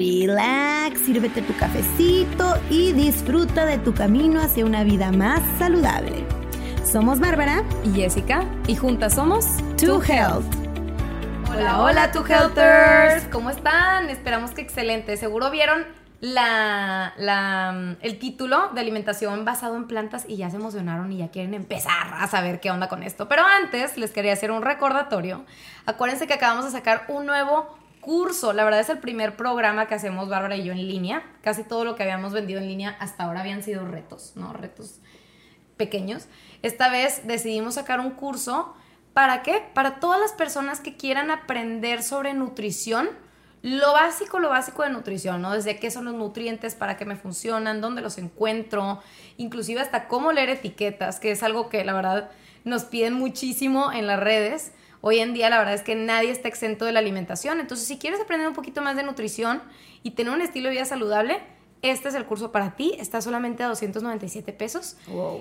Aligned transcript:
relax, 0.00 0.98
sírvete 1.00 1.42
tu 1.42 1.54
cafecito 1.56 2.58
y 2.70 2.92
disfruta 2.92 3.66
de 3.66 3.76
tu 3.76 3.92
camino 3.92 4.40
hacia 4.40 4.64
una 4.64 4.82
vida 4.82 5.12
más 5.12 5.42
saludable. 5.58 6.24
Somos 6.90 7.20
Bárbara 7.20 7.62
y 7.84 7.92
Jessica 7.92 8.44
y 8.66 8.76
juntas 8.76 9.14
somos 9.14 9.44
To 9.76 10.02
Health. 10.02 10.46
Hola, 11.50 11.82
hola, 11.82 12.12
To 12.12 12.24
Healthers. 12.24 13.24
¿Cómo 13.30 13.50
están? 13.50 14.08
Esperamos 14.08 14.52
que 14.52 14.62
excelente. 14.62 15.18
Seguro 15.18 15.50
vieron 15.50 15.84
la, 16.20 17.12
la, 17.18 17.96
el 18.00 18.18
título 18.18 18.70
de 18.74 18.80
alimentación 18.80 19.44
basado 19.44 19.76
en 19.76 19.86
plantas 19.86 20.24
y 20.26 20.36
ya 20.36 20.48
se 20.48 20.56
emocionaron 20.56 21.12
y 21.12 21.18
ya 21.18 21.28
quieren 21.28 21.52
empezar 21.52 22.14
a 22.14 22.26
saber 22.26 22.60
qué 22.60 22.70
onda 22.70 22.88
con 22.88 23.02
esto. 23.02 23.28
Pero 23.28 23.42
antes 23.44 23.98
les 23.98 24.12
quería 24.12 24.32
hacer 24.32 24.50
un 24.50 24.62
recordatorio. 24.62 25.44
Acuérdense 25.84 26.26
que 26.26 26.34
acabamos 26.34 26.64
de 26.64 26.70
sacar 26.70 27.04
un 27.08 27.26
nuevo 27.26 27.79
curso. 28.00 28.52
La 28.52 28.64
verdad 28.64 28.80
es 28.80 28.88
el 28.88 28.98
primer 28.98 29.36
programa 29.36 29.86
que 29.86 29.94
hacemos 29.94 30.28
Bárbara 30.28 30.56
y 30.56 30.64
yo 30.64 30.72
en 30.72 30.86
línea. 30.86 31.22
Casi 31.42 31.64
todo 31.64 31.84
lo 31.84 31.94
que 31.94 32.02
habíamos 32.02 32.32
vendido 32.32 32.60
en 32.60 32.66
línea 32.66 32.96
hasta 32.98 33.24
ahora 33.24 33.40
habían 33.40 33.62
sido 33.62 33.86
retos, 33.86 34.32
¿no? 34.34 34.52
Retos 34.52 35.00
pequeños. 35.76 36.26
Esta 36.62 36.90
vez 36.90 37.26
decidimos 37.26 37.74
sacar 37.74 38.00
un 38.00 38.10
curso. 38.10 38.74
¿Para 39.14 39.42
qué? 39.42 39.62
Para 39.74 40.00
todas 40.00 40.20
las 40.20 40.32
personas 40.32 40.80
que 40.80 40.96
quieran 40.96 41.30
aprender 41.30 42.02
sobre 42.02 42.34
nutrición. 42.34 43.08
Lo 43.62 43.92
básico, 43.92 44.38
lo 44.38 44.48
básico 44.48 44.82
de 44.82 44.90
nutrición, 44.90 45.42
¿no? 45.42 45.52
Desde 45.52 45.78
qué 45.78 45.90
son 45.90 46.06
los 46.06 46.14
nutrientes, 46.14 46.74
para 46.74 46.96
qué 46.96 47.04
me 47.04 47.16
funcionan, 47.16 47.82
dónde 47.82 48.00
los 48.00 48.16
encuentro, 48.16 49.02
inclusive 49.36 49.80
hasta 49.80 50.08
cómo 50.08 50.32
leer 50.32 50.48
etiquetas, 50.48 51.20
que 51.20 51.30
es 51.30 51.42
algo 51.42 51.68
que 51.68 51.84
la 51.84 51.92
verdad 51.92 52.30
nos 52.64 52.84
piden 52.84 53.14
muchísimo 53.14 53.92
en 53.92 54.06
las 54.06 54.18
redes. 54.18 54.72
Hoy 55.02 55.18
en 55.18 55.32
día 55.32 55.48
la 55.50 55.58
verdad 55.58 55.74
es 55.74 55.82
que 55.82 55.94
nadie 55.94 56.30
está 56.30 56.48
exento 56.48 56.84
de 56.84 56.92
la 56.92 56.98
alimentación. 56.98 57.60
Entonces, 57.60 57.86
si 57.86 57.98
quieres 57.98 58.20
aprender 58.20 58.46
un 58.46 58.54
poquito 58.54 58.82
más 58.82 58.96
de 58.96 59.02
nutrición 59.02 59.62
y 60.02 60.12
tener 60.12 60.32
un 60.32 60.42
estilo 60.42 60.68
de 60.68 60.74
vida 60.76 60.84
saludable, 60.84 61.38
este 61.82 62.08
es 62.08 62.14
el 62.14 62.26
curso 62.26 62.52
para 62.52 62.76
ti. 62.76 62.94
Está 62.98 63.22
solamente 63.22 63.62
a 63.62 63.68
297 63.68 64.52
pesos. 64.52 64.96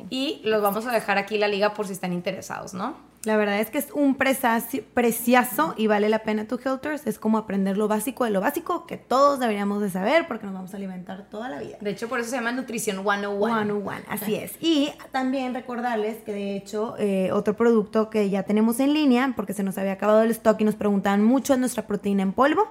Y 0.09 0.41
los 0.45 0.61
vamos 0.61 0.85
a 0.85 0.91
dejar 0.91 1.17
aquí 1.17 1.37
la 1.37 1.47
liga 1.47 1.73
por 1.73 1.87
si 1.87 1.93
están 1.93 2.13
interesados, 2.13 2.73
¿no? 2.73 3.08
La 3.25 3.35
verdad 3.35 3.59
es 3.59 3.69
que 3.69 3.77
es 3.77 3.91
un 3.91 4.15
preciazo 4.15 5.73
y 5.75 5.87
vale 5.87 6.07
la 6.07 6.19
pena 6.19 6.47
tu 6.47 6.57
Helters. 6.63 7.05
Es 7.05 7.19
como 7.19 7.37
aprender 7.37 7.77
lo 7.77 7.89
básico 7.89 8.23
de 8.23 8.31
lo 8.31 8.39
básico 8.39 8.85
que 8.87 8.95
todos 8.95 9.41
deberíamos 9.41 9.81
de 9.81 9.89
saber 9.89 10.25
porque 10.25 10.45
nos 10.45 10.55
vamos 10.55 10.73
a 10.73 10.77
alimentar 10.77 11.27
toda 11.29 11.49
la 11.49 11.59
vida. 11.59 11.77
De 11.81 11.89
hecho, 11.89 12.07
por 12.07 12.21
eso 12.21 12.29
se 12.29 12.37
llama 12.37 12.53
Nutrición 12.53 13.03
101. 13.03 13.39
101, 13.39 13.91
así 14.07 14.35
es. 14.35 14.53
Y 14.61 14.93
también 15.11 15.53
recordarles 15.53 16.23
que 16.23 16.31
de 16.31 16.55
hecho 16.55 16.95
eh, 16.97 17.33
otro 17.33 17.57
producto 17.57 18.09
que 18.09 18.29
ya 18.29 18.43
tenemos 18.43 18.79
en 18.79 18.93
línea, 18.93 19.33
porque 19.35 19.53
se 19.53 19.63
nos 19.63 19.77
había 19.77 19.93
acabado 19.93 20.21
el 20.21 20.31
stock 20.31 20.59
y 20.61 20.63
nos 20.63 20.75
preguntaban 20.75 21.21
mucho, 21.21 21.53
es 21.53 21.59
nuestra 21.59 21.87
proteína 21.87 22.23
en 22.23 22.31
polvo. 22.31 22.69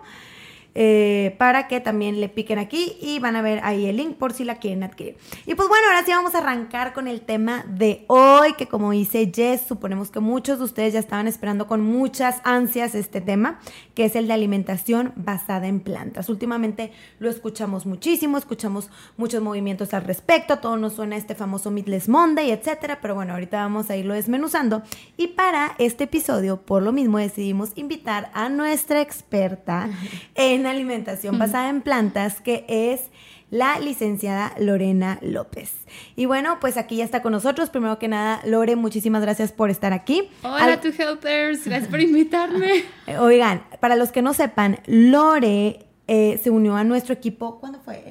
Eh, 0.81 1.35
para 1.39 1.67
que 1.67 1.81
también 1.81 2.21
le 2.21 2.29
piquen 2.29 2.61
aquí 2.61 2.97
y 3.01 3.19
van 3.19 3.35
a 3.35 3.43
ver 3.43 3.59
ahí 3.65 3.87
el 3.87 3.97
link 3.97 4.15
por 4.15 4.33
si 4.33 4.45
la 4.45 4.61
quieren 4.61 4.85
adquirir. 4.85 5.17
Y 5.45 5.57
pues 5.57 5.69
bueno, 5.69 5.89
ahora 5.89 6.05
sí 6.07 6.13
vamos 6.13 6.37
a 6.37 6.39
arrancar 6.39 6.93
con 6.93 7.09
el 7.09 7.23
tema 7.23 7.65
de 7.69 8.05
hoy, 8.07 8.53
que 8.53 8.69
como 8.69 8.93
dice 8.93 9.33
Jess, 9.35 9.63
suponemos 9.67 10.13
que 10.13 10.21
muchos 10.21 10.61
de 10.61 10.65
ustedes 10.65 10.93
ya 10.93 11.01
estaban 11.01 11.27
esperando 11.27 11.67
con 11.67 11.81
muchas 11.81 12.41
ansias 12.45 12.95
este 12.95 13.21
tema, 13.21 13.59
que 13.97 14.05
es 14.05 14.15
el 14.15 14.29
de 14.29 14.35
alimentación 14.35 15.13
basada 15.17 15.67
en 15.67 15.81
plantas. 15.81 16.29
Últimamente 16.29 16.93
lo 17.19 17.29
escuchamos 17.29 17.85
muchísimo, 17.85 18.39
escuchamos 18.39 18.89
muchos 19.17 19.43
movimientos 19.43 19.95
al 19.95 20.05
respecto, 20.05 20.61
todo 20.61 20.77
nos 20.77 20.93
suena 20.93 21.17
este 21.17 21.35
famoso 21.35 21.73
Meatless 21.73 22.09
Monday, 22.09 22.53
etcétera, 22.53 23.01
pero 23.03 23.17
bueno, 23.17 23.33
ahorita 23.33 23.57
vamos 23.57 23.91
a 23.91 23.97
irlo 23.97 24.15
desmenuzando. 24.15 24.85
Y 25.17 25.27
para 25.27 25.75
este 25.79 26.05
episodio, 26.05 26.63
por 26.63 26.85
lo 26.85 26.93
mismo, 26.93 27.19
decidimos 27.19 27.73
invitar 27.75 28.31
a 28.33 28.49
nuestra 28.49 29.01
experta 29.01 29.91
en 30.37 30.68
alimentación 30.71 31.39
basada 31.39 31.69
en 31.69 31.83
plantas, 31.83 32.41
que 32.41 32.65
es 32.69 33.11
la 33.51 33.79
licenciada 33.81 34.53
Lorena 34.59 35.19
López. 35.23 35.73
Y 36.17 36.27
bueno, 36.27 36.59
pues 36.61 36.77
aquí 36.77 36.97
ya 36.97 37.05
está 37.05 37.23
con 37.23 37.33
nosotros. 37.33 37.71
Primero 37.71 37.99
que 37.99 38.09
nada, 38.09 38.41
Lore, 38.45 38.77
muchísimas 38.77 39.23
gracias 39.23 39.53
por 39.53 39.71
estar 39.71 39.93
aquí. 39.93 40.29
Hola, 40.43 40.81
tu 40.81 40.89
helpers, 40.89 41.65
gracias 41.65 41.89
por 41.89 42.01
invitarme. 42.01 42.85
Oigan, 43.19 43.63
para 43.81 43.97
los 43.97 44.13
que 44.13 44.23
no 44.23 44.35
sepan, 44.35 44.81
Lore 44.87 45.87
eh, 46.07 46.41
se 46.43 46.51
unió 46.51 46.77
a 46.77 46.85
nuestro 46.85 47.15
equipo, 47.15 47.59
¿cuándo 47.59 47.81
fue? 47.81 48.03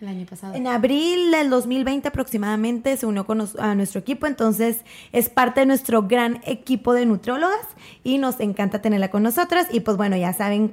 el 0.00 0.08
año 0.08 0.26
pasado. 0.26 0.54
En 0.54 0.66
abril 0.66 1.30
del 1.30 1.50
2020 1.50 2.08
aproximadamente 2.08 2.96
se 2.96 3.06
unió 3.06 3.26
con 3.26 3.48
a 3.58 3.74
nuestro 3.74 4.00
equipo, 4.00 4.26
entonces 4.26 4.78
es 5.12 5.30
parte 5.30 5.60
de 5.60 5.66
nuestro 5.66 6.02
gran 6.02 6.40
equipo 6.44 6.92
de 6.92 7.06
nutriólogas 7.06 7.66
y 8.02 8.18
nos 8.18 8.40
encanta 8.40 8.82
tenerla 8.82 9.10
con 9.10 9.22
nosotras 9.22 9.68
y 9.72 9.80
pues 9.80 9.96
bueno, 9.96 10.16
ya 10.16 10.32
saben 10.32 10.68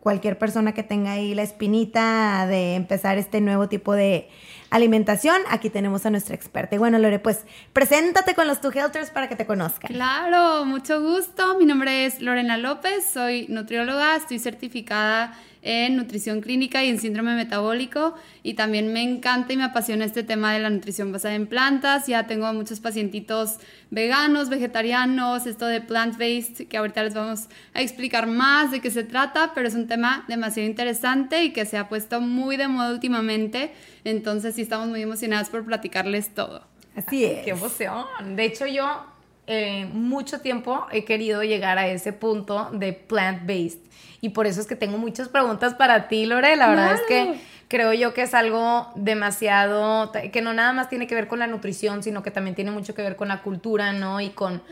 cualquier 0.00 0.38
persona 0.38 0.72
que 0.72 0.82
tenga 0.82 1.12
ahí 1.12 1.34
la 1.34 1.42
espinita 1.42 2.46
de 2.46 2.74
empezar 2.74 3.18
este 3.18 3.40
nuevo 3.40 3.68
tipo 3.68 3.94
de 3.94 4.28
alimentación, 4.70 5.36
aquí 5.48 5.70
tenemos 5.70 6.04
a 6.04 6.10
nuestra 6.10 6.34
experta. 6.34 6.74
Y 6.74 6.78
bueno, 6.78 6.98
Lore, 6.98 7.18
pues 7.18 7.44
preséntate 7.72 8.34
con 8.34 8.46
los 8.46 8.60
Two 8.60 8.72
Helters 8.72 9.10
para 9.10 9.28
que 9.28 9.36
te 9.36 9.46
conozcan. 9.46 9.92
Claro, 9.92 10.64
mucho 10.64 11.00
gusto. 11.00 11.58
Mi 11.58 11.64
nombre 11.64 12.06
es 12.06 12.20
Lorena 12.20 12.58
López, 12.58 13.06
soy 13.12 13.46
nutrióloga, 13.48 14.16
estoy 14.16 14.38
certificada 14.38 15.38
en 15.64 15.96
nutrición 15.96 16.42
clínica 16.42 16.84
y 16.84 16.90
en 16.90 17.00
síndrome 17.00 17.34
metabólico 17.34 18.14
y 18.42 18.52
también 18.52 18.92
me 18.92 19.02
encanta 19.02 19.54
y 19.54 19.56
me 19.56 19.64
apasiona 19.64 20.04
este 20.04 20.22
tema 20.22 20.52
de 20.52 20.60
la 20.60 20.68
nutrición 20.68 21.10
basada 21.10 21.34
en 21.34 21.46
plantas. 21.46 22.06
Ya 22.06 22.26
tengo 22.26 22.52
muchos 22.52 22.80
pacientitos 22.80 23.56
veganos, 23.90 24.50
vegetarianos, 24.50 25.46
esto 25.46 25.66
de 25.66 25.80
plant-based 25.80 26.68
que 26.68 26.76
ahorita 26.76 27.02
les 27.02 27.14
vamos 27.14 27.48
a 27.72 27.80
explicar 27.80 28.26
más 28.26 28.70
de 28.70 28.80
qué 28.80 28.90
se 28.90 29.04
trata, 29.04 29.52
pero 29.54 29.66
es 29.66 29.74
un 29.74 29.88
tema 29.88 30.26
demasiado 30.28 30.68
interesante 30.68 31.42
y 31.42 31.52
que 31.52 31.64
se 31.64 31.78
ha 31.78 31.88
puesto 31.88 32.20
muy 32.20 32.58
de 32.58 32.68
moda 32.68 32.92
últimamente, 32.92 33.72
entonces 34.04 34.54
sí 34.54 34.62
estamos 34.62 34.88
muy 34.88 35.00
emocionados 35.00 35.48
por 35.48 35.64
platicarles 35.64 36.34
todo. 36.34 36.66
Así 36.94 37.24
es. 37.24 37.44
Qué 37.44 37.50
emoción. 37.50 38.04
De 38.36 38.44
hecho, 38.44 38.66
yo 38.66 39.13
eh, 39.46 39.86
mucho 39.92 40.40
tiempo 40.40 40.86
he 40.90 41.04
querido 41.04 41.42
llegar 41.42 41.78
a 41.78 41.86
ese 41.88 42.12
punto 42.12 42.70
de 42.72 42.92
plant-based. 42.92 43.80
Y 44.20 44.30
por 44.30 44.46
eso 44.46 44.60
es 44.60 44.66
que 44.66 44.76
tengo 44.76 44.96
muchas 44.96 45.28
preguntas 45.28 45.74
para 45.74 46.08
ti, 46.08 46.24
Lore. 46.24 46.56
La 46.56 46.68
verdad 46.68 46.94
es 46.94 47.02
que 47.02 47.40
creo 47.68 47.92
yo 47.92 48.14
que 48.14 48.22
es 48.22 48.32
algo 48.32 48.90
demasiado, 48.94 50.12
que 50.32 50.40
no 50.40 50.54
nada 50.54 50.72
más 50.72 50.88
tiene 50.88 51.06
que 51.06 51.14
ver 51.14 51.28
con 51.28 51.40
la 51.40 51.46
nutrición, 51.46 52.02
sino 52.02 52.22
que 52.22 52.30
también 52.30 52.54
tiene 52.54 52.70
mucho 52.70 52.94
que 52.94 53.02
ver 53.02 53.16
con 53.16 53.28
la 53.28 53.42
cultura, 53.42 53.92
¿no? 53.92 54.20
Y 54.20 54.30
con, 54.30 54.62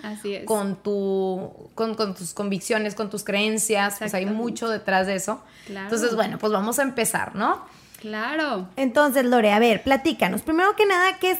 con, 0.46 0.76
tu, 0.76 1.70
con, 1.74 1.96
tus 1.96 2.32
convicciones, 2.32 2.94
con 2.94 3.10
tus 3.10 3.24
creencias. 3.24 3.96
Pues 3.98 4.14
hay 4.14 4.24
mucho 4.24 4.70
detrás 4.70 5.06
de 5.06 5.16
eso. 5.16 5.42
Entonces, 5.68 6.14
bueno, 6.14 6.38
pues 6.38 6.50
vamos 6.52 6.78
a 6.78 6.82
empezar, 6.82 7.34
¿no? 7.34 7.66
Claro. 8.00 8.68
Entonces, 8.76 9.24
Lore, 9.26 9.52
a 9.52 9.58
ver, 9.58 9.82
platícanos. 9.82 10.42
Primero 10.42 10.74
que 10.76 10.86
nada, 10.86 11.18
¿qué 11.20 11.32
es 11.32 11.38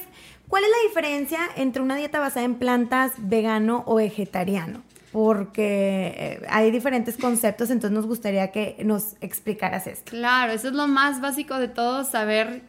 ¿Cuál 0.53 0.65
es 0.65 0.71
la 0.71 0.87
diferencia 0.87 1.39
entre 1.57 1.81
una 1.81 1.97
dieta 1.97 2.21
basada 2.21 2.45
en 2.45 2.57
plantas, 2.57 3.13
vegano 3.17 3.85
o 3.87 3.95
vegetariano? 3.95 4.83
Porque 5.11 6.15
eh, 6.15 6.47
hay 6.51 6.71
diferentes 6.71 7.17
conceptos, 7.17 7.71
entonces 7.71 7.95
nos 7.95 8.05
gustaría 8.05 8.51
que 8.53 8.77
nos 8.85 9.15
explicaras 9.23 9.87
esto. 9.87 10.11
Claro, 10.11 10.53
eso 10.53 10.69
es 10.69 10.75
lo 10.75 10.89
más 10.89 11.23
básico 11.23 11.59
de 11.59 11.69
todo, 11.69 12.05
saber 12.05 12.61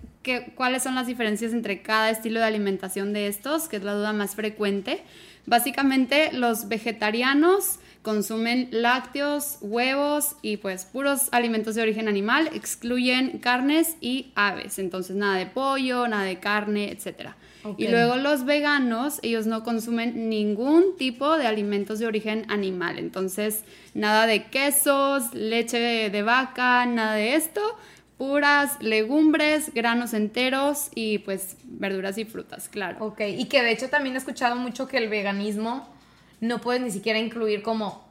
cuáles 0.55 0.81
son 0.81 0.95
las 0.95 1.07
diferencias 1.07 1.51
entre 1.51 1.81
cada 1.81 2.09
estilo 2.09 2.39
de 2.39 2.45
alimentación 2.45 3.11
de 3.11 3.27
estos, 3.27 3.67
que 3.67 3.75
es 3.75 3.83
la 3.83 3.95
duda 3.95 4.13
más 4.13 4.33
frecuente. 4.33 5.03
Básicamente, 5.45 6.31
los 6.31 6.69
vegetarianos 6.69 7.79
consumen 8.01 8.69
lácteos, 8.71 9.57
huevos 9.59 10.37
y 10.41 10.55
pues 10.55 10.85
puros 10.85 11.27
alimentos 11.33 11.75
de 11.75 11.81
origen 11.81 12.07
animal, 12.07 12.49
excluyen 12.53 13.39
carnes 13.39 13.97
y 13.99 14.31
aves, 14.35 14.79
entonces 14.79 15.17
nada 15.17 15.35
de 15.35 15.47
pollo, 15.47 16.07
nada 16.07 16.23
de 16.23 16.39
carne, 16.39 16.89
etcétera. 16.89 17.35
Y 17.77 17.87
luego 17.87 18.15
los 18.17 18.45
veganos, 18.45 19.19
ellos 19.23 19.45
no 19.45 19.63
consumen 19.63 20.29
ningún 20.29 20.97
tipo 20.97 21.37
de 21.37 21.47
alimentos 21.47 21.99
de 21.99 22.07
origen 22.07 22.45
animal. 22.49 22.99
Entonces, 22.99 23.63
nada 23.93 24.25
de 24.25 24.45
quesos, 24.45 25.33
leche 25.33 26.09
de, 26.09 26.21
vaca, 26.23 26.85
nada 26.85 27.13
de 27.15 27.35
esto. 27.35 27.61
Puras 28.17 28.81
legumbres, 28.81 29.73
granos 29.73 30.13
enteros 30.13 30.89
y 30.95 31.19
pues 31.19 31.57
verduras 31.63 32.17
y 32.17 32.25
frutas, 32.25 32.69
claro. 32.69 33.05
Ok, 33.05 33.21
y 33.27 33.45
que 33.45 33.61
de 33.61 33.71
hecho 33.71 33.89
también 33.89 34.15
he 34.15 34.19
escuchado 34.19 34.55
mucho 34.55 34.87
que 34.87 34.97
el 34.97 35.09
veganismo 35.09 35.87
no 36.39 36.61
puedes 36.61 36.81
ni 36.81 36.91
siquiera 36.91 37.19
incluir 37.19 37.63
como... 37.63 38.07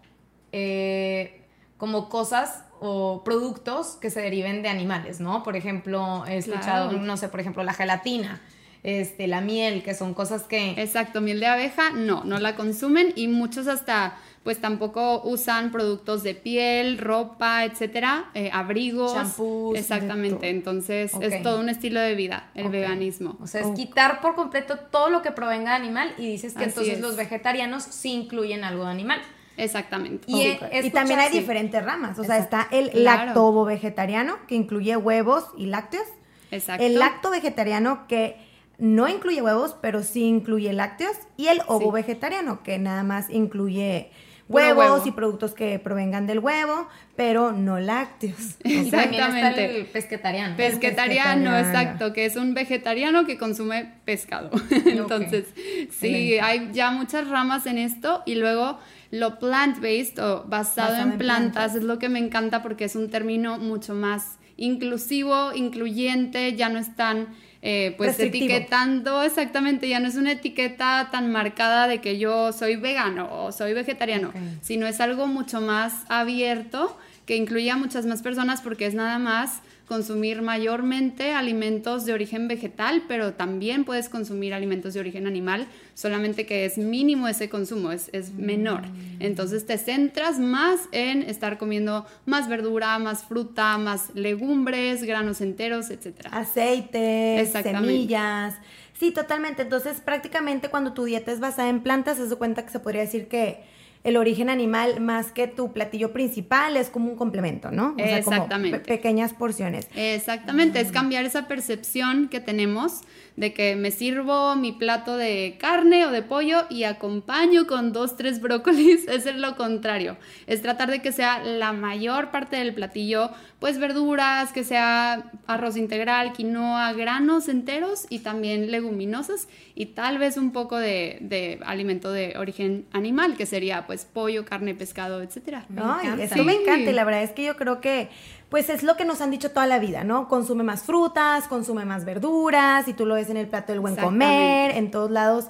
Eh, 0.52 1.38
como 1.82 2.08
cosas 2.08 2.62
o 2.78 3.24
productos 3.24 3.96
que 4.00 4.08
se 4.08 4.20
deriven 4.20 4.62
de 4.62 4.68
animales, 4.68 5.18
¿no? 5.18 5.42
Por 5.42 5.56
ejemplo, 5.56 6.24
he 6.28 6.36
escuchado, 6.36 6.90
Claro. 6.90 7.04
no 7.04 7.16
sé, 7.16 7.28
por 7.28 7.40
ejemplo, 7.40 7.64
la 7.64 7.74
gelatina, 7.74 8.40
este, 8.82 9.26
la 9.26 9.40
miel, 9.40 9.82
que 9.82 9.94
son 9.94 10.12
cosas 10.14 10.42
que... 10.42 10.72
Exacto, 10.72 11.20
miel 11.20 11.40
de 11.40 11.46
abeja, 11.46 11.90
no, 11.90 12.24
no 12.24 12.38
la 12.38 12.56
consumen 12.56 13.12
y 13.16 13.28
muchos 13.28 13.68
hasta 13.68 14.18
pues 14.42 14.60
tampoco 14.60 15.22
usan 15.24 15.70
productos 15.70 16.24
de 16.24 16.34
piel, 16.34 16.98
ropa, 16.98 17.64
etcétera, 17.64 18.30
eh, 18.34 18.50
abrigos. 18.52 19.14
Champús, 19.14 19.78
Exactamente, 19.78 20.50
entonces 20.50 21.12
es 21.20 21.42
todo 21.44 21.60
un 21.60 21.68
estilo 21.68 22.00
de 22.00 22.16
vida, 22.16 22.50
el 22.54 22.68
veganismo. 22.68 23.36
O 23.40 23.46
sea, 23.46 23.60
es 23.60 23.68
quitar 23.76 24.20
por 24.20 24.34
completo 24.34 24.78
todo 24.90 25.10
lo 25.10 25.22
que 25.22 25.30
provenga 25.30 25.70
de 25.70 25.76
animal 25.76 26.12
y 26.18 26.26
dices 26.26 26.54
que 26.54 26.64
Así 26.64 26.70
entonces 26.70 26.94
es. 26.94 27.00
los 27.00 27.14
vegetarianos 27.14 27.84
sí 27.84 28.12
incluyen 28.12 28.64
algo 28.64 28.84
de 28.84 28.90
animal. 28.90 29.22
Exactamente. 29.56 30.24
Y 30.26 30.58
y 30.82 30.90
también 30.90 31.20
hay 31.20 31.30
sí. 31.30 31.38
diferentes 31.38 31.84
ramas. 31.84 32.18
O 32.18 32.24
sea, 32.24 32.38
está 32.38 32.66
el 32.72 32.90
Claro. 32.90 33.26
lactovo 33.26 33.64
vegetariano, 33.64 34.38
que 34.48 34.56
incluye 34.56 34.96
huevos 34.96 35.44
y 35.56 35.66
lácteos. 35.66 36.06
Exacto. 36.50 36.84
El 36.84 36.98
lacto 36.98 37.30
vegetariano, 37.30 38.08
que 38.08 38.36
no 38.82 39.06
incluye 39.08 39.40
huevos, 39.40 39.76
pero 39.80 40.02
sí 40.02 40.24
incluye 40.24 40.72
lácteos. 40.72 41.16
Y 41.36 41.46
el 41.46 41.60
ovo 41.68 41.90
Sí. 41.90 42.02
vegetariano, 42.02 42.64
que 42.64 42.78
nada 42.80 43.04
más 43.04 43.30
incluye 43.30 44.10
huevos 44.48 44.76
huevo. 44.76 45.02
y 45.06 45.12
productos 45.12 45.54
que 45.54 45.78
provengan 45.78 46.26
del 46.26 46.40
huevo, 46.40 46.88
pero 47.14 47.52
no 47.52 47.78
lácteos. 47.78 48.56
Y 48.64 48.90
también 48.90 49.14
está 49.14 49.26
Exactamente. 49.28 49.76
el 49.76 49.86
pesquetariano. 49.86 50.56
Pesquetariano, 50.56 51.50
pesquetariano. 51.52 51.58
exacto, 51.58 52.12
que 52.12 52.24
es 52.26 52.34
un 52.34 52.54
vegetariano 52.54 53.24
que 53.24 53.38
consume 53.38 53.94
pescado. 54.04 54.50
Entonces, 54.84 55.46
sí, 55.54 55.82
Excelente. 55.82 56.40
hay 56.40 56.70
ya 56.72 56.90
muchas 56.90 57.28
ramas 57.28 57.66
en 57.66 57.78
esto 57.78 58.24
y 58.26 58.34
luego 58.34 58.78
lo 59.12 59.38
plant-based 59.38 60.18
o 60.18 60.44
basado, 60.44 60.48
Basado 60.48 60.94
en, 60.96 61.12
en 61.12 61.18
plantas, 61.18 61.52
plantas. 61.52 61.74
es 61.76 61.84
lo 61.84 61.98
que 62.00 62.08
me 62.08 62.18
encanta 62.18 62.62
porque 62.64 62.84
es 62.86 62.96
un 62.96 63.10
término 63.10 63.58
mucho 63.58 63.94
más 63.94 64.38
inclusivo, 64.56 65.52
incluyente, 65.54 66.54
ya 66.56 66.68
no 66.68 66.78
están 66.78 67.28
eh, 67.64 67.94
pues 67.96 68.18
etiquetando 68.18 69.22
exactamente, 69.22 69.88
ya 69.88 70.00
no 70.00 70.08
es 70.08 70.16
una 70.16 70.32
etiqueta 70.32 71.08
tan 71.12 71.30
marcada 71.30 71.86
de 71.86 72.00
que 72.00 72.18
yo 72.18 72.52
soy 72.52 72.74
vegano 72.74 73.28
o 73.32 73.52
soy 73.52 73.72
vegetariano, 73.72 74.32
sino 74.60 74.88
es 74.88 75.00
algo 75.00 75.28
mucho 75.28 75.60
más 75.60 76.04
abierto 76.08 76.98
que 77.24 77.36
incluye 77.36 77.70
a 77.70 77.76
muchas 77.76 78.04
más 78.04 78.20
personas 78.20 78.60
porque 78.62 78.86
es 78.86 78.94
nada 78.94 79.20
más 79.20 79.60
consumir 79.86 80.42
mayormente 80.42 81.32
alimentos 81.32 82.04
de 82.04 82.12
origen 82.12 82.48
vegetal, 82.48 83.04
pero 83.08 83.34
también 83.34 83.84
puedes 83.84 84.08
consumir 84.08 84.54
alimentos 84.54 84.94
de 84.94 85.00
origen 85.00 85.26
animal, 85.26 85.66
solamente 85.94 86.46
que 86.46 86.64
es 86.64 86.78
mínimo 86.78 87.28
ese 87.28 87.48
consumo, 87.48 87.92
es, 87.92 88.08
es 88.12 88.32
menor. 88.32 88.82
Entonces 89.20 89.66
te 89.66 89.78
centras 89.78 90.38
más 90.38 90.80
en 90.92 91.22
estar 91.22 91.58
comiendo 91.58 92.06
más 92.26 92.48
verdura, 92.48 92.98
más 92.98 93.24
fruta, 93.24 93.78
más 93.78 94.14
legumbres, 94.14 95.02
granos 95.02 95.40
enteros, 95.40 95.90
etc. 95.90 96.28
Aceites, 96.30 97.50
semillas. 97.50 98.54
Sí, 99.02 99.10
totalmente. 99.10 99.62
Entonces, 99.62 100.00
prácticamente 100.00 100.68
cuando 100.68 100.92
tu 100.92 101.04
dieta 101.04 101.32
es 101.32 101.40
basada 101.40 101.68
en 101.68 101.80
plantas, 101.80 102.18
se 102.18 102.28
da 102.28 102.36
cuenta 102.36 102.64
que 102.64 102.70
se 102.70 102.78
podría 102.78 103.00
decir 103.00 103.26
que 103.26 103.64
el 104.04 104.16
origen 104.16 104.50
animal, 104.50 105.00
más 105.00 105.30
que 105.30 105.46
tu 105.46 105.72
platillo 105.72 106.12
principal, 106.12 106.76
es 106.76 106.88
como 106.90 107.10
un 107.10 107.16
complemento, 107.16 107.70
¿no? 107.70 107.94
O 107.94 107.96
sea, 107.96 108.22
como 108.22 108.34
Exactamente. 108.36 108.78
pe- 108.80 108.84
pequeñas 108.96 109.32
porciones. 109.32 109.88
Exactamente, 109.94 110.80
es 110.80 110.90
cambiar 110.90 111.24
esa 111.24 111.46
percepción 111.46 112.28
que 112.28 112.40
tenemos 112.40 113.02
de 113.36 113.52
que 113.54 113.76
me 113.76 113.90
sirvo 113.90 114.56
mi 114.56 114.72
plato 114.72 115.16
de 115.16 115.56
carne 115.58 116.06
o 116.06 116.10
de 116.10 116.22
pollo 116.22 116.64
y 116.68 116.84
acompaño 116.84 117.66
con 117.66 117.92
dos, 117.92 118.16
tres 118.16 118.40
brócolis, 118.40 119.08
es 119.08 119.24
lo 119.36 119.56
contrario, 119.56 120.16
es 120.46 120.62
tratar 120.62 120.90
de 120.90 121.00
que 121.00 121.12
sea 121.12 121.42
la 121.42 121.72
mayor 121.72 122.30
parte 122.30 122.56
del 122.56 122.74
platillo, 122.74 123.30
pues 123.58 123.78
verduras, 123.78 124.52
que 124.52 124.64
sea 124.64 125.30
arroz 125.46 125.76
integral, 125.76 126.32
quinoa, 126.32 126.92
granos 126.92 127.48
enteros 127.48 128.06
y 128.10 128.18
también 128.18 128.70
leguminosas 128.70 129.48
y 129.74 129.86
tal 129.86 130.18
vez 130.18 130.36
un 130.36 130.52
poco 130.52 130.76
de, 130.78 131.18
de 131.20 131.60
alimento 131.64 132.12
de 132.12 132.34
origen 132.36 132.86
animal, 132.92 133.36
que 133.36 133.46
sería 133.46 133.86
pues 133.86 134.04
pollo, 134.04 134.44
carne, 134.44 134.74
pescado, 134.74 135.22
etcétera. 135.22 135.64
Me 135.68 135.80
Ay, 135.82 136.06
encanta. 136.06 136.24
eso 136.24 136.44
me 136.44 136.54
encanta 136.54 136.90
y 136.90 136.92
la 136.92 137.04
verdad 137.04 137.22
es 137.22 137.30
que 137.30 137.44
yo 137.44 137.56
creo 137.56 137.80
que 137.80 138.08
pues 138.52 138.68
es 138.68 138.82
lo 138.82 138.98
que 138.98 139.06
nos 139.06 139.22
han 139.22 139.30
dicho 139.30 139.50
toda 139.50 139.66
la 139.66 139.78
vida, 139.78 140.04
¿no? 140.04 140.28
Consume 140.28 140.62
más 140.62 140.82
frutas, 140.82 141.48
consume 141.48 141.86
más 141.86 142.04
verduras, 142.04 142.86
y 142.86 142.92
tú 142.92 143.06
lo 143.06 143.14
ves 143.14 143.30
en 143.30 143.38
el 143.38 143.48
plato 143.48 143.72
del 143.72 143.80
buen 143.80 143.96
comer, 143.96 144.76
en 144.76 144.90
todos 144.90 145.10
lados. 145.10 145.46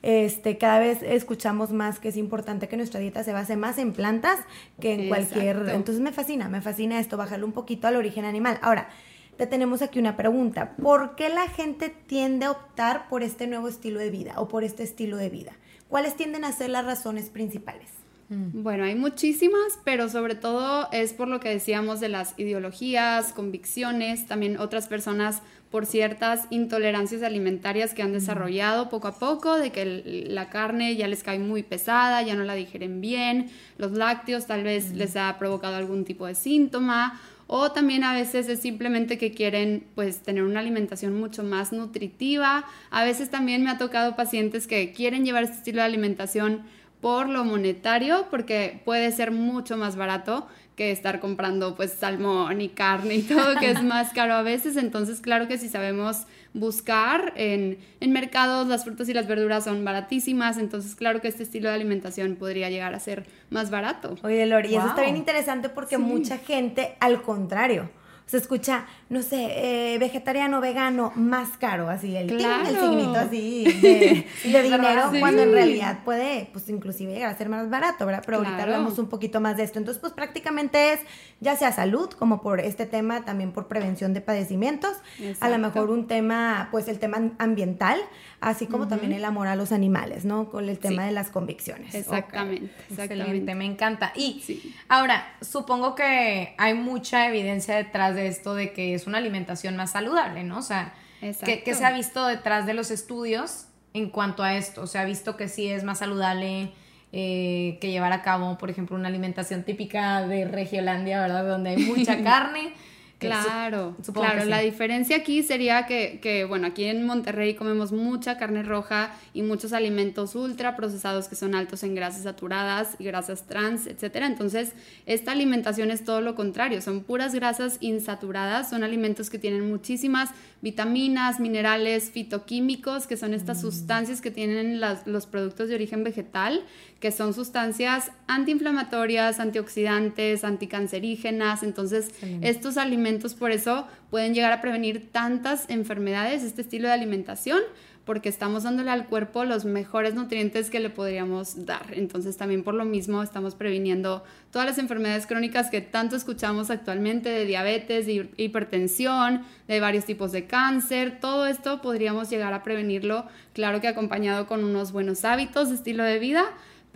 Este, 0.00 0.56
cada 0.56 0.78
vez 0.78 1.02
escuchamos 1.02 1.72
más 1.72 2.00
que 2.00 2.08
es 2.08 2.16
importante 2.16 2.66
que 2.66 2.78
nuestra 2.78 2.98
dieta 2.98 3.22
se 3.24 3.34
base 3.34 3.56
más 3.56 3.76
en 3.76 3.92
plantas 3.92 4.38
que 4.80 4.94
en 4.94 5.08
cualquier. 5.08 5.68
Entonces 5.68 6.00
me 6.00 6.12
fascina, 6.12 6.48
me 6.48 6.62
fascina 6.62 6.98
esto, 6.98 7.18
bajarle 7.18 7.44
un 7.44 7.52
poquito 7.52 7.88
al 7.88 7.96
origen 7.96 8.24
animal. 8.24 8.58
Ahora, 8.62 8.88
te 9.36 9.46
tenemos 9.46 9.82
aquí 9.82 9.98
una 9.98 10.16
pregunta. 10.16 10.76
¿Por 10.82 11.14
qué 11.14 11.28
la 11.28 11.48
gente 11.48 11.90
tiende 11.90 12.46
a 12.46 12.52
optar 12.52 13.10
por 13.10 13.22
este 13.22 13.46
nuevo 13.46 13.68
estilo 13.68 14.00
de 14.00 14.08
vida 14.08 14.32
o 14.38 14.48
por 14.48 14.64
este 14.64 14.82
estilo 14.82 15.18
de 15.18 15.28
vida? 15.28 15.52
¿Cuáles 15.90 16.16
tienden 16.16 16.42
a 16.42 16.52
ser 16.52 16.70
las 16.70 16.86
razones 16.86 17.28
principales? 17.28 18.05
Bueno, 18.28 18.82
hay 18.84 18.96
muchísimas, 18.96 19.78
pero 19.84 20.08
sobre 20.08 20.34
todo 20.34 20.88
es 20.90 21.12
por 21.12 21.28
lo 21.28 21.38
que 21.38 21.48
decíamos 21.48 22.00
de 22.00 22.08
las 22.08 22.34
ideologías, 22.36 23.32
convicciones, 23.32 24.26
también 24.26 24.58
otras 24.58 24.88
personas 24.88 25.42
por 25.70 25.86
ciertas 25.86 26.46
intolerancias 26.50 27.22
alimentarias 27.22 27.94
que 27.94 28.02
han 28.02 28.12
desarrollado 28.12 28.88
poco 28.88 29.06
a 29.08 29.18
poco, 29.18 29.56
de 29.56 29.70
que 29.70 29.82
el- 29.82 30.34
la 30.34 30.48
carne 30.50 30.96
ya 30.96 31.06
les 31.06 31.22
cae 31.22 31.38
muy 31.38 31.62
pesada, 31.62 32.20
ya 32.22 32.34
no 32.34 32.42
la 32.42 32.54
digieren 32.54 33.00
bien, 33.00 33.48
los 33.78 33.92
lácteos 33.92 34.46
tal 34.46 34.64
vez 34.64 34.92
les 34.92 35.14
ha 35.16 35.36
provocado 35.38 35.76
algún 35.76 36.04
tipo 36.04 36.26
de 36.26 36.34
síntoma, 36.34 37.20
o 37.48 37.70
también 37.70 38.02
a 38.02 38.12
veces 38.12 38.48
es 38.48 38.58
simplemente 38.60 39.18
que 39.18 39.30
quieren 39.32 39.84
pues 39.94 40.18
tener 40.18 40.42
una 40.42 40.58
alimentación 40.58 41.14
mucho 41.18 41.44
más 41.44 41.72
nutritiva. 41.72 42.64
A 42.90 43.04
veces 43.04 43.30
también 43.30 43.62
me 43.62 43.70
ha 43.70 43.78
tocado 43.78 44.16
pacientes 44.16 44.66
que 44.66 44.92
quieren 44.92 45.24
llevar 45.24 45.44
este 45.44 45.58
estilo 45.58 45.78
de 45.78 45.84
alimentación 45.84 46.62
por 47.00 47.28
lo 47.28 47.44
monetario, 47.44 48.26
porque 48.30 48.80
puede 48.84 49.12
ser 49.12 49.30
mucho 49.30 49.76
más 49.76 49.96
barato 49.96 50.46
que 50.76 50.90
estar 50.90 51.20
comprando 51.20 51.74
pues 51.74 51.92
salmón 51.92 52.60
y 52.60 52.68
carne 52.68 53.14
y 53.16 53.22
todo, 53.22 53.58
que 53.58 53.70
es 53.70 53.82
más 53.84 54.12
caro 54.12 54.34
a 54.34 54.42
veces. 54.42 54.76
Entonces, 54.76 55.20
claro 55.20 55.48
que 55.48 55.56
si 55.56 55.68
sabemos 55.68 56.26
buscar 56.52 57.32
en, 57.36 57.78
en 58.00 58.12
mercados, 58.12 58.66
las 58.66 58.84
frutas 58.84 59.08
y 59.08 59.14
las 59.14 59.26
verduras 59.26 59.64
son 59.64 59.84
baratísimas, 59.84 60.58
entonces 60.58 60.94
claro 60.94 61.20
que 61.20 61.28
este 61.28 61.42
estilo 61.44 61.68
de 61.68 61.74
alimentación 61.76 62.36
podría 62.36 62.70
llegar 62.70 62.94
a 62.94 63.00
ser 63.00 63.26
más 63.50 63.70
barato. 63.70 64.16
Oye, 64.22 64.44
Lori, 64.46 64.68
y 64.70 64.76
eso 64.76 64.86
está 64.86 64.96
Wow. 64.96 65.04
bien 65.04 65.16
interesante 65.16 65.68
porque 65.68 65.98
mucha 65.98 66.38
gente, 66.38 66.96
al 67.00 67.22
contrario, 67.22 67.88
se 68.26 68.38
escucha, 68.38 68.86
no 69.08 69.22
sé, 69.22 69.94
eh, 69.94 69.98
vegetariano, 69.98 70.60
vegano, 70.60 71.12
más 71.14 71.50
caro, 71.58 71.88
así, 71.88 72.16
el, 72.16 72.26
ting, 72.26 72.34
el 72.36 72.42
Claro. 72.42 72.80
signito 72.80 73.14
así 73.16 73.64
de, 73.80 74.26
de 74.50 74.62
dinero, 74.62 74.82
verdad, 74.82 75.10
sí. 75.12 75.20
cuando 75.20 75.42
en 75.42 75.52
realidad 75.52 76.00
puede, 76.04 76.48
pues 76.52 76.68
inclusive 76.68 77.12
llegar 77.14 77.32
a 77.32 77.38
ser 77.38 77.48
más 77.48 77.70
barato, 77.70 78.04
¿verdad? 78.04 78.22
Pero 78.26 78.38
ahorita 78.38 78.56
Claro. 78.56 78.72
hablamos 78.74 78.98
un 78.98 79.08
poquito 79.08 79.40
más 79.40 79.56
de 79.56 79.62
esto. 79.62 79.78
Entonces, 79.78 80.00
pues 80.00 80.12
prácticamente 80.12 80.92
es, 80.94 81.00
ya 81.40 81.54
sea 81.56 81.70
salud, 81.70 82.10
como 82.10 82.42
por 82.42 82.58
este 82.58 82.84
tema, 82.84 83.24
también 83.24 83.52
por 83.52 83.68
prevención 83.68 84.12
de 84.12 84.20
padecimientos, 84.20 84.96
a 85.40 85.48
lo 85.48 85.58
mejor 85.58 85.90
un 85.90 86.08
tema, 86.08 86.68
pues 86.72 86.88
el 86.88 86.98
tema 86.98 87.18
ambiental, 87.38 88.00
así 88.40 88.66
como 88.66 88.86
también 88.88 89.12
el 89.12 89.24
amor 89.24 89.48
a 89.48 89.56
los 89.56 89.72
animales, 89.72 90.24
¿no? 90.24 90.50
Con 90.50 90.68
el 90.68 90.78
tema 90.78 91.02
Sí. 91.02 91.08
de 91.08 91.12
las 91.14 91.30
convicciones. 91.30 91.94
Exactamente, 91.94 92.66
Excelente, 92.66 93.02
exactamente. 93.02 93.54
me 93.54 93.64
encanta. 93.64 94.12
Y 94.14 94.42
Sí. 94.44 94.74
ahora, 94.88 95.26
supongo 95.40 95.94
que 95.94 96.54
hay 96.58 96.74
mucha 96.74 97.28
evidencia 97.28 97.76
detrás 97.76 98.14
de 98.14 98.26
esto 98.28 98.54
de 98.54 98.72
que 98.72 98.94
es 98.94 99.06
una 99.06 99.18
alimentación 99.18 99.76
más 99.76 99.92
saludable, 99.92 100.44
¿no? 100.44 100.58
O 100.58 100.62
sea, 100.62 100.94
¿qué, 101.20 101.74
se 101.74 101.84
ha 101.84 101.92
visto 101.92 102.26
detrás 102.26 102.66
de 102.66 102.74
los 102.74 102.90
estudios 102.90 103.66
en 103.94 104.10
cuanto 104.10 104.42
a 104.42 104.54
esto? 104.56 104.82
O 104.82 104.86
sea, 104.86 105.02
ha 105.02 105.04
visto 105.06 105.36
que 105.36 105.48
sí 105.48 105.68
es 105.68 105.82
más 105.84 105.98
saludable 105.98 106.72
eh, 107.12 107.78
que 107.80 107.90
llevar 107.90 108.12
a 108.12 108.22
cabo, 108.22 108.58
por 108.58 108.68
ejemplo, 108.68 108.96
una 108.96 109.08
alimentación 109.08 109.62
típica 109.62 110.26
de 110.26 110.44
Regiolandia, 110.44 111.20
¿verdad? 111.20 111.46
Donde 111.46 111.70
hay 111.70 111.76
mucha 111.78 112.22
carne. 112.22 112.72
Claro, 113.18 113.96
supongo 114.04 114.26
claro. 114.26 114.44
La 114.50 114.60
diferencia 114.60 115.16
aquí 115.16 115.42
sería 115.42 115.86
que, 115.86 116.18
que, 116.20 116.44
bueno, 116.44 116.66
aquí 116.66 116.84
en 116.84 117.06
Monterrey 117.06 117.54
comemos 117.54 117.90
mucha 117.90 118.36
carne 118.36 118.62
roja 118.62 119.14
y 119.32 119.42
muchos 119.42 119.72
alimentos 119.72 120.34
ultra 120.34 120.76
procesados 120.76 121.26
que 121.28 121.34
son 121.34 121.54
altos 121.54 121.82
en 121.82 121.94
grasas 121.94 122.24
saturadas 122.24 122.96
y 122.98 123.04
grasas 123.04 123.46
trans, 123.46 123.86
etcétera. 123.86 124.26
Entonces, 124.26 124.72
esta 125.06 125.32
alimentación 125.32 125.90
es 125.90 126.04
todo 126.04 126.20
lo 126.20 126.34
contrario, 126.34 126.82
son 126.82 127.02
puras 127.04 127.34
grasas 127.34 127.78
insaturadas, 127.80 128.68
son 128.68 128.84
alimentos 128.84 129.30
que 129.30 129.38
tienen 129.38 129.66
muchísimas 129.68 130.30
vitaminas, 130.60 131.40
minerales, 131.40 132.10
fitoquímicos, 132.10 133.06
que 133.06 133.16
son 133.16 133.34
estas 133.34 133.60
sustancias 133.60 134.20
que 134.20 134.30
tienen 134.30 134.80
las- 134.80 135.06
los 135.06 135.26
productos 135.26 135.68
de 135.68 135.74
origen 135.74 136.04
vegetal, 136.04 136.64
que 137.06 137.12
son 137.12 137.34
sustancias 137.34 138.10
antiinflamatorias, 138.26 139.38
antioxidantes, 139.38 140.42
anticancerígenas. 140.42 141.62
Entonces, 141.62 142.10
estos 142.40 142.78
alimentos 142.78 143.34
por 143.34 143.52
eso 143.52 143.86
pueden 144.10 144.34
llegar 144.34 144.50
a 144.50 144.60
prevenir 144.60 145.12
tantas 145.12 145.70
enfermedades, 145.70 146.42
este 146.42 146.62
estilo 146.62 146.88
de 146.88 146.94
alimentación, 146.94 147.60
porque 148.04 148.28
estamos 148.28 148.64
dándole 148.64 148.90
al 148.90 149.06
cuerpo 149.06 149.44
los 149.44 149.64
mejores 149.64 150.14
nutrientes 150.14 150.68
que 150.68 150.80
le 150.80 150.90
podríamos 150.90 151.64
dar. 151.64 151.86
Entonces 151.92 152.36
también 152.36 152.64
por 152.64 152.74
lo 152.74 152.84
mismo 152.84 153.22
estamos 153.22 153.54
previniendo 153.54 154.24
todas 154.50 154.66
las 154.66 154.78
enfermedades 154.78 155.26
crónicas 155.26 155.70
que 155.70 155.80
tanto 155.80 156.16
escuchamos 156.16 156.70
actualmente 156.70 157.28
de 157.28 157.44
diabetes, 157.44 158.06
de 158.06 158.30
hipertensión, 158.36 159.42
de 159.68 159.78
varios 159.78 160.04
tipos 160.04 160.32
de 160.32 160.46
cáncer. 160.46 161.18
Todo 161.20 161.46
esto 161.46 161.80
podríamos 161.82 162.30
llegar 162.30 162.52
a 162.52 162.64
prevenirlo, 162.64 163.26
claro 163.52 163.80
que 163.80 163.86
acompañado 163.86 164.46
con 164.48 164.64
unos 164.64 164.90
buenos 164.90 165.24
hábitos 165.24 165.70
estilo 165.70 166.02
de 166.02 166.18
vida, 166.18 166.44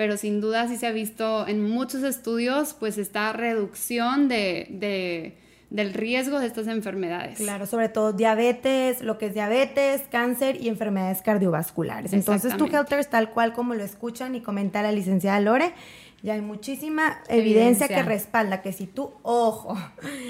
pero 0.00 0.16
sin 0.16 0.40
duda 0.40 0.66
sí 0.66 0.78
se 0.78 0.86
ha 0.86 0.92
visto 0.92 1.46
en 1.46 1.62
muchos 1.62 2.04
estudios 2.04 2.72
pues 2.72 2.96
esta 2.96 3.34
reducción 3.34 4.28
de 4.28 5.36
del 5.70 5.94
riesgo 5.94 6.40
de 6.40 6.46
estas 6.48 6.66
enfermedades. 6.66 7.38
Claro, 7.38 7.64
sobre 7.64 7.88
todo 7.88 8.12
diabetes, 8.12 9.02
lo 9.02 9.18
que 9.18 9.26
es 9.26 9.34
diabetes, 9.34 10.02
cáncer 10.10 10.60
y 10.60 10.68
enfermedades 10.68 11.22
cardiovasculares. 11.22 12.12
Entonces, 12.12 12.56
tu 12.56 12.66
Helters, 12.66 13.08
tal 13.08 13.30
cual 13.30 13.52
como 13.52 13.74
lo 13.74 13.84
escuchan 13.84 14.34
y 14.34 14.40
comenta 14.40 14.82
la 14.82 14.90
licenciada 14.90 15.38
Lore, 15.38 15.72
ya 16.22 16.34
hay 16.34 16.40
muchísima 16.42 17.18
evidencia, 17.28 17.88
que 17.88 18.02
respalda 18.02 18.62
que 18.62 18.72
si 18.72 18.86
tú, 18.86 19.12
ojo, 19.22 19.78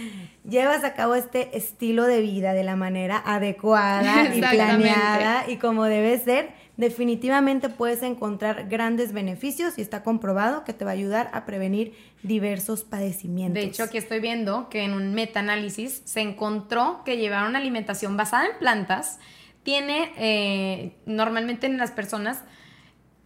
llevas 0.48 0.84
a 0.84 0.92
cabo 0.92 1.14
este 1.14 1.56
estilo 1.56 2.04
de 2.04 2.20
vida 2.20 2.52
de 2.52 2.62
la 2.62 2.76
manera 2.76 3.22
adecuada 3.24 4.34
y 4.34 4.40
planeada 4.40 5.48
y 5.48 5.56
como 5.56 5.84
debe 5.84 6.18
ser, 6.18 6.50
definitivamente 6.80 7.68
puedes 7.68 8.02
encontrar 8.02 8.66
grandes 8.68 9.12
beneficios 9.12 9.76
y 9.76 9.82
está 9.82 10.02
comprobado 10.02 10.64
que 10.64 10.72
te 10.72 10.86
va 10.86 10.92
a 10.92 10.94
ayudar 10.94 11.30
a 11.34 11.44
prevenir 11.44 11.94
diversos 12.22 12.84
padecimientos. 12.84 13.62
De 13.62 13.68
hecho, 13.68 13.82
aquí 13.84 13.98
estoy 13.98 14.20
viendo 14.20 14.70
que 14.70 14.84
en 14.84 14.94
un 14.94 15.12
metaanálisis 15.12 16.00
se 16.06 16.22
encontró 16.22 17.02
que 17.04 17.18
llevar 17.18 17.46
una 17.46 17.58
alimentación 17.58 18.16
basada 18.16 18.46
en 18.46 18.58
plantas 18.58 19.20
tiene 19.62 20.10
eh, 20.16 20.96
normalmente 21.04 21.66
en 21.66 21.76
las 21.76 21.90
personas 21.90 22.44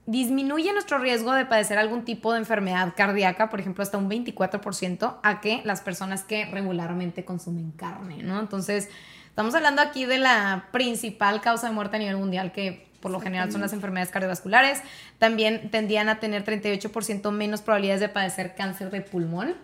disminuye 0.06 0.72
nuestro 0.72 0.98
riesgo 0.98 1.32
de 1.32 1.46
padecer 1.46 1.78
algún 1.78 2.04
tipo 2.04 2.32
de 2.32 2.40
enfermedad 2.40 2.92
cardíaca, 2.96 3.48
por 3.48 3.60
ejemplo, 3.60 3.82
hasta 3.82 3.96
un 3.96 4.10
24%, 4.10 5.16
a 5.22 5.40
que 5.40 5.62
las 5.64 5.80
personas 5.80 6.24
que 6.24 6.44
regularmente 6.44 7.24
consumen 7.24 7.70
carne, 7.70 8.22
¿no? 8.22 8.38
Entonces, 8.40 8.90
estamos 9.28 9.54
hablando 9.54 9.80
aquí 9.80 10.04
de 10.04 10.18
la 10.18 10.68
principal 10.72 11.40
causa 11.40 11.68
de 11.68 11.72
muerte 11.72 11.96
a 11.96 11.98
nivel 12.00 12.18
mundial, 12.18 12.52
que 12.52 12.92
por 13.04 13.10
lo 13.10 13.20
general 13.20 13.52
son 13.52 13.60
las 13.60 13.74
enfermedades 13.74 14.10
cardiovasculares. 14.10 14.80
También 15.18 15.68
tendían 15.70 16.08
a 16.08 16.20
tener 16.20 16.42
38% 16.42 17.30
menos 17.32 17.60
probabilidades 17.60 18.00
de 18.00 18.08
padecer 18.08 18.54
cáncer 18.54 18.90
de 18.90 19.02
pulmón 19.02 19.54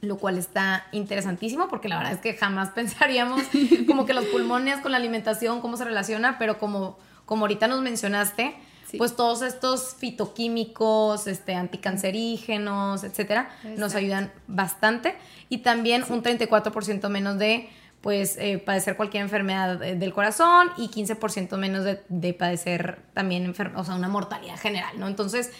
lo 0.00 0.16
cual 0.16 0.38
está 0.38 0.86
interesantísimo 0.92 1.68
porque 1.68 1.86
la 1.86 1.98
verdad 1.98 2.14
es 2.14 2.20
que 2.20 2.32
jamás 2.32 2.70
pensaríamos 2.74 3.42
como 3.86 4.06
que 4.06 4.14
los 4.14 4.24
pulmones 4.24 4.78
con 4.80 4.92
la 4.92 4.96
alimentación, 4.96 5.60
cómo 5.60 5.76
se 5.76 5.84
relaciona, 5.84 6.38
pero 6.38 6.58
como, 6.58 6.96
como 7.26 7.42
ahorita 7.42 7.68
nos 7.68 7.82
mencionaste, 7.82 8.54
pues 8.96 9.14
todos 9.14 9.42
estos 9.42 9.94
fitoquímicos, 9.96 11.26
este, 11.26 11.54
anticancerígenos, 11.54 13.04
etcétera, 13.04 13.50
nos 13.76 13.94
ayudan 13.94 14.32
bastante. 14.46 15.16
Y 15.50 15.58
también 15.58 16.02
un 16.08 16.22
34% 16.22 17.10
menos 17.10 17.38
de 17.38 17.68
pues 18.00 18.36
eh, 18.38 18.58
padecer 18.58 18.96
cualquier 18.96 19.22
enfermedad 19.22 19.78
del 19.78 20.12
corazón 20.12 20.70
y 20.78 20.88
15% 20.88 21.56
menos 21.58 21.84
de, 21.84 22.32
padecer 22.32 23.00
también 23.12 23.54
o 23.74 23.84
sea, 23.84 23.94
una 23.94 24.08
mortalidad 24.08 24.56
general, 24.56 24.98
¿no? 24.98 25.06
Entonces, 25.06 25.52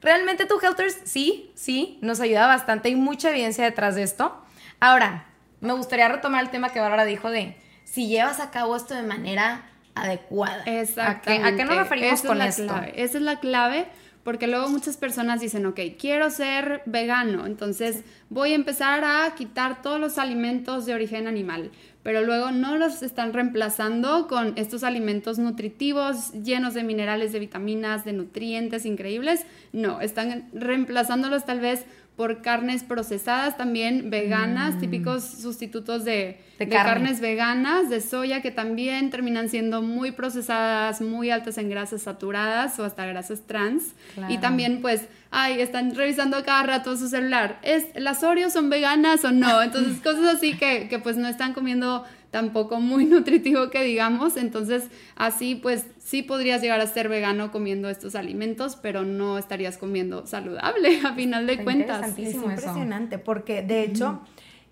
realmente 0.00 0.46
tu 0.46 0.60
Helters 0.60 0.96
sí, 1.04 1.50
sí, 1.54 1.98
nos 2.00 2.20
ayuda 2.20 2.46
bastante, 2.46 2.88
hay 2.88 2.94
mucha 2.94 3.30
evidencia 3.30 3.64
detrás 3.64 3.96
de 3.96 4.04
esto. 4.04 4.40
Ahora, 4.78 5.26
me 5.60 5.72
gustaría 5.72 6.08
retomar 6.08 6.44
el 6.44 6.50
tema 6.50 6.68
que 6.70 6.78
Bárbara 6.78 7.04
dijo 7.04 7.30
de 7.30 7.56
si 7.84 8.06
llevas 8.06 8.38
a 8.38 8.50
cabo 8.50 8.76
esto 8.76 8.94
de 8.94 9.02
manera 9.02 9.62
adecuada. 9.94 10.62
Exactamente. 10.64 11.48
¿A 11.48 11.56
qué, 11.56 11.64
nos 11.64 11.76
referimos 11.76 12.22
con 12.22 12.40
esto? 12.42 12.74
Esa 12.94 13.18
es 13.18 13.22
la 13.22 13.40
clave 13.40 13.86
porque 14.24 14.46
luego 14.46 14.68
muchas 14.68 14.96
personas 14.96 15.40
dicen, 15.40 15.66
ok, 15.66 15.78
quiero 15.98 16.30
ser 16.30 16.82
vegano, 16.86 17.46
entonces 17.46 18.02
voy 18.30 18.52
a 18.52 18.54
empezar 18.56 19.04
a 19.04 19.34
quitar 19.36 19.82
todos 19.82 20.00
los 20.00 20.18
alimentos 20.18 20.86
de 20.86 20.94
origen 20.94 21.26
animal, 21.26 21.70
pero 22.02 22.22
luego 22.22 22.50
no 22.50 22.76
los 22.76 23.02
están 23.02 23.32
reemplazando 23.34 24.26
con 24.26 24.54
estos 24.56 24.82
alimentos 24.82 25.38
nutritivos 25.38 26.32
llenos 26.32 26.74
de 26.74 26.82
minerales, 26.82 27.32
de 27.32 27.38
vitaminas, 27.38 28.04
de 28.04 28.14
nutrientes 28.14 28.86
increíbles, 28.86 29.44
no, 29.72 30.00
están 30.00 30.48
reemplazándolos 30.54 31.44
tal 31.44 31.60
vez 31.60 31.84
por 32.16 32.42
carnes 32.42 32.84
procesadas 32.84 33.56
también 33.56 34.08
veganas, 34.08 34.76
mm. 34.76 34.80
típicos 34.80 35.24
sustitutos 35.24 36.04
de, 36.04 36.40
carnes 36.70 37.20
veganas, 37.20 37.90
de 37.90 38.00
soya, 38.00 38.40
que 38.40 38.52
también 38.52 39.10
terminan 39.10 39.48
siendo 39.48 39.82
muy 39.82 40.12
procesadas, 40.12 41.00
muy 41.00 41.30
altas 41.30 41.58
en 41.58 41.68
grasas 41.68 42.02
saturadas 42.02 42.78
o 42.78 42.84
hasta 42.84 43.04
grasas 43.06 43.42
trans. 43.46 43.94
Y 44.28 44.38
también 44.38 44.80
pues, 44.80 45.02
ay, 45.32 45.60
están 45.60 45.92
revisando 45.94 46.44
cada 46.44 46.62
rato 46.62 46.96
su 46.96 47.08
celular. 47.08 47.58
¿Es, 47.62 47.86
¿Las 47.96 48.22
Oreos 48.22 48.52
son 48.52 48.70
veganas 48.70 49.24
o 49.24 49.32
no? 49.32 49.60
Entonces 49.60 50.00
cosas 50.00 50.36
así 50.36 50.56
que, 50.56 50.88
que 50.88 51.00
pues 51.00 51.16
no 51.16 51.26
están 51.26 51.52
comiendo 51.52 52.04
tampoco 52.34 52.80
muy 52.80 53.04
nutritivo 53.14 53.70
que 53.70 53.84
digamos, 53.84 54.36
entonces 54.36 54.88
así 55.14 55.54
pues 55.54 55.86
sí 55.98 56.24
podrías 56.24 56.60
llegar 56.60 56.80
a 56.80 56.86
ser 56.88 57.08
vegano 57.08 57.52
comiendo 57.52 57.88
estos 57.88 58.16
alimentos, 58.16 58.74
pero 58.74 59.04
no 59.04 59.38
estarías 59.38 59.78
comiendo 59.78 60.26
saludable 60.26 61.00
a 61.06 61.14
final 61.14 61.46
de 61.46 61.62
cuentas. 61.62 62.18
Es 62.18 62.34
impresionante 62.34 63.18
porque 63.18 63.62
de 63.62 63.84
hecho... 63.84 64.20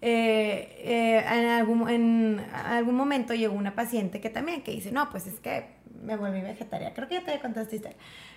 Eh, 0.05 0.83
eh, 0.83 1.25
en, 1.33 1.47
algún, 1.47 1.89
en 1.89 2.41
algún 2.53 2.97
momento 2.97 3.35
llegó 3.35 3.55
una 3.55 3.77
paciente 3.77 4.21
que 4.21 4.31
también 4.31 4.63
que 4.63 4.73
dice, 4.73 4.91
no, 4.91 5.09
pues 5.11 5.29
es 5.29 5.39
que 5.39 5.67
me 6.03 6.17
volví 6.17 6.41
vegetariana. 6.41 6.93
Creo 6.93 7.07
que 7.07 7.15
ya 7.15 7.25
te 7.25 7.39
contaste 7.39 7.77
esta 7.77 7.91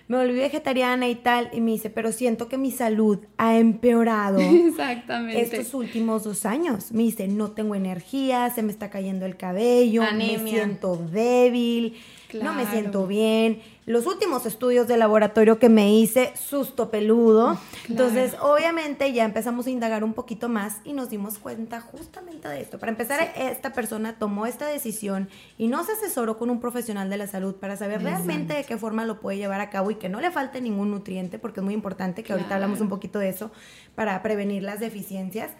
Me 0.08 0.18
volví 0.18 0.38
vegetariana 0.38 1.08
y 1.08 1.16
tal. 1.16 1.50
Y 1.52 1.60
me 1.60 1.72
dice, 1.72 1.90
pero 1.90 2.12
siento 2.12 2.48
que 2.48 2.58
mi 2.58 2.70
salud 2.70 3.18
ha 3.38 3.56
empeorado. 3.56 4.38
Exactamente. 4.40 5.40
Estos 5.40 5.74
últimos 5.74 6.24
dos 6.24 6.46
años. 6.46 6.92
Me 6.92 7.02
dice, 7.02 7.28
no 7.28 7.52
tengo 7.52 7.74
energía, 7.74 8.50
se 8.50 8.62
me 8.62 8.72
está 8.72 8.90
cayendo 8.90 9.26
el 9.26 9.36
cabello, 9.36 10.02
me 10.12 10.38
siento 10.38 10.96
débil 10.96 11.96
no 12.42 12.52
me 12.54 12.66
siento 12.66 13.06
bien. 13.06 13.60
Los 13.86 14.06
últimos 14.06 14.46
estudios 14.46 14.88
de 14.88 14.96
laboratorio 14.96 15.60
que 15.60 15.68
me 15.68 15.94
hice, 15.94 16.32
susto 16.36 16.90
peludo. 16.90 17.56
Entonces, 17.88 18.34
obviamente 18.40 19.12
ya 19.12 19.24
empezamos 19.24 19.68
a 19.68 19.70
indagar 19.70 20.02
un 20.02 20.12
poquito 20.12 20.48
más 20.48 20.78
y 20.84 20.92
nos 20.92 21.08
dimos 21.08 21.38
cuenta 21.38 21.80
justamente 21.80 22.48
de 22.48 22.60
esto. 22.60 22.80
Para 22.80 22.90
empezar, 22.90 23.32
esta 23.36 23.72
persona 23.72 24.18
tomó 24.18 24.46
esta 24.46 24.66
decisión 24.66 25.28
y 25.56 25.68
no 25.68 25.84
se 25.84 25.92
asesoró 25.92 26.36
con 26.36 26.50
un 26.50 26.58
profesional 26.58 27.08
de 27.10 27.16
la 27.16 27.28
salud 27.28 27.54
para 27.54 27.76
saber 27.76 28.02
realmente 28.02 28.54
de 28.54 28.64
qué 28.64 28.76
forma 28.76 29.04
lo 29.04 29.20
puede 29.20 29.38
llevar 29.38 29.60
a 29.60 29.70
cabo 29.70 29.92
y 29.92 29.95
que 29.98 30.08
no 30.08 30.20
le 30.20 30.30
falte 30.30 30.60
ningún 30.60 30.90
nutriente, 30.90 31.38
porque 31.38 31.60
es 31.60 31.64
muy 31.64 31.74
importante 31.74 32.22
que 32.22 32.32
ahorita 32.32 32.54
hablamos 32.54 32.80
un 32.80 32.88
poquito 32.88 33.18
de 33.18 33.28
eso 33.28 33.50
para 33.94 34.20
prevenir 34.22 34.62
las 34.62 34.80
deficiencias. 34.80 35.50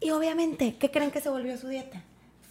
Y 0.00 0.10
obviamente, 0.10 0.76
¿qué 0.78 0.90
creen 0.90 1.10
que 1.10 1.20
se 1.20 1.28
volvió 1.28 1.56
su 1.56 1.68
dieta? 1.68 2.02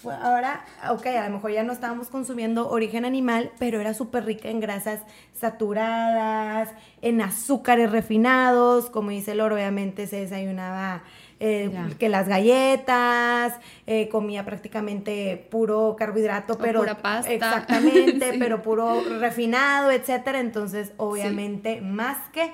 ahora, 0.05 0.63
ok, 0.91 1.07
a 1.07 1.27
lo 1.27 1.35
mejor 1.35 1.51
ya 1.51 1.63
no 1.63 1.73
estábamos 1.73 2.09
consumiendo 2.09 2.69
origen 2.69 3.03
animal, 3.03 3.51
pero 3.57 3.81
era 3.81 3.93
súper 3.93 4.25
rica 4.25 4.49
en 4.49 4.59
grasas 4.59 5.01
saturadas, 5.33 6.69
en 7.01 7.19
azúcares 7.21 7.91
refinados, 7.91 8.89
como 8.89 9.09
dice 9.09 9.31
el 9.31 9.41
obviamente 9.41 10.07
se 10.07 10.17
desayunaba 10.17 11.03
eh, 11.39 11.71
que 11.99 12.09
las 12.09 12.27
galletas, 12.27 13.53
eh, 13.85 14.09
comía 14.09 14.43
prácticamente 14.43 15.47
puro 15.51 15.95
carbohidrato, 15.97 16.57
pero 16.57 16.79
pura 16.79 16.97
pasta. 16.97 17.31
exactamente, 17.31 18.35
pero 18.39 18.61
puro 18.61 19.03
refinado, 19.19 19.91
etcétera. 19.91 20.39
Entonces, 20.39 20.93
obviamente, 20.97 21.81
más 21.81 22.17
que 22.29 22.51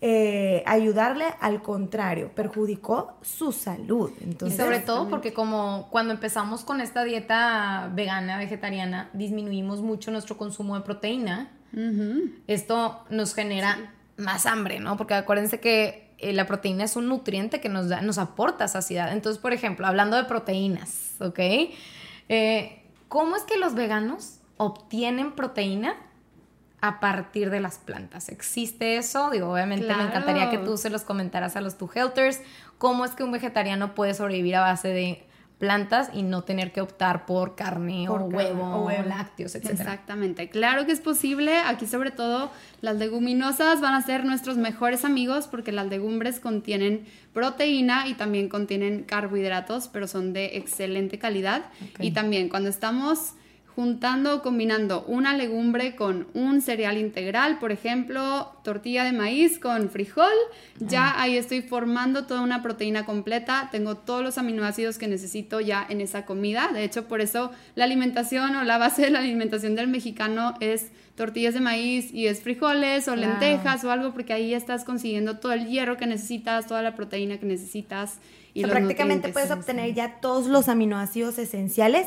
eh, 0.00 0.62
ayudarle, 0.66 1.24
al 1.40 1.62
contrario, 1.62 2.30
perjudicó 2.34 3.18
su 3.22 3.52
salud. 3.52 4.10
Entonces, 4.20 4.58
y 4.58 4.62
sobre 4.62 4.80
todo 4.80 5.08
porque 5.08 5.32
como 5.32 5.88
cuando 5.90 6.12
empezamos 6.12 6.64
con 6.64 6.80
esta 6.80 7.04
dieta 7.04 7.90
vegana, 7.94 8.38
vegetariana, 8.38 9.10
disminuimos 9.12 9.82
mucho 9.82 10.10
nuestro 10.10 10.36
consumo 10.36 10.74
de 10.76 10.82
proteína. 10.82 11.50
Esto 12.46 13.04
nos 13.10 13.34
genera 13.34 13.92
más 14.16 14.46
hambre, 14.46 14.80
¿no? 14.80 14.96
Porque 14.96 15.12
acuérdense 15.12 15.60
que 15.60 16.05
eh, 16.18 16.32
la 16.32 16.46
proteína 16.46 16.84
es 16.84 16.96
un 16.96 17.08
nutriente 17.08 17.60
que 17.60 17.68
nos, 17.68 17.88
da, 17.88 18.00
nos 18.00 18.18
aporta 18.18 18.68
saciedad. 18.68 19.12
Entonces, 19.12 19.40
por 19.40 19.52
ejemplo, 19.52 19.86
hablando 19.86 20.16
de 20.16 20.24
proteínas, 20.24 21.14
¿ok? 21.20 21.38
Eh, 22.28 22.82
¿Cómo 23.08 23.36
es 23.36 23.42
que 23.42 23.56
los 23.56 23.74
veganos 23.74 24.40
obtienen 24.56 25.32
proteína? 25.32 25.94
a 26.82 27.00
partir 27.00 27.50
de 27.50 27.58
las 27.58 27.78
plantas. 27.78 28.28
¿Existe 28.28 28.96
eso? 28.96 29.30
Digo, 29.30 29.50
obviamente 29.50 29.92
me 29.96 30.04
encantaría 30.04 30.50
que 30.50 30.58
tú 30.58 30.76
se 30.76 30.90
los 30.90 31.02
comentaras 31.02 31.56
a 31.56 31.60
los 31.60 31.78
Two 31.78 31.90
Helters. 31.92 32.40
¿Cómo 32.78 33.04
es 33.04 33.12
que 33.12 33.24
un 33.24 33.32
vegetariano 33.32 33.94
puede 33.94 34.14
sobrevivir 34.14 34.56
a 34.56 34.60
base 34.60 34.88
de 34.88 35.25
plantas 35.58 36.10
y 36.12 36.22
no 36.22 36.42
tener 36.42 36.70
que 36.72 36.82
optar 36.82 37.24
por 37.24 37.54
carne 37.54 38.08
o, 38.08 38.16
huevo, 38.16 38.84
o, 38.84 38.90
lácteos, 38.90 39.54
etc. 39.54 39.70
Exactamente, 39.70 40.50
claro 40.50 40.84
que 40.84 40.92
es 40.92 41.00
posible. 41.00 41.56
Aquí 41.58 41.86
sobre 41.86 42.10
todo 42.10 42.50
las 42.82 42.96
leguminosas 42.96 43.80
van 43.80 43.94
a 43.94 44.02
ser 44.02 44.24
nuestros 44.24 44.58
mejores 44.58 45.04
amigos 45.04 45.46
porque 45.46 45.72
las 45.72 45.86
legumbres 45.86 46.40
contienen 46.40 47.06
proteína 47.32 48.06
y 48.06 48.14
también 48.14 48.48
contienen 48.48 49.04
carbohidratos, 49.04 49.88
pero 49.88 50.06
son 50.06 50.32
de 50.32 50.56
excelente 50.56 51.18
calidad. 51.18 51.64
Y 52.00 52.10
también 52.10 52.48
cuando 52.48 52.68
estamos 52.68 53.32
juntando 53.76 54.36
o 54.36 54.42
combinando 54.42 55.04
una 55.06 55.36
legumbre 55.36 55.94
con 55.96 56.26
un 56.32 56.62
cereal 56.62 56.96
integral, 56.96 57.58
por 57.58 57.70
ejemplo, 57.72 58.50
tortilla 58.64 59.04
de 59.04 59.12
maíz 59.12 59.58
con 59.58 59.90
frijol, 59.90 60.32
ya 60.80 61.10
Ah. 61.10 61.22
ahí 61.22 61.36
estoy 61.36 61.60
formando 61.60 62.24
toda 62.26 62.40
una 62.40 62.62
proteína 62.62 63.04
completa, 63.04 63.68
tengo 63.70 63.94
todos 63.98 64.22
los 64.22 64.38
aminoácidos 64.38 64.96
que 64.96 65.06
necesito 65.08 65.60
ya 65.60 65.86
en 65.88 66.00
esa 66.00 66.24
comida. 66.24 66.70
De 66.72 66.84
hecho, 66.84 67.06
por 67.06 67.20
eso 67.20 67.50
la 67.74 67.84
alimentación 67.84 68.56
o 68.56 68.64
la 68.64 68.78
base 68.78 69.02
de 69.02 69.10
la 69.10 69.18
alimentación 69.18 69.74
del 69.74 69.88
mexicano 69.88 70.54
es 70.60 70.90
tortillas 71.14 71.52
de 71.54 71.60
maíz 71.60 72.12
y 72.12 72.26
es 72.28 72.40
frijoles 72.42 73.08
o 73.08 73.12
Claro. 73.14 73.30
lentejas 73.32 73.84
o 73.84 73.90
algo, 73.90 74.12
porque 74.14 74.32
ahí 74.32 74.54
estás 74.54 74.84
consiguiendo 74.84 75.38
todo 75.38 75.52
el 75.52 75.66
hierro 75.66 75.96
que 75.98 76.06
necesitas, 76.06 76.66
toda 76.66 76.80
la 76.82 76.94
proteína 76.94 77.38
que 77.38 77.46
necesitas. 77.46 78.18
Y 78.54 78.64
O 78.64 78.68
sea, 78.68 78.76
prácticamente 78.76 79.28
nutrientes. 79.28 79.32
puedes 79.32 79.50
obtener 79.50 79.92
ya 79.94 80.18
todos 80.22 80.46
los 80.46 80.68
aminoácidos 80.70 81.36
esenciales, 81.38 82.06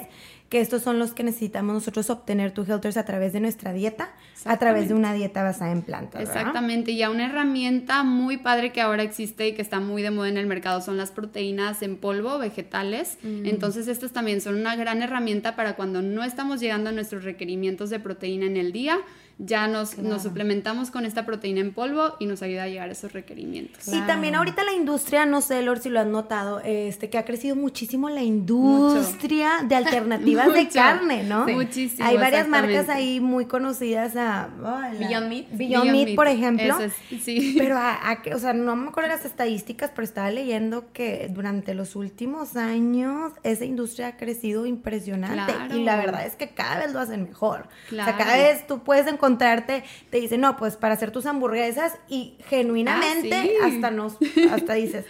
que 0.49 0.59
estos 0.59 0.81
son 0.81 0.97
los 0.97 1.13
que 1.13 1.23
necesitamos 1.23 1.73
nosotros 1.73 2.09
obtener 2.09 2.51
tu 2.51 2.63
Helters 2.63 2.97
a 2.97 3.05
través 3.05 3.33
de 3.33 3.39
nuestra 3.39 3.71
dieta, 3.71 4.09
a 4.45 4.57
través 4.57 4.89
de 4.89 4.95
una 4.95 5.13
dieta 5.13 5.43
basada 5.43 5.71
en 5.71 5.83
plantas. 5.83 6.19
¿verdad? 6.19 6.37
Exactamente, 6.37 6.91
y 6.91 7.03
a 7.03 7.11
una 7.11 7.25
herramienta 7.25 8.03
muy 8.03 8.37
padre 8.37 8.71
que 8.71 8.81
ahora 8.81 9.03
existe 9.03 9.47
y 9.47 9.53
que 9.53 9.61
está 9.61 9.79
muy 9.79 10.01
de 10.01 10.09
moda 10.09 10.29
en 10.29 10.37
el 10.37 10.47
mercado 10.47 10.81
son 10.81 10.97
las 10.97 11.11
proteínas 11.11 11.83
en 11.83 11.97
polvo 11.97 12.39
vegetales. 12.39 13.19
Mm. 13.21 13.45
Entonces, 13.45 13.87
estas 13.87 14.11
también 14.11 14.41
son 14.41 14.55
una 14.55 14.75
gran 14.75 15.03
herramienta 15.03 15.55
para 15.55 15.75
cuando 15.75 16.01
no 16.01 16.23
estamos 16.23 16.59
llegando 16.59 16.89
a 16.89 16.93
nuestros 16.93 17.23
requerimientos 17.23 17.91
de 17.91 17.99
proteína 17.99 18.47
en 18.47 18.57
el 18.57 18.71
día, 18.71 18.99
ya 19.41 19.67
nos, 19.67 19.97
nos 19.97 20.23
suplementamos 20.23 20.91
con 20.91 21.05
esta 21.05 21.25
proteína 21.25 21.61
en 21.61 21.73
polvo 21.73 22.15
y 22.19 22.25
nos 22.25 22.41
ayuda 22.41 22.63
a 22.63 22.67
llegar 22.67 22.89
a 22.89 22.91
esos 22.91 23.13
requerimientos. 23.13 23.87
Y 23.87 23.99
también 24.01 24.35
ahorita 24.35 24.63
la 24.65 24.73
industria, 24.73 25.25
no 25.25 25.39
sé, 25.41 25.61
Lord, 25.61 25.79
si 25.81 25.89
lo 25.89 26.01
has 26.01 26.07
notado, 26.07 26.59
este, 26.65 27.09
que 27.09 27.17
ha 27.17 27.23
crecido 27.25 27.55
muchísimo 27.55 28.09
la 28.09 28.21
industria 28.21 29.63
de 29.67 29.75
alternativas 29.75 30.53
de 30.53 30.67
carne, 30.73 31.23
¿no? 31.23 31.45
Sí. 31.45 31.53
Muchísimo, 31.53 32.07
Hay 32.07 32.17
varias 32.17 32.47
marcas 32.47 32.89
ahí 32.89 33.19
muy 33.19 33.45
conocidas 33.45 34.15
a... 34.15 34.49
la- 34.61 34.89
Beyond 34.99 35.29
Meat. 35.29 35.45
Beyond, 35.51 35.91
Meat, 35.91 36.15
por 36.15 36.27
ejemplo. 36.27 36.65
Eso 36.65 36.83
es- 36.83 37.21
sí. 37.23 37.55
Pero, 37.57 37.77
a- 37.77 37.93
a- 37.95 38.35
o 38.35 38.39
sea, 38.39 38.53
no 38.53 38.75
me 38.75 38.89
acuerdo 38.89 39.09
de 39.09 39.15
las 39.15 39.25
estadísticas, 39.25 39.91
pero 39.95 40.03
estaba 40.03 40.29
leyendo 40.31 40.91
que 40.91 41.29
durante 41.31 41.73
los 41.73 41.95
últimos 41.95 42.55
años 42.55 43.31
esa 43.43 43.65
industria 43.65 44.07
ha 44.09 44.17
crecido 44.17 44.65
impresionante. 44.65 45.53
Claro. 45.53 45.77
Y 45.77 45.83
la 45.83 45.95
verdad 45.97 46.25
es 46.25 46.35
que 46.35 46.49
cada 46.49 46.79
vez 46.79 46.93
lo 46.93 46.99
hacen 46.99 47.23
mejor. 47.23 47.67
O 47.91 47.95
sea, 47.95 48.17
cada 48.17 48.35
vez 48.37 48.67
tú 48.67 48.83
puedes 48.83 49.07
encontrarte, 49.29 49.83
te 50.09 50.19
dicen, 50.19 50.41
no, 50.41 50.57
pues 50.57 50.75
para 50.75 50.95
hacer 50.95 51.11
tus 51.11 51.25
hamburguesas 51.25 51.93
y 52.07 52.35
genuinamente 52.47 53.35
Ah, 53.35 53.43
sí. 53.43 53.75
hasta 53.75 53.91
nos, 53.91 54.17
hasta 54.51 54.73
dices, 54.73 55.05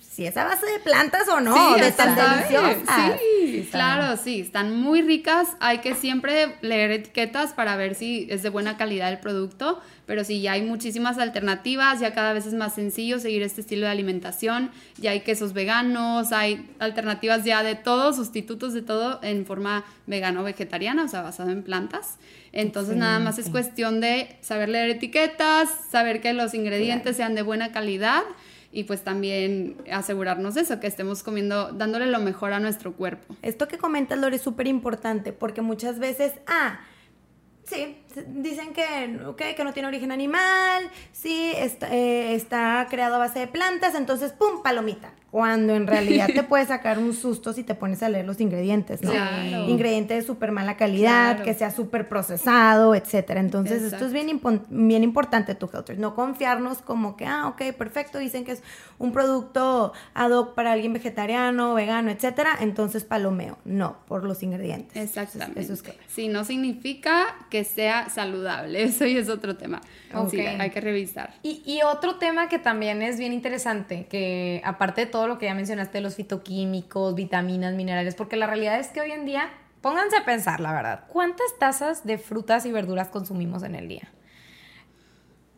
si 0.00 0.26
es 0.26 0.36
a 0.36 0.44
base 0.44 0.64
de 0.66 0.78
plantas 0.78 1.28
o 1.28 1.40
no, 1.40 1.74
Sí, 1.74 1.80
de 1.80 1.90
tan 1.92 2.14
deliciosas. 2.14 3.20
Sí, 3.20 3.68
claro, 3.70 4.16
sí, 4.16 4.40
están 4.40 4.76
muy 4.76 5.02
ricas. 5.02 5.48
Hay 5.60 5.78
que 5.78 5.94
siempre 5.94 6.56
leer 6.60 6.92
etiquetas 6.92 7.52
para 7.52 7.74
ver 7.76 7.94
si 7.96 8.26
es 8.30 8.42
de 8.42 8.48
buena 8.50 8.76
calidad 8.76 9.08
el 9.10 9.18
producto. 9.18 9.80
Pero 10.06 10.22
sí, 10.24 10.42
ya 10.42 10.52
hay 10.52 10.62
muchísimas 10.62 11.18
alternativas, 11.18 12.00
ya 12.00 12.12
cada 12.12 12.32
vez 12.32 12.46
es 12.46 12.54
más 12.54 12.74
sencillo 12.74 13.18
seguir 13.18 13.42
este 13.42 13.62
estilo 13.62 13.86
de 13.86 13.92
alimentación. 13.92 14.70
Ya 14.98 15.12
hay 15.12 15.20
quesos 15.20 15.52
veganos, 15.52 16.32
hay 16.32 16.70
alternativas 16.78 17.44
ya 17.44 17.62
de 17.62 17.74
todo, 17.74 18.12
sustitutos 18.12 18.74
de 18.74 18.82
todo 18.82 19.20
en 19.22 19.46
forma 19.46 19.84
vegano-vegetariana, 20.06 21.04
o 21.04 21.08
sea, 21.08 21.22
basado 21.22 21.50
en 21.50 21.62
plantas. 21.62 22.18
Entonces, 22.52 22.96
nada 22.96 23.18
más 23.18 23.38
es 23.38 23.48
cuestión 23.48 24.00
de 24.00 24.36
saber 24.40 24.68
leer 24.68 24.90
etiquetas, 24.90 25.70
saber 25.90 26.20
que 26.20 26.32
los 26.32 26.54
ingredientes 26.54 27.16
sean 27.16 27.34
de 27.34 27.42
buena 27.42 27.72
calidad 27.72 28.22
y 28.74 28.84
pues 28.84 29.02
también 29.02 29.76
asegurarnos 29.90 30.54
de 30.54 30.62
eso, 30.62 30.80
que 30.80 30.88
estemos 30.88 31.22
comiendo, 31.22 31.72
dándole 31.72 32.06
lo 32.06 32.18
mejor 32.18 32.52
a 32.52 32.60
nuestro 32.60 32.92
cuerpo. 32.94 33.36
Esto 33.40 33.68
que 33.68 33.78
comentas, 33.78 34.18
Lore, 34.18 34.36
es 34.36 34.42
súper 34.42 34.66
importante 34.66 35.32
porque 35.32 35.62
muchas 35.62 36.00
veces, 36.00 36.32
ah, 36.46 36.80
sí, 37.64 37.96
dicen 38.26 38.72
que, 38.72 39.54
que 39.54 39.64
no 39.64 39.72
tiene 39.72 39.88
origen 39.88 40.12
animal, 40.12 40.90
sí, 41.12 41.52
está, 41.56 41.94
eh, 41.94 42.34
está 42.34 42.86
creado 42.88 43.16
a 43.16 43.18
base 43.18 43.40
de 43.40 43.46
plantas, 43.46 43.94
entonces, 43.94 44.32
¡pum!, 44.32 44.62
palomita. 44.62 45.12
Cuando 45.34 45.74
en 45.74 45.88
realidad 45.88 46.28
te 46.32 46.42
puede 46.44 46.64
sacar 46.64 47.00
un 47.00 47.12
susto 47.12 47.52
si 47.52 47.64
te 47.64 47.74
pones 47.74 48.04
a 48.04 48.08
leer 48.08 48.24
los 48.24 48.40
ingredientes, 48.40 49.02
¿no? 49.02 49.10
Claro. 49.10 49.68
Ingredientes 49.68 50.18
de 50.18 50.22
súper 50.24 50.52
mala 50.52 50.76
calidad, 50.76 51.32
Claro. 51.32 51.44
que 51.44 51.54
sea 51.54 51.72
súper 51.72 52.08
procesado, 52.08 52.94
etcétera. 52.94 53.40
Entonces, 53.40 53.82
esto 53.82 54.06
es 54.06 54.12
bien, 54.12 54.28
impon- 54.28 54.62
bien 54.68 55.02
importante, 55.02 55.56
tu 55.56 55.68
Helters. 55.74 55.98
No 55.98 56.14
confiarnos 56.14 56.82
como 56.82 57.16
que, 57.16 57.26
ah, 57.26 57.48
ok, 57.48 57.74
perfecto, 57.76 58.18
dicen 58.20 58.44
que 58.44 58.52
es 58.52 58.62
un 59.00 59.10
producto 59.10 59.92
ad 60.14 60.30
hoc 60.30 60.54
para 60.54 60.70
alguien 60.70 60.92
vegetariano, 60.92 61.74
vegano, 61.74 62.12
etcétera, 62.12 62.50
entonces 62.60 63.02
palomeo. 63.02 63.58
No, 63.64 63.96
por 64.06 64.22
los 64.22 64.40
ingredientes. 64.44 64.96
Exactamente. 64.96 65.60
Eso 65.60 65.72
es 65.72 65.82
claro. 65.82 65.98
Sí, 66.06 66.28
no 66.28 66.44
significa 66.44 67.24
que 67.50 67.64
sea 67.64 68.08
saludable, 68.08 68.82
eso 68.84 69.04
ya 69.04 69.18
es 69.18 69.28
otro 69.28 69.56
tema. 69.56 69.80
Sí, 70.30 70.38
Ok. 70.38 70.60
hay 70.60 70.70
que 70.70 70.80
revisar. 70.80 71.34
Y, 71.42 71.60
y 71.66 71.80
otro 71.82 72.18
tema 72.20 72.48
que 72.48 72.60
también 72.60 73.02
es 73.02 73.18
bien 73.18 73.32
interesante, 73.32 74.06
que 74.08 74.62
aparte 74.64 75.00
de 75.00 75.06
todo 75.08 75.23
lo 75.26 75.38
que 75.38 75.46
ya 75.46 75.54
mencionaste, 75.54 76.00
los 76.00 76.16
fitoquímicos, 76.16 77.14
vitaminas, 77.14 77.74
minerales, 77.74 78.14
porque 78.14 78.36
la 78.36 78.46
realidad 78.46 78.78
es 78.78 78.88
que 78.88 79.00
hoy 79.00 79.12
en 79.12 79.24
día, 79.24 79.50
pónganse 79.80 80.16
a 80.16 80.24
pensar, 80.24 80.60
la 80.60 80.72
verdad, 80.72 81.04
¿cuántas 81.08 81.46
tazas 81.58 82.04
de 82.04 82.18
frutas 82.18 82.66
y 82.66 82.72
verduras 82.72 83.08
consumimos 83.08 83.62
en 83.62 83.74
el 83.74 83.88
día? 83.88 84.08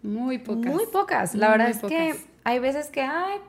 Muy 0.02 0.38
pocas. 0.38 0.72
Muy 0.72 0.86
pocas. 0.86 1.34
La 1.34 1.48
verdad 1.48 1.66
Muy 1.66 1.72
es 1.72 1.82
que 1.82 2.26
hay 2.44 2.58
veces 2.58 2.88
que, 2.88 3.02
ay, 3.02 3.40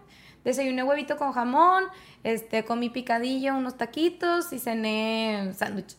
desayuné 0.43 0.83
huevito 0.83 1.17
con 1.17 1.31
jamón, 1.33 1.83
este, 2.23 2.65
comí 2.65 2.89
picadillo, 2.89 3.55
unos 3.55 3.77
taquitos 3.77 4.51
y 4.53 4.59
cené 4.59 5.51
sándwich. 5.53 5.95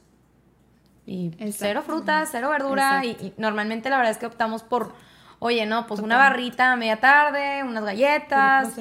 Y 1.07 1.29
Exacto. 1.29 1.57
cero 1.59 1.83
frutas, 1.87 2.29
cero 2.31 2.51
verdura. 2.51 3.05
Y 3.05 3.33
normalmente 3.37 3.89
la 3.89 3.97
verdad 3.97 4.13
es 4.13 4.19
que 4.19 4.27
optamos 4.27 4.63
por, 4.63 4.93
oye, 5.39 5.67
no, 5.67 5.87
pues 5.87 6.01
una 6.01 6.17
barrita 6.17 6.73
a 6.73 6.77
media 6.77 6.99
tarde, 6.99 7.63
unas 7.63 7.85
galletas. 7.85 8.75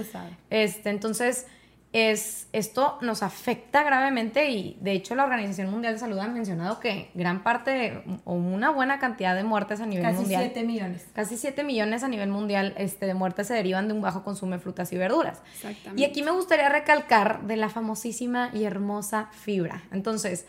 Este, 0.50 0.90
entonces, 0.90 1.48
es, 1.94 2.48
esto 2.52 2.98
nos 3.02 3.24
afecta 3.24 3.84
gravemente 3.84 4.52
y 4.52 4.78
de 4.82 4.92
hecho 4.92 5.16
la 5.16 5.24
Organización 5.24 5.72
Mundial 5.72 5.94
de 5.94 6.00
Salud 6.00 6.20
ha 6.20 6.28
mencionado 6.28 6.80
que 6.80 7.10
gran 7.14 7.44
parte 7.44 8.04
o 8.26 8.34
una 8.34 8.70
buena 8.72 9.00
cantidad 9.00 9.36
de 9.36 9.44
muertes 9.44 9.80
a 9.80 9.86
nivel 9.86 10.04
Casi 10.04 10.18
mundial. 10.18 10.44
7 10.44 10.64
millones. 10.64 11.08
Casi 11.14 11.38
7 11.38 11.64
millones 11.64 12.04
a 12.04 12.08
nivel 12.08 12.30
mundial 12.30 12.74
este, 12.78 13.06
de 13.06 13.14
muertes 13.14 13.48
se 13.48 13.54
derivan 13.54 13.88
de 13.88 13.94
un 13.94 14.02
bajo 14.02 14.24
consumo 14.24 14.54
de 14.54 14.60
frutas 14.60 14.92
y 14.92 14.98
verduras. 14.98 15.42
Exactamente. 15.56 16.02
Y 16.02 16.06
aquí 16.06 16.24
me 16.24 16.32
gustaría 16.32 16.70
recalcar 16.70 17.44
de 17.44 17.56
la 17.56 17.70
famosísima 17.70 18.50
y 18.54 18.66
hermosa 18.66 19.30
fibra. 19.32 19.84
Entonces, 19.92 20.46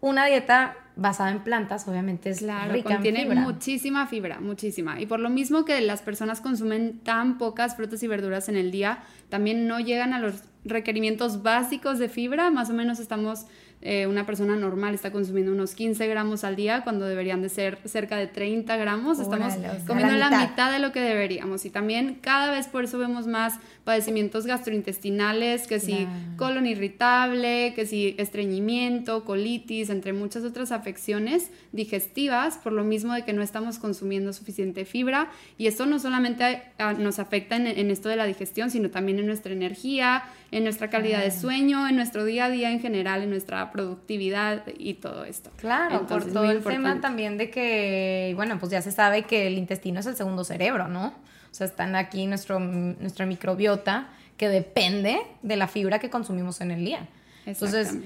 una 0.00 0.26
dieta 0.26 0.76
basada 0.96 1.30
en 1.30 1.40
plantas 1.44 1.86
obviamente 1.86 2.30
es 2.30 2.38
Claro, 2.38 2.72
rica 2.72 2.94
contiene 2.94 3.22
en 3.22 3.28
fibra. 3.28 3.40
muchísima 3.42 4.06
fibra, 4.06 4.40
muchísima. 4.40 5.00
Y 5.00 5.06
por 5.06 5.20
lo 5.20 5.30
mismo 5.30 5.64
que 5.64 5.80
las 5.80 6.02
personas 6.02 6.40
consumen 6.40 6.98
tan 7.04 7.38
pocas 7.38 7.76
frutas 7.76 8.02
y 8.02 8.08
verduras 8.08 8.48
en 8.48 8.56
el 8.56 8.70
día, 8.72 8.98
también 9.28 9.68
no 9.68 9.78
llegan 9.78 10.12
a 10.12 10.18
los 10.18 10.42
requerimientos 10.64 11.42
básicos 11.42 11.98
de 11.98 12.08
fibra. 12.08 12.50
Más 12.50 12.68
o 12.70 12.72
menos 12.74 12.98
estamos, 12.98 13.46
eh, 13.80 14.08
una 14.08 14.26
persona 14.26 14.56
normal 14.56 14.92
está 14.92 15.12
consumiendo 15.12 15.52
unos 15.52 15.76
15 15.76 16.04
gramos 16.08 16.42
al 16.42 16.56
día 16.56 16.82
cuando 16.82 17.06
deberían 17.06 17.42
de 17.42 17.48
ser 17.48 17.78
cerca 17.84 18.16
de 18.16 18.26
30 18.26 18.76
gramos. 18.76 19.20
Estamos 19.20 19.54
Órale, 19.56 19.84
comiendo 19.86 20.16
la 20.16 20.30
la 20.30 20.40
mitad 20.48 20.72
de 20.72 20.80
lo 20.80 20.90
que 20.90 21.00
deberíamos. 21.00 21.64
Y 21.64 21.70
también 21.70 22.18
cada 22.20 22.50
vez 22.50 22.66
por 22.66 22.82
eso 22.84 22.98
vemos 22.98 23.28
más 23.28 23.60
padecimientos 23.88 24.44
gastrointestinales, 24.44 25.66
que 25.66 25.80
si 25.80 26.06
colon 26.36 26.66
irritable, 26.66 27.72
que 27.74 27.86
si 27.86 28.14
estreñimiento, 28.18 29.24
colitis, 29.24 29.88
entre 29.88 30.12
muchas 30.12 30.44
otras 30.44 30.72
afecciones 30.72 31.50
digestivas, 31.72 32.58
por 32.58 32.74
lo 32.74 32.84
mismo 32.84 33.14
de 33.14 33.24
que 33.24 33.32
no 33.32 33.40
estamos 33.40 33.78
consumiendo 33.78 34.34
suficiente 34.34 34.84
fibra. 34.84 35.30
Y 35.56 35.68
esto 35.68 35.86
no 35.86 35.98
solamente 35.98 36.64
ah, 36.76 36.92
nos 36.92 37.18
afecta 37.18 37.56
en, 37.56 37.66
en 37.66 37.90
esto 37.90 38.10
de 38.10 38.16
la 38.16 38.26
digestión, 38.26 38.70
sino 38.70 38.90
también 38.90 39.20
en 39.20 39.26
nuestra 39.26 39.54
energía, 39.54 40.22
en 40.50 40.64
nuestra 40.64 40.90
calidad 40.90 41.22
de 41.22 41.30
sueño, 41.30 41.88
en 41.88 41.96
nuestro 41.96 42.26
día 42.26 42.44
a 42.44 42.50
día 42.50 42.70
en 42.70 42.80
general, 42.80 43.22
en 43.22 43.30
nuestra 43.30 43.72
productividad 43.72 44.64
y 44.76 44.94
todo 44.94 45.24
esto. 45.24 45.50
Claro, 45.56 46.00
Entonces, 46.00 46.30
por 46.30 46.42
todo 46.42 46.50
el 46.50 46.58
tema 46.58 46.74
importante. 46.74 47.00
también 47.00 47.38
de 47.38 47.48
que, 47.48 48.34
bueno, 48.36 48.58
pues 48.58 48.70
ya 48.70 48.82
se 48.82 48.92
sabe 48.92 49.22
que 49.22 49.46
el 49.46 49.56
intestino 49.56 50.00
es 50.00 50.04
el 50.04 50.14
segundo 50.14 50.44
cerebro, 50.44 50.88
¿no? 50.88 51.26
Sea, 51.58 51.66
están 51.66 51.96
aquí 51.96 52.26
nuestro, 52.26 52.60
nuestra 52.60 53.26
microbiota 53.26 54.10
que 54.36 54.48
depende 54.48 55.18
de 55.42 55.56
la 55.56 55.66
fibra 55.66 55.98
que 55.98 56.08
consumimos 56.08 56.60
en 56.60 56.70
el 56.70 56.84
día. 56.84 57.08
Entonces, 57.46 57.96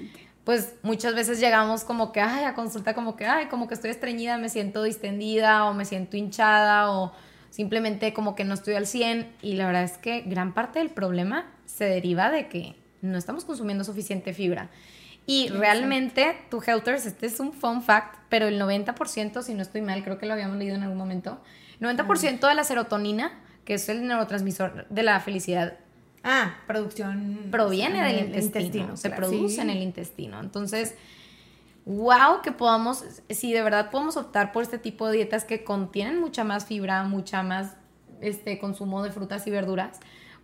pues 0.45 0.77
muchas 0.83 1.15
veces 1.15 1.39
llegamos 1.39 1.85
como 1.85 2.13
que, 2.13 2.23
ay, 2.23 2.45
a 2.45 2.55
consulta 2.55 2.95
como 2.95 3.15
que, 3.15 3.27
ay, 3.27 3.49
como 3.49 3.69
que 3.69 3.75
estoy 3.75 3.91
estreñida, 3.91 4.39
me 4.39 4.49
siento 4.49 4.83
distendida 4.83 5.67
o 5.67 5.75
me 5.75 5.85
siento 5.85 6.17
hinchada 6.17 6.91
o 6.91 7.13
simplemente 7.51 8.15
como 8.15 8.35
que 8.35 8.45
no 8.45 8.55
estoy 8.55 8.73
al 8.73 8.87
100 8.87 9.31
y 9.43 9.57
la 9.57 9.67
verdad 9.67 9.83
es 9.83 9.99
que 9.99 10.23
gran 10.23 10.55
parte 10.55 10.79
del 10.79 10.89
problema 10.89 11.45
se 11.67 11.85
deriva 11.85 12.31
de 12.31 12.49
que 12.49 12.75
no 13.03 13.19
estamos 13.19 13.45
consumiendo 13.45 13.85
suficiente 13.85 14.33
fibra. 14.33 14.71
Y 15.27 15.49
realmente, 15.51 16.39
tu 16.51 16.63
Helters, 16.67 17.05
este 17.05 17.27
es 17.27 17.39
un 17.39 17.53
fun 17.53 17.83
fact, 17.83 18.17
pero 18.31 18.49
el 18.49 18.59
90%, 18.59 19.43
si 19.43 19.53
no 19.53 19.61
estoy 19.61 19.83
mal, 19.83 20.03
creo 20.03 20.17
que 20.17 20.25
lo 20.25 20.33
habíamos 20.33 20.57
leído 20.57 20.75
en 20.75 20.85
algún 20.85 20.97
momento, 20.97 21.39
90% 21.83 22.49
de 22.49 22.55
la 22.55 22.65
serotonina, 22.65 23.33
que 23.65 23.75
es 23.75 23.89
el 23.89 24.07
neurotransmisor 24.07 24.87
de 24.89 25.03
la 25.03 25.21
felicidad, 25.21 25.79
Ah, 26.25 26.55
producción. 26.67 27.49
proviene 27.51 27.99
en 27.99 28.05
del 28.05 28.35
el 28.37 28.43
intestino, 28.45 28.97
se 28.97 29.09
claro. 29.09 29.27
produce 29.29 29.57
Sí. 29.57 29.61
en 29.61 29.71
el 29.71 29.83
intestino. 29.83 30.41
Entonces, 30.41 30.95
wow 31.85 32.43
que 32.43 32.53
podamos, 32.53 33.05
si 33.29 33.53
de 33.53 33.63
verdad 33.63 33.91
podemos 33.91 34.17
optar 34.17 34.53
por 34.53 34.63
este 34.63 34.79
tipo 34.79 35.09
de 35.09 35.17
dietas 35.17 35.45
que 35.45 35.65
contienen 35.65 36.21
mucha 36.21 36.45
más 36.45 36.67
fibra, 36.67 37.03
mucha 37.05 37.43
más 37.43 37.77
este 38.21 38.59
consumo 38.59 39.03
de 39.03 39.11
frutas 39.11 39.47
y 39.47 39.51
verduras, 39.51 39.99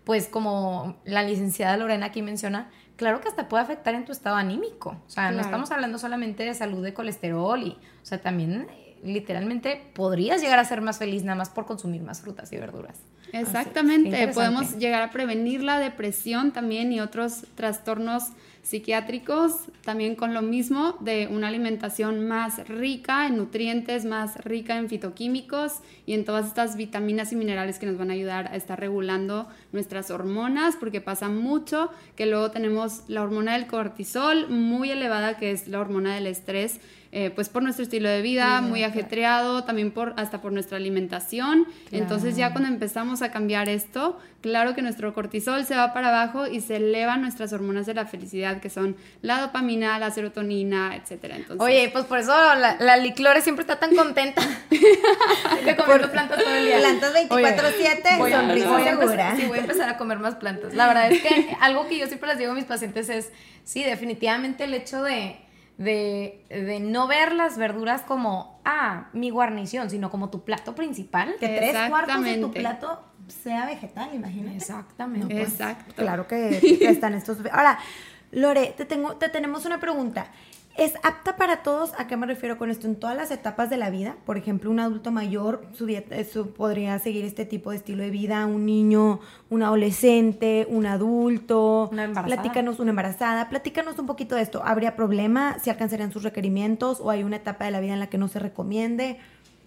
pues 0.05 0.27
como 0.27 0.97
la 1.05 1.23
licenciada 1.23 1.77
Lorena 1.77 2.07
aquí 2.07 2.23
menciona, 2.23 2.71
claro 2.97 3.21
que 3.21 3.29
hasta 3.29 3.49
puede 3.49 3.63
afectar 3.63 3.95
en 3.95 4.05
tu 4.05 4.11
estado 4.11 4.35
anímico. 4.37 5.01
O 5.07 5.11
sea, 5.11 5.31
no 5.31 5.41
estamos 5.41 5.71
hablando 5.71 5.99
solamente 5.99 6.43
de 6.43 6.55
salud 6.55 6.83
de 6.83 6.93
colesterol 6.95 7.61
y, 7.63 7.71
o 8.03 8.05
sea, 8.07 8.21
también 8.21 8.67
literalmente 9.05 9.91
podrías 9.95 10.41
llegar 10.41 10.59
a 10.59 10.65
ser 10.65 10.81
más 10.81 10.99
feliz 10.99 11.25
nada 11.25 11.37
más 11.37 11.51
por 11.51 11.67
consumir 11.67 12.03
más 12.03 12.21
frutas 12.21 12.53
y 12.53 12.57
verduras. 12.57 12.99
Exactamente, 13.33 14.29
podemos 14.29 14.77
llegar 14.77 15.03
a 15.03 15.11
prevenir 15.11 15.63
la 15.63 15.79
depresión 15.79 16.53
también 16.53 16.93
y 16.93 17.01
otros 17.01 17.47
trastornos 17.55 18.25
psiquiátricos, 18.69 19.53
también 19.83 20.15
con 20.15 20.35
lo 20.35 20.43
mismo 20.43 20.99
de 21.01 21.27
una 21.31 21.49
alimentación 21.49 22.29
más 22.29 22.69
rica 22.69 23.27
en 23.27 23.39
nutrientes, 23.39 24.05
más 24.05 24.37
rica 24.45 24.77
en 24.77 24.91
fitoquímicos 24.91 25.77
y 26.05 26.13
en 26.13 26.27
todas 26.27 26.47
estas 26.47 26.77
vitaminas 26.77 27.33
y 27.33 27.37
minerales 27.37 27.79
que 27.79 27.87
nos 27.87 27.97
van 27.97 28.11
a 28.11 28.13
ayudar 28.13 28.49
a 28.49 28.57
estar 28.57 28.79
regulando 28.79 29.49
nuestras 29.73 30.11
hormonas, 30.11 30.77
porque 30.77 31.01
pasa 31.01 31.31
mucho 31.31 31.91
que 32.15 32.27
luego 32.27 32.51
tenemos 32.51 33.05
la 33.09 33.23
hormona 33.23 33.55
del 33.55 33.69
cortisol 33.69 34.51
muy 34.51 34.91
elevada, 34.91 35.39
que 35.39 35.51
es 35.51 35.67
la 35.69 35.81
hormona 35.81 36.15
del 36.15 36.27
estrés, 36.27 36.79
eh, 37.11 37.31
pues 37.35 37.49
por 37.49 37.63
nuestro 37.63 37.85
estilo 37.85 38.11
de 38.11 38.21
vida 38.21 38.61
muy 38.61 38.83
ajetreado, 38.83 39.65
también 39.65 39.93
por 39.93 40.13
hasta 40.19 40.43
por 40.43 40.53
nuestra 40.53 40.77
alimentación. 40.77 41.67
Entonces 41.91 42.37
ya 42.37 42.53
cuando 42.53 42.69
empezamos 42.69 43.23
a 43.23 43.31
cambiar 43.31 43.71
esto, 43.71 44.19
claro 44.49 44.75
que 44.75 44.83
nuestro 44.83 45.13
cortisol 45.15 45.65
se 45.65 45.77
va 45.77 45.93
para 45.93 46.09
abajo 46.09 46.47
y 46.47 46.61
se 46.61 46.77
elevan 46.77 47.21
nuestras 47.21 47.53
hormonas 47.53 47.87
de 47.87 47.95
la 47.95 48.07
felicidad, 48.07 48.61
que 48.61 48.71
son 48.71 48.97
la 49.23 49.41
dopamina, 49.41 49.99
la 49.99 50.11
serotonina, 50.11 50.97
etcétera. 50.97 51.37
Entonces, 51.37 51.65
Oye, 51.65 51.91
pues 51.93 52.07
por 52.07 52.19
eso 52.19 52.33
la, 52.33 52.77
la 52.81 52.97
liclore 52.97 53.43
siempre 53.43 53.63
está 53.63 53.79
tan 53.79 53.95
contenta 53.95 54.43
de 54.71 55.77
comer 55.77 56.11
plantas 56.11 56.43
todo 56.43 56.55
el 56.55 56.65
día. 56.65 56.79
Plantas 56.79 57.15
24/7, 57.15 58.31
sonrisa 58.31 58.85
segura. 58.85 59.37
sí, 59.37 59.45
voy 59.47 59.59
a 59.59 59.61
empezar 59.61 59.89
a 59.89 59.99
comer 59.99 60.19
más 60.19 60.37
plantas. 60.37 60.75
La 60.75 60.89
verdad 60.89 61.13
es 61.13 61.23
que 61.23 61.57
algo 61.61 61.87
que 61.87 61.99
yo 61.99 62.07
siempre 62.07 62.29
les 62.29 62.39
digo 62.39 62.53
a 62.53 62.55
mis 62.55 62.65
pacientes 62.65 63.09
es, 63.09 63.31
sí, 63.65 63.85
definitivamente 63.85 64.65
el 64.65 64.75
hecho 64.75 65.03
de 65.03 65.37
de, 65.79 66.79
no 66.83 67.07
ver 67.07 67.33
las 67.33 67.57
verduras 67.57 68.03
como, 68.03 68.61
ah, 68.65 69.09
mi 69.13 69.31
guarnición, 69.31 69.91
sino 69.91 70.11
como 70.11 70.29
tu 70.29 70.45
plato 70.45 70.75
principal. 70.75 71.37
Que 71.39 71.49
tres 71.49 71.89
cuartos 71.89 72.25
de 72.25 72.39
tu 72.39 72.53
plato 72.53 73.08
sea 73.29 73.67
vegetal, 73.67 74.11
imagínate. 74.15 74.57
Exactamente. 74.57 75.35
Pues, 75.35 75.53
Exacto. 75.53 75.95
Claro 75.97 76.27
que, 76.27 76.59
que, 76.79 76.89
están 76.89 77.15
estos... 77.15 77.39
Ahora, 77.53 77.79
Lore, 78.33 78.75
te, 78.77 78.85
tengo, 78.85 79.17
te 79.17 79.29
tenemos 79.29 79.65
una 79.65 79.81
pregunta. 79.81 80.31
¿Es 80.79 80.95
apta 81.03 81.35
para 81.37 81.65
todos? 81.65 81.91
¿A 81.99 82.07
qué 82.07 82.17
me 82.17 82.25
refiero 82.25 82.57
con 82.57 82.71
esto? 82.71 82.87
En 82.87 82.95
todas 82.95 83.17
las 83.17 83.33
etapas 83.33 83.69
de 83.69 83.77
la 83.77 83.91
vida. 83.91 84.15
Por 84.25 84.39
ejemplo, 84.39 84.71
un 84.71 84.79
adulto 84.79 85.11
mayor 85.11 85.67
su 85.73 85.87
dieta, 85.87 86.15
podría 86.57 86.97
seguir 87.01 87.25
este 87.25 87.45
tipo 87.45 87.73
de 87.73 87.79
estilo 87.79 88.05
de 88.05 88.11
vida. 88.11 88.47
Un 88.47 88.65
niño, 88.65 89.19
un 89.51 89.65
adolescente, 89.65 90.69
un 90.71 90.87
adulto. 90.87 91.89
Una 91.91 92.05
embarazada. 92.05 92.43
Platícanos, 92.43 92.79
una 92.79 92.91
embarazada. 92.91 93.49
Platícanos 93.49 93.99
un 93.99 94.07
poquito 94.07 94.37
de 94.37 94.43
esto. 94.43 94.63
¿Habría 94.65 94.95
problema 94.95 95.59
si 95.59 95.69
alcanzarían 95.69 96.13
sus 96.13 96.23
requerimientos 96.23 97.01
o 97.01 97.11
hay 97.11 97.25
una 97.25 97.37
etapa 97.37 97.65
de 97.65 97.73
la 97.73 97.81
vida 97.81 97.95
en 97.95 97.99
la 97.99 98.07
que 98.07 98.19
no 98.19 98.29
se 98.29 98.39
recomiende? 98.39 99.19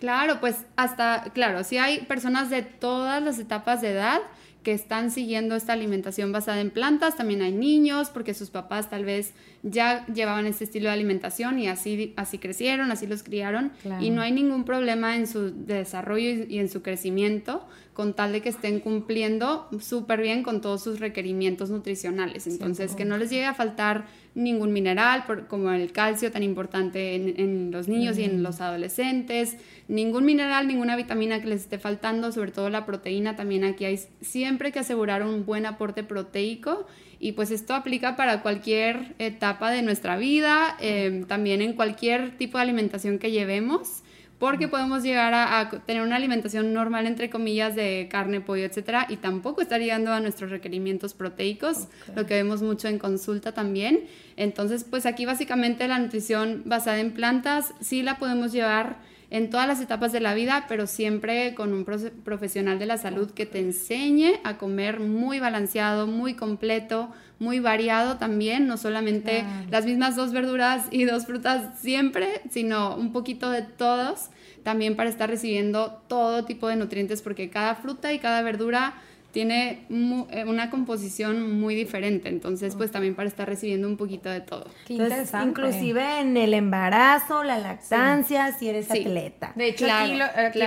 Claro, 0.01 0.39
pues 0.39 0.65
hasta, 0.77 1.25
claro, 1.31 1.63
si 1.63 1.77
hay 1.77 1.99
personas 2.05 2.49
de 2.49 2.63
todas 2.63 3.21
las 3.21 3.37
etapas 3.37 3.81
de 3.81 3.91
edad 3.91 4.19
que 4.63 4.73
están 4.73 5.11
siguiendo 5.11 5.55
esta 5.55 5.73
alimentación 5.73 6.31
basada 6.31 6.59
en 6.59 6.71
plantas, 6.71 7.15
también 7.15 7.43
hay 7.43 7.51
niños, 7.51 8.09
porque 8.09 8.33
sus 8.33 8.49
papás 8.49 8.89
tal 8.89 9.05
vez 9.05 9.33
ya 9.61 10.03
llevaban 10.07 10.47
este 10.47 10.63
estilo 10.63 10.87
de 10.87 10.93
alimentación 10.93 11.59
y 11.59 11.67
así, 11.67 12.15
así 12.17 12.39
crecieron, 12.39 12.91
así 12.91 13.05
los 13.05 13.21
criaron, 13.21 13.73
y 13.99 14.09
no 14.09 14.23
hay 14.23 14.31
ningún 14.31 14.63
problema 14.63 15.15
en 15.15 15.27
su 15.27 15.51
desarrollo 15.67 16.45
y 16.49 16.57
en 16.57 16.67
su 16.69 16.81
crecimiento, 16.81 17.63
con 17.93 18.15
tal 18.15 18.31
de 18.31 18.41
que 18.41 18.49
estén 18.49 18.79
cumpliendo 18.79 19.69
súper 19.79 20.21
bien 20.21 20.41
con 20.41 20.61
todos 20.61 20.81
sus 20.81 20.99
requerimientos 20.99 21.69
nutricionales. 21.69 22.47
Entonces, 22.47 22.95
que 22.95 23.05
no 23.05 23.17
les 23.17 23.29
llegue 23.29 23.45
a 23.45 23.53
faltar 23.53 24.05
ningún 24.33 24.71
mineral, 24.71 25.25
como 25.47 25.71
el 25.71 25.91
calcio 25.91 26.31
tan 26.31 26.43
importante 26.43 27.15
en, 27.15 27.71
los 27.71 27.87
niños 27.87 28.17
y 28.17 28.23
en 28.23 28.43
los 28.43 28.61
adolescentes, 28.61 29.57
ningún 29.87 30.25
mineral, 30.25 30.67
ninguna 30.67 30.95
vitamina 30.95 31.41
que 31.41 31.47
les 31.47 31.61
esté 31.61 31.79
faltando, 31.79 32.31
sobre 32.31 32.51
todo 32.51 32.69
la 32.69 32.85
proteína, 32.85 33.35
también 33.35 33.63
aquí 33.63 33.85
hay. 33.85 33.99
Siempre 34.21 34.71
que 34.71 34.79
asegurar 34.79 35.23
un 35.23 35.45
buen 35.45 35.65
aporte 35.65 36.03
proteico 36.03 36.87
y 37.19 37.33
pues 37.33 37.51
esto 37.51 37.75
aplica 37.75 38.15
para 38.15 38.41
cualquier 38.41 39.15
etapa 39.19 39.69
de 39.71 39.81
nuestra 39.81 40.17
vida, 40.17 40.77
eh, 40.79 41.25
también 41.27 41.61
en 41.61 41.73
cualquier 41.73 42.37
tipo 42.37 42.57
de 42.57 42.63
alimentación 42.63 43.19
que 43.19 43.31
llevemos 43.31 44.03
porque 44.41 44.67
podemos 44.67 45.03
llegar 45.03 45.35
a, 45.35 45.69
tener 45.85 46.01
una 46.01 46.15
alimentación 46.15 46.73
normal, 46.73 47.05
entre 47.05 47.29
comillas, 47.29 47.75
de 47.75 48.07
carne, 48.09 48.41
pollo, 48.41 48.65
etcétera, 48.65 49.05
y 49.07 49.17
tampoco 49.17 49.61
estar 49.61 49.79
llegando 49.79 50.11
a 50.11 50.19
nuestros 50.19 50.49
requerimientos 50.49 51.13
proteicos, 51.13 51.87
lo 52.15 52.25
que 52.25 52.33
vemos 52.33 52.63
mucho 52.63 52.87
en 52.87 52.97
consulta 52.97 53.53
también. 53.53 53.99
Entonces, 54.37 54.83
pues 54.83 55.05
aquí 55.05 55.27
básicamente 55.27 55.87
la 55.87 55.99
nutrición 55.99 56.63
basada 56.65 57.01
en 57.01 57.11
plantas 57.11 57.75
sí 57.81 58.01
la 58.01 58.17
podemos 58.17 58.51
llevar 58.51 58.97
en 59.31 59.49
todas 59.49 59.65
las 59.65 59.79
etapas 59.79 60.11
de 60.11 60.19
la 60.19 60.33
vida, 60.33 60.65
pero 60.67 60.85
siempre 60.85 61.55
con 61.55 61.73
un 61.73 61.85
profesional 61.85 62.77
de 62.79 62.85
la 62.85 62.97
salud 62.97 63.31
que 63.31 63.45
te 63.45 63.59
enseñe 63.59 64.33
a 64.43 64.57
comer 64.57 64.99
muy 64.99 65.39
balanceado, 65.39 66.05
muy 66.05 66.33
completo, 66.33 67.09
muy 67.39 67.61
variado 67.61 68.17
también, 68.17 68.67
no 68.67 68.75
solamente 68.75 69.45
las 69.71 69.85
mismas 69.85 70.17
dos 70.17 70.33
verduras 70.33 70.85
y 70.91 71.05
dos 71.05 71.25
frutas 71.25 71.79
siempre, 71.79 72.41
sino 72.49 72.95
un 72.97 73.13
poquito 73.13 73.49
de 73.49 73.61
todos, 73.61 74.29
también 74.63 74.97
para 74.97 75.09
estar 75.09 75.29
recibiendo 75.29 76.03
todo 76.07 76.43
tipo 76.43 76.67
de 76.67 76.75
nutrientes, 76.75 77.21
porque 77.21 77.49
cada 77.49 77.75
fruta 77.75 78.11
y 78.11 78.19
cada 78.19 78.41
verdura 78.41 78.95
tiene 79.31 79.85
eh, 79.89 80.45
una 80.45 80.69
composición 80.69 81.59
muy 81.59 81.73
diferente, 81.73 82.29
entonces 82.29 82.75
pues 82.75 82.91
también 82.91 83.15
para 83.15 83.27
estar 83.27 83.47
recibiendo 83.47 83.87
un 83.87 83.97
poquito 83.97 84.29
de 84.29 84.41
todo. 84.41 84.65
Qué 84.85 84.93
interesante. 84.93 85.49
Inclusive 85.49 86.19
en 86.19 86.35
el 86.35 86.53
embarazo, 86.53 87.43
la 87.43 87.57
lactancia, 87.57 88.51
si 88.51 88.69
eres 88.69 88.91
atleta. 88.91 89.53
De 89.55 89.69
hecho, 89.69 89.87
aquí, 89.91 90.15
lo, 90.15 90.25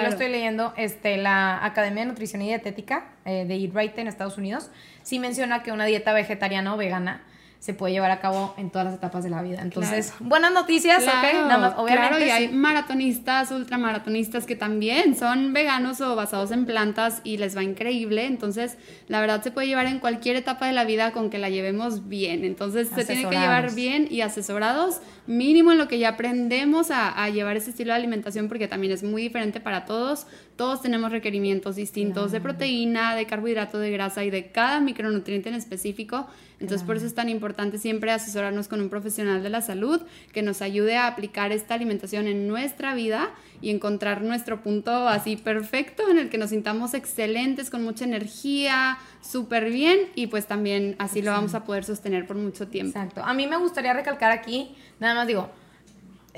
estoy 0.08 0.28
leyendo, 0.30 0.72
este, 0.76 1.18
la 1.18 1.64
Academia 1.64 2.04
de 2.04 2.08
Nutrición 2.08 2.42
y 2.42 2.46
Dietética 2.46 3.12
eh, 3.24 3.44
de 3.46 3.54
Eat 3.54 3.74
Right 3.74 3.98
en 3.98 4.08
Estados 4.08 4.38
Unidos, 4.38 4.70
sí 5.02 5.18
menciona 5.18 5.62
que 5.62 5.70
una 5.70 5.84
dieta 5.84 6.12
vegetariana 6.12 6.74
o 6.74 6.76
vegana 6.78 7.22
se 7.64 7.72
puede 7.72 7.94
llevar 7.94 8.10
a 8.10 8.20
cabo 8.20 8.52
en 8.58 8.68
todas 8.68 8.84
las 8.84 8.94
etapas 8.96 9.24
de 9.24 9.30
la 9.30 9.40
vida. 9.40 9.62
Entonces, 9.62 10.12
buenas 10.20 10.52
noticias, 10.52 11.02
claro, 11.02 11.48
Nada 11.48 11.56
más, 11.56 11.72
obviamente. 11.78 12.08
Claro, 12.08 12.22
y 12.22 12.28
hay 12.28 12.48
maratonistas, 12.48 13.50
ultramaratonistas 13.52 14.44
que 14.44 14.54
también 14.54 15.16
son 15.16 15.54
veganos 15.54 16.02
o 16.02 16.14
basados 16.14 16.50
en 16.50 16.66
plantas 16.66 17.22
y 17.24 17.38
les 17.38 17.56
va 17.56 17.62
increíble. 17.62 18.26
Entonces, 18.26 18.76
la 19.08 19.18
verdad 19.18 19.42
se 19.42 19.50
puede 19.50 19.66
llevar 19.66 19.86
en 19.86 19.98
cualquier 19.98 20.36
etapa 20.36 20.66
de 20.66 20.74
la 20.74 20.84
vida 20.84 21.12
con 21.12 21.30
que 21.30 21.38
la 21.38 21.48
llevemos 21.48 22.06
bien. 22.06 22.44
Entonces, 22.44 22.90
se 22.94 23.02
tiene 23.02 23.30
que 23.30 23.38
llevar 23.38 23.74
bien 23.74 24.08
y 24.10 24.20
asesorados, 24.20 25.00
mínimo 25.26 25.72
en 25.72 25.78
lo 25.78 25.88
que 25.88 25.98
ya 25.98 26.10
aprendemos 26.10 26.90
a, 26.90 27.08
a 27.08 27.30
llevar 27.30 27.56
ese 27.56 27.70
estilo 27.70 27.94
de 27.94 27.96
alimentación, 27.96 28.48
porque 28.48 28.68
también 28.68 28.92
es 28.92 29.02
muy 29.02 29.22
diferente 29.22 29.60
para 29.60 29.86
todos. 29.86 30.26
Todos 30.56 30.82
tenemos 30.82 31.10
requerimientos 31.10 31.76
distintos 31.76 32.30
de 32.30 32.40
proteína, 32.40 33.16
de 33.16 33.26
carbohidrato, 33.26 33.78
de 33.78 33.90
grasa 33.90 34.24
y 34.24 34.30
de 34.30 34.52
cada 34.52 34.80
micronutriente 34.80 35.48
en 35.48 35.56
específico. 35.56 36.28
Entonces, 36.60 36.86
por 36.86 36.96
eso 36.96 37.06
es 37.06 37.14
tan 37.14 37.28
importante 37.28 37.78
siempre 37.78 38.12
asesorarnos 38.12 38.68
con 38.68 38.80
un 38.80 38.88
profesional 38.88 39.42
de 39.42 39.50
la 39.50 39.60
salud 39.60 40.00
que 40.32 40.42
nos 40.42 40.62
ayude 40.62 40.96
a 40.96 41.08
aplicar 41.08 41.50
esta 41.50 41.74
alimentación 41.74 42.28
en 42.28 42.46
nuestra 42.46 42.94
vida 42.94 43.30
y 43.60 43.70
encontrar 43.70 44.22
nuestro 44.22 44.62
punto 44.62 45.08
así 45.08 45.36
perfecto 45.36 46.08
en 46.08 46.18
el 46.18 46.30
que 46.30 46.38
nos 46.38 46.50
sintamos 46.50 46.94
excelentes, 46.94 47.70
con 47.70 47.82
mucha 47.82 48.04
energía, 48.04 48.98
súper 49.20 49.70
bien 49.70 49.98
y 50.14 50.28
pues 50.28 50.46
también 50.46 50.94
así 50.98 51.22
lo 51.22 51.32
vamos 51.32 51.54
a 51.54 51.64
poder 51.64 51.84
sostener 51.84 52.26
por 52.26 52.36
mucho 52.36 52.68
tiempo. 52.68 52.96
Exacto. 52.96 53.24
A 53.24 53.34
mí 53.34 53.46
me 53.46 53.56
gustaría 53.56 53.92
recalcar 53.92 54.30
aquí, 54.30 54.76
nada 55.00 55.14
más 55.14 55.26
digo, 55.26 55.50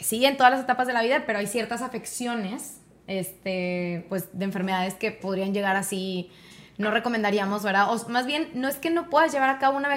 sí 0.00 0.24
en 0.24 0.36
todas 0.36 0.52
las 0.52 0.62
etapas 0.62 0.86
de 0.86 0.92
la 0.92 1.02
vida, 1.02 1.24
pero 1.26 1.38
hay 1.38 1.46
ciertas 1.46 1.82
afecciones, 1.82 2.80
este, 3.06 4.06
pues 4.08 4.28
de 4.32 4.44
enfermedades 4.44 4.94
que 4.94 5.12
podrían 5.12 5.52
llegar 5.54 5.76
así 5.76 6.30
no 6.78 6.90
recomendaríamos, 6.90 7.62
¿verdad? 7.62 7.92
O 7.92 8.08
más 8.08 8.26
bien, 8.26 8.50
no 8.54 8.68
es 8.68 8.76
que 8.76 8.90
no 8.90 9.08
puedas 9.08 9.32
llevar 9.32 9.48
a 9.48 9.58
cabo 9.58 9.78
una, 9.78 9.88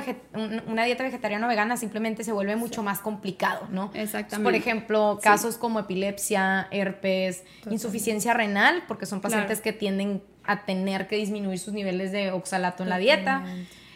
una 0.68 0.86
dieta 0.86 1.04
vegetariana 1.04 1.46
o 1.46 1.50
vegana, 1.50 1.76
simplemente 1.78 2.24
se 2.24 2.32
vuelve 2.32 2.56
mucho 2.56 2.84
más 2.84 3.00
complicado, 3.00 3.68
¿no? 3.70 3.92
Exactamente. 3.94 4.44
Por 4.44 4.56
ejemplo, 4.56 5.20
casos 5.22 5.58
como 5.58 5.80
epilepsia, 5.80 6.68
herpes, 6.72 7.44
insuficiencia 7.70 8.34
renal, 8.34 8.84
porque 8.88 9.06
son 9.06 9.20
pacientes 9.20 9.60
que 9.60 9.74
tienden 9.74 10.24
a 10.46 10.66
tener 10.66 11.08
que 11.08 11.18
disminuir 11.18 11.60
sus 11.60 11.74
niveles 11.74 12.12
de 12.12 12.32
oxalato 12.32 12.84
en 12.84 12.90
la 12.90 12.98
dieta. 12.98 13.44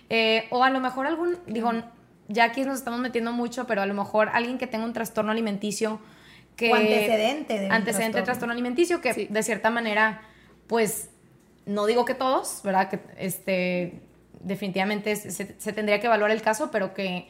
Eh, 0.09 0.47
o 0.49 0.63
a 0.63 0.69
lo 0.69 0.79
mejor 0.81 1.07
algún, 1.07 1.37
digo, 1.47 1.71
ya 2.27 2.43
aquí 2.43 2.63
nos 2.63 2.79
estamos 2.79 2.99
metiendo 2.99 3.31
mucho, 3.31 3.65
pero 3.65 3.81
a 3.81 3.85
lo 3.85 3.93
mejor 3.93 4.29
alguien 4.33 4.57
que 4.57 4.67
tenga 4.67 4.85
un 4.85 4.93
trastorno 4.93 5.31
alimenticio 5.31 5.99
que... 6.55 6.71
O 6.71 6.75
antecedente 6.75 7.59
de 7.59 7.67
Antecedente 7.69 8.17
de 8.19 8.23
trastorno 8.23 8.53
alimenticio 8.53 9.01
que 9.01 9.27
de 9.29 9.43
cierta 9.43 9.69
manera, 9.69 10.21
pues 10.67 11.09
no 11.65 11.85
digo 11.85 12.05
que 12.05 12.13
todos, 12.13 12.61
¿verdad? 12.63 12.89
Que 12.89 12.99
este, 13.17 14.01
definitivamente 14.41 15.15
se, 15.15 15.73
tendría 15.73 15.99
que 15.99 16.07
evaluar 16.07 16.31
el 16.31 16.41
caso, 16.41 16.71
pero 16.71 16.93
que 16.93 17.27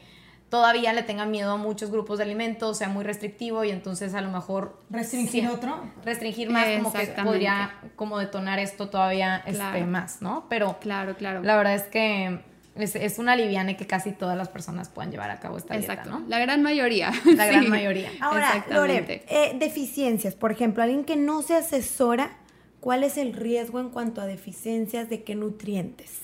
todavía 0.48 0.92
le 0.92 1.02
tenga 1.02 1.26
miedo 1.26 1.52
a 1.52 1.56
muchos 1.56 1.90
grupos 1.90 2.18
de 2.18 2.24
alimentos, 2.24 2.78
sea 2.78 2.88
muy 2.88 3.04
restrictivo 3.04 3.64
y 3.64 3.70
entonces 3.70 4.14
a 4.14 4.20
lo 4.20 4.30
mejor... 4.30 4.80
¿Restringir 4.90 5.44
sí, 5.44 5.46
otro? 5.46 5.90
Restringir 6.04 6.50
más 6.50 6.66
como 6.76 6.92
que 6.92 7.06
podría 7.06 7.74
como 7.96 8.18
detonar 8.18 8.58
esto 8.58 8.88
todavía 8.88 9.42
este, 9.46 9.84
más, 9.84 10.22
¿no? 10.22 10.46
Pero 10.48 10.78
Claro, 10.80 11.16
claro. 11.16 11.42
la 11.42 11.56
verdad 11.56 11.74
es 11.74 11.84
que 11.84 12.40
es, 12.76 12.96
es 12.96 13.18
una 13.18 13.36
liviane 13.36 13.76
que 13.76 13.86
casi 13.86 14.12
todas 14.12 14.36
las 14.36 14.48
personas 14.48 14.88
pueden 14.88 15.10
llevar 15.10 15.30
a 15.30 15.40
cabo 15.40 15.56
esta 15.56 15.76
Exacto. 15.76 16.08
dieta, 16.10 16.18
¿no? 16.20 16.28
La 16.28 16.38
gran 16.38 16.62
mayoría. 16.62 17.12
La 17.36 17.46
gran 17.46 17.68
mayoría. 17.70 18.10
Ahora, 18.20 18.64
Lore, 18.70 18.98
Exactamente. 18.98 19.24
eh, 19.28 19.56
deficiencias. 19.58 20.34
Por 20.34 20.52
ejemplo, 20.52 20.82
alguien 20.82 21.04
que 21.04 21.16
no 21.16 21.42
se 21.42 21.54
asesora, 21.54 22.36
¿cuál 22.80 23.04
es 23.04 23.16
el 23.16 23.32
riesgo 23.32 23.80
en 23.80 23.90
cuanto 23.90 24.20
a 24.20 24.26
deficiencias 24.26 25.08
de 25.08 25.22
qué 25.22 25.34
nutrientes? 25.34 26.20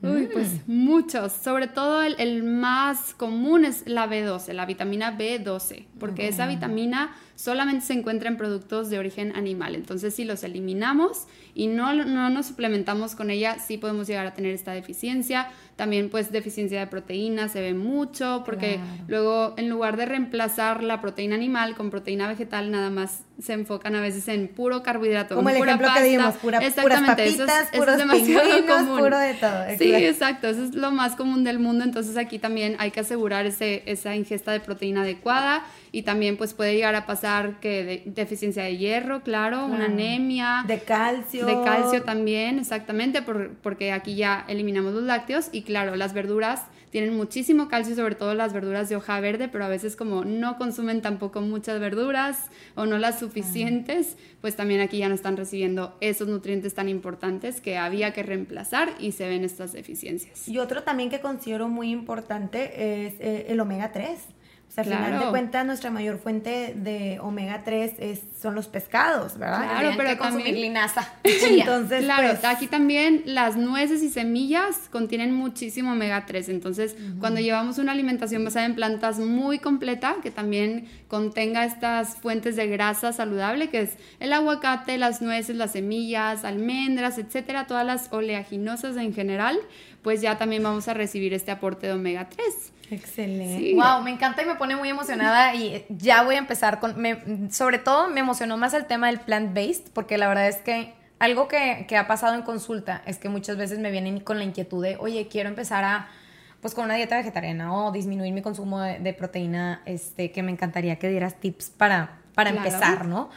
Uy, 0.00 0.28
pues 0.32 0.68
muchos. 0.68 1.32
Sobre 1.32 1.66
todo 1.66 2.04
el, 2.04 2.14
el 2.20 2.44
más 2.44 3.14
común 3.14 3.64
es 3.64 3.82
la 3.84 4.06
B12, 4.08 4.52
la 4.52 4.64
vitamina 4.64 5.18
B12, 5.18 5.86
porque 5.98 6.28
esa 6.28 6.46
vitamina 6.46 7.16
solamente 7.34 7.84
se 7.84 7.94
encuentra 7.94 8.28
en 8.28 8.36
productos 8.36 8.90
de 8.90 9.00
origen 9.00 9.34
animal. 9.34 9.74
Entonces, 9.74 10.14
si 10.14 10.24
los 10.24 10.44
eliminamos 10.44 11.26
y 11.58 11.66
no, 11.66 11.92
no 11.92 12.30
nos 12.30 12.46
suplementamos 12.46 13.16
con 13.16 13.30
ella, 13.30 13.58
sí 13.58 13.78
podemos 13.78 14.06
llegar 14.06 14.24
a 14.28 14.32
tener 14.32 14.52
esta 14.54 14.70
deficiencia. 14.72 15.48
También, 15.74 16.08
pues, 16.08 16.30
deficiencia 16.30 16.78
de 16.78 16.86
proteína 16.86 17.48
se 17.48 17.60
ve 17.60 17.74
mucho, 17.74 18.42
porque 18.46 18.76
Claro. 18.76 19.04
luego, 19.08 19.54
en 19.56 19.68
lugar 19.68 19.96
de 19.96 20.06
reemplazar 20.06 20.84
la 20.84 21.00
proteína 21.00 21.34
animal 21.34 21.74
con 21.74 21.90
proteína 21.90 22.28
vegetal, 22.28 22.70
nada 22.70 22.90
más 22.90 23.22
se 23.42 23.54
enfocan 23.54 23.96
a 23.96 24.00
veces 24.00 24.28
en 24.28 24.46
puro 24.48 24.84
carbohidrato. 24.84 25.34
Como 25.34 25.50
en 25.50 25.56
el 25.56 25.60
pura 25.62 25.72
ejemplo 25.72 25.88
que 25.88 25.94
pasta. 25.94 26.04
dimos, 26.08 26.34
pura- 26.36 26.58
puras 26.60 26.64
Exactamente, 26.64 27.24
eso 27.26 27.42
es- 27.44 27.50
papitas, 27.50 27.60
eso 27.62 27.70
es 27.72 27.78
puros 27.78 27.98
demasiado 27.98 28.66
común. 28.66 28.98
puro 29.00 29.18
de 29.18 29.34
todo, 29.34 29.64
Sí, 29.78 29.94
exacto, 29.94 30.46
eso 30.48 30.62
es 30.64 30.74
lo 30.76 30.92
más 30.92 31.16
común 31.16 31.42
del 31.42 31.58
mundo, 31.58 31.82
entonces 31.84 32.16
aquí 32.16 32.38
también 32.38 32.76
hay 32.78 32.92
que 32.92 33.00
asegurar 33.00 33.46
ese, 33.46 33.82
esa 33.86 34.14
ingesta 34.14 34.52
de 34.52 34.60
proteína 34.60 35.02
adecuada 35.02 35.64
y 35.92 36.02
también 36.02 36.36
pues 36.36 36.54
puede 36.54 36.74
llegar 36.74 36.94
a 36.94 37.06
pasar 37.06 37.60
que 37.60 37.84
de- 37.84 38.02
deficiencia 38.06 38.62
de 38.62 38.76
hierro, 38.76 39.22
claro, 39.22 39.66
una 39.66 39.86
anemia, 39.86 40.64
De 40.66 40.78
calcio. 40.80 41.46
de 41.46 41.54
calcio 41.64 42.02
también, 42.02 42.58
exactamente, 42.58 43.22
por- 43.22 43.50
porque 43.62 43.92
aquí 43.92 44.14
ya 44.16 44.44
eliminamos 44.48 44.92
los 44.94 45.02
lácteos 45.02 45.48
y 45.52 45.62
claro, 45.62 45.96
las 45.96 46.12
verduras 46.14 46.62
tienen 46.90 47.14
muchísimo 47.14 47.68
calcio, 47.68 47.94
sobre 47.94 48.14
todo 48.14 48.32
las 48.34 48.54
verduras 48.54 48.88
de 48.88 48.96
hoja 48.96 49.20
verde, 49.20 49.48
pero 49.48 49.62
a 49.64 49.68
veces 49.68 49.94
como 49.94 50.24
no 50.24 50.56
consumen 50.56 51.02
tampoco 51.02 51.42
muchas 51.42 51.78
verduras 51.80 52.46
o 52.76 52.86
no 52.86 52.96
las 52.96 53.18
suficientes, 53.18 54.16
pues 54.40 54.56
también 54.56 54.80
aquí 54.80 54.96
ya 54.98 55.08
no 55.10 55.14
están 55.14 55.36
recibiendo 55.36 55.98
esos 56.00 56.28
nutrientes 56.28 56.74
tan 56.74 56.88
importantes 56.88 57.60
que 57.60 57.76
había 57.76 58.12
que 58.14 58.22
reemplazar 58.22 58.94
y 58.98 59.12
se 59.12 59.28
ven 59.28 59.44
estas 59.44 59.72
deficiencias. 59.74 60.48
Y 60.48 60.56
otro 60.58 60.82
también 60.82 61.10
que 61.10 61.20
considero 61.20 61.68
muy 61.68 61.90
importante 61.90 63.06
es 63.06 63.14
eh, 63.20 63.46
el 63.50 63.60
omega 63.60 63.92
3. 63.92 64.18
O 64.68 64.70
sea, 64.70 64.84
al 64.84 64.90
final 64.90 65.18
de 65.18 65.26
cuentas, 65.30 65.66
nuestra 65.66 65.90
mayor 65.90 66.18
fuente 66.18 66.74
de 66.76 67.18
omega 67.20 67.62
3 67.64 67.94
es, 67.98 68.20
son 68.40 68.54
los 68.54 68.68
pescados, 68.68 69.36
¿verdad? 69.38 69.64
Claro, 69.68 69.94
pero 69.96 70.10
que 70.10 70.18
consumir 70.18 70.44
también- 70.46 70.62
linaza. 70.62 71.12
Entonces, 71.24 72.04
Claro, 72.04 72.28
pues, 72.28 72.44
aquí 72.44 72.66
también 72.68 73.22
las 73.24 73.56
nueces 73.56 74.02
y 74.02 74.10
semillas 74.10 74.88
contienen 74.92 75.34
muchísimo 75.34 75.92
omega 75.92 76.26
3. 76.26 76.48
Entonces, 76.50 76.96
cuando 77.18 77.40
llevamos 77.40 77.78
una 77.78 77.92
alimentación 77.92 78.44
basada 78.44 78.66
en 78.66 78.74
plantas 78.74 79.18
muy 79.18 79.58
completa, 79.58 80.16
que 80.22 80.30
también 80.30 80.86
contenga 81.08 81.64
estas 81.64 82.16
fuentes 82.16 82.54
de 82.54 82.66
grasa 82.68 83.12
saludable, 83.12 83.70
que 83.70 83.80
es 83.80 83.90
el 84.20 84.32
aguacate, 84.32 84.96
las 84.98 85.22
nueces, 85.22 85.56
las 85.56 85.72
semillas, 85.72 86.44
almendras, 86.44 87.18
etcétera, 87.18 87.66
todas 87.66 87.86
las 87.86 88.12
oleaginosas 88.12 88.96
en 88.96 89.12
general, 89.14 89.58
pues 90.02 90.20
ya 90.20 90.38
también 90.38 90.62
vamos 90.62 90.86
a 90.88 90.94
recibir 90.94 91.34
este 91.34 91.50
aporte 91.50 91.86
de 91.88 91.94
omega 91.94 92.28
3. 92.28 92.72
Excelente. 92.90 93.58
Sí. 93.58 93.74
Wow, 93.74 94.02
me 94.02 94.10
encanta 94.10 94.42
y 94.42 94.46
me 94.46 94.54
pone 94.56 94.76
muy 94.76 94.88
emocionada 94.88 95.54
y 95.54 95.84
ya 95.88 96.22
voy 96.22 96.34
a 96.36 96.38
empezar 96.38 96.80
con, 96.80 97.00
me- 97.00 97.50
sobre 97.50 97.78
todo 97.78 98.08
me 98.08 98.20
emocionó 98.20 98.56
más 98.56 98.74
el 98.74 98.86
tema 98.86 99.08
del 99.08 99.20
plant-based 99.20 99.90
porque 99.92 100.18
la 100.18 100.28
verdad 100.28 100.48
es 100.48 100.56
que 100.56 100.94
algo 101.18 101.48
que, 101.48 101.86
que 101.88 101.96
ha 101.96 102.06
pasado 102.06 102.34
en 102.34 102.42
consulta 102.42 103.02
es 103.06 103.18
que 103.18 103.28
muchas 103.28 103.56
veces 103.56 103.78
me 103.78 103.90
vienen 103.90 104.20
con 104.20 104.38
la 104.38 104.44
inquietud 104.44 104.82
de, 104.84 104.96
oye, 105.00 105.26
quiero 105.28 105.48
empezar 105.48 105.82
a, 105.84 106.08
pues 106.60 106.74
con 106.74 106.84
una 106.84 106.94
dieta 106.94 107.16
vegetariana 107.16 107.74
o 107.74 107.90
disminuir 107.92 108.32
mi 108.32 108.42
consumo 108.42 108.80
de, 108.80 108.98
de 109.00 109.12
proteína, 109.14 109.82
este, 109.84 110.30
que 110.30 110.42
me 110.42 110.52
encantaría 110.52 110.96
que 110.98 111.08
dieras 111.08 111.34
tips 111.40 111.70
para, 111.70 112.18
para 112.34 112.52
Claro. 112.52 112.66
empezar, 112.68 113.06
¿no? 113.06 113.30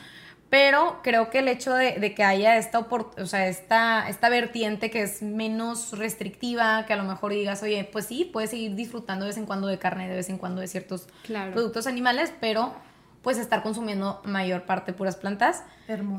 Pero 0.51 0.99
creo 1.01 1.29
que 1.29 1.39
el 1.39 1.47
hecho 1.47 1.73
de, 1.73 1.93
de 1.93 2.13
que 2.13 2.25
haya 2.25 2.57
esta, 2.57 2.79
o 2.79 3.25
sea, 3.25 3.47
esta, 3.47 4.09
esta 4.09 4.27
vertiente 4.27 4.91
que 4.91 5.01
es 5.03 5.21
menos 5.21 5.97
restrictiva, 5.97 6.85
que 6.85 6.91
a 6.91 6.97
lo 6.97 7.05
mejor 7.05 7.31
digas, 7.31 7.63
oye, 7.63 7.85
pues 7.89 8.05
sí, 8.07 8.29
puedes 8.31 8.49
seguir 8.49 8.75
disfrutando 8.75 9.23
de 9.23 9.29
vez 9.29 9.37
en 9.37 9.45
cuando 9.45 9.67
de 9.67 9.79
carne, 9.79 10.09
de 10.09 10.15
vez 10.17 10.27
en 10.29 10.37
cuando 10.37 10.59
de 10.59 10.67
ciertos 10.67 11.07
Claro. 11.23 11.53
productos 11.53 11.87
animales, 11.87 12.33
pero 12.41 12.73
pues 13.21 13.37
estar 13.37 13.63
consumiendo 13.63 14.21
mayor 14.25 14.63
parte 14.63 14.91
puras 14.91 15.15
plantas, 15.15 15.63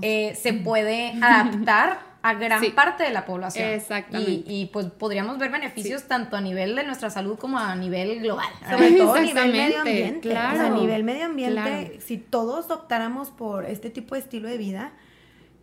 eh, 0.01 0.35
se 0.35 0.55
puede 0.55 1.13
adaptar 1.23 1.99
a 2.23 2.35
gran 2.35 2.61
Sí. 2.61 2.71
parte 2.71 3.03
de 3.03 3.11
la 3.11 3.25
población. 3.25 3.69
Exactamente. 3.69 4.31
Y, 4.31 4.63
y, 4.63 4.67
pues 4.67 4.87
podríamos 4.87 5.39
ver 5.39 5.51
beneficios 5.51 6.05
tanto 6.05 6.37
a 6.37 6.41
nivel 6.41 6.77
de 6.77 6.85
nuestra 6.85 7.11
salud 7.11 7.39
como 7.39 7.59
a 7.59 7.75
nivel 7.75 8.21
global. 8.21 8.49
Sobre 8.71 8.93
todo 8.93 9.15
a 9.15 9.21
nivel 9.21 9.53
medio 9.53 9.79
ambiente. 9.81 10.29
O 10.29 10.33
sea, 10.33 10.51
a 10.51 10.55
claro, 10.55 10.77
nivel 10.77 11.05
medio 11.05 11.27
ambiente, 11.27 11.61
claro. 11.61 11.89
si 11.99 12.19
todos 12.19 12.71
optáramos 12.71 13.31
por 13.31 13.65
este 13.67 13.91
tipo 13.91 14.15
de 14.15 14.21
estilo 14.21 14.49
de 14.49 14.57
vida, 14.57 14.93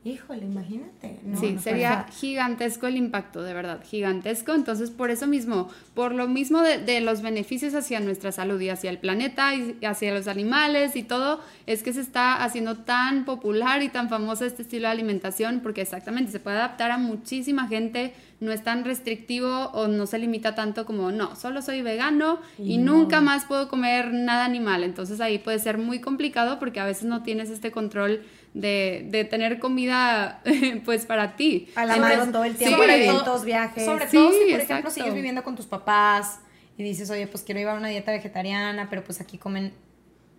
híjole, 0.03 0.45
imagínate. 0.45 1.19
¿no? 1.23 1.39
Sí, 1.39 1.57
sería 1.59 2.05
gigantesco 2.11 2.87
el 2.87 2.97
impacto, 2.97 3.43
de 3.43 3.53
verdad, 3.53 3.83
gigantesco. 3.83 4.53
Entonces, 4.53 4.91
por 4.91 5.11
eso 5.11 5.27
mismo, 5.27 5.69
por 5.93 6.13
lo 6.13 6.27
mismo 6.27 6.61
de, 6.61 6.77
de 6.77 7.01
los 7.01 7.21
beneficios 7.21 7.73
hacia 7.75 7.99
nuestra 7.99 8.31
salud 8.31 8.59
y 8.61 8.69
hacia 8.69 8.89
el 8.89 8.97
planeta 8.97 9.53
y 9.55 9.77
hacia 9.85 10.13
los 10.13 10.27
animales 10.27 10.95
y 10.95 11.03
todo, 11.03 11.41
es 11.65 11.83
que 11.83 11.93
se 11.93 12.01
está 12.01 12.43
haciendo 12.43 12.77
tan 12.77 13.25
popular 13.25 13.83
y 13.83 13.89
tan 13.89 14.09
famoso 14.09 14.45
este 14.45 14.61
estilo 14.61 14.87
de 14.87 14.93
alimentación 14.93 15.59
porque 15.61 15.81
exactamente 15.81 16.31
se 16.31 16.39
puede 16.39 16.57
adaptar 16.57 16.91
a 16.91 16.97
muchísima 16.97 17.67
gente, 17.67 18.13
no 18.39 18.51
es 18.53 18.63
tan 18.63 18.85
restrictivo 18.85 19.65
o 19.73 19.87
no 19.87 20.05
se 20.05 20.17
limita 20.17 20.55
tanto 20.55 20.85
como, 20.85 21.11
no, 21.11 21.35
solo 21.35 21.61
soy 21.61 21.81
vegano 21.81 22.39
y, 22.57 22.77
nunca 22.77 23.19
más 23.19 23.43
puedo 23.45 23.67
comer 23.67 24.13
nada 24.13 24.45
animal. 24.45 24.83
Entonces 24.83 25.19
ahí 25.19 25.39
puede 25.39 25.59
ser 25.59 25.77
muy 25.77 25.99
complicado 25.99 26.57
porque 26.57 26.79
a 26.79 26.85
veces 26.85 27.03
no 27.03 27.21
tienes 27.21 27.49
este 27.49 27.71
control 27.71 28.23
de, 28.53 29.05
de 29.09 29.25
tener 29.25 29.59
comida 29.59 30.41
pues 30.85 31.05
para 31.05 31.35
ti. 31.35 31.67
a 31.75 31.85
la 31.85 31.95
Sobre- 31.97 32.17
mano 32.17 32.31
todo 32.31 32.43
el 32.45 32.55
tiempo, 32.55 32.81
sí, 32.81 32.89
eventos, 32.89 33.43
viajes. 33.43 33.83
Sobre 33.85 34.07
Sí, 34.07 34.15
todo 34.15 34.31
si, 34.31 34.51
por 34.51 34.59
ejemplo, 34.61 34.89
sigues 34.89 35.13
viviendo 35.13 35.43
con 35.43 35.55
tus 35.57 35.65
papás 35.65 36.39
y 36.77 36.83
dices, 36.83 37.09
oye, 37.09 37.27
pues 37.27 37.43
quiero 37.43 37.59
llevar 37.59 37.77
una 37.77 37.89
dieta 37.89 38.11
vegetariana, 38.13 38.89
pero 38.89 39.03
pues 39.03 39.19
aquí 39.19 39.37
comen 39.37 39.73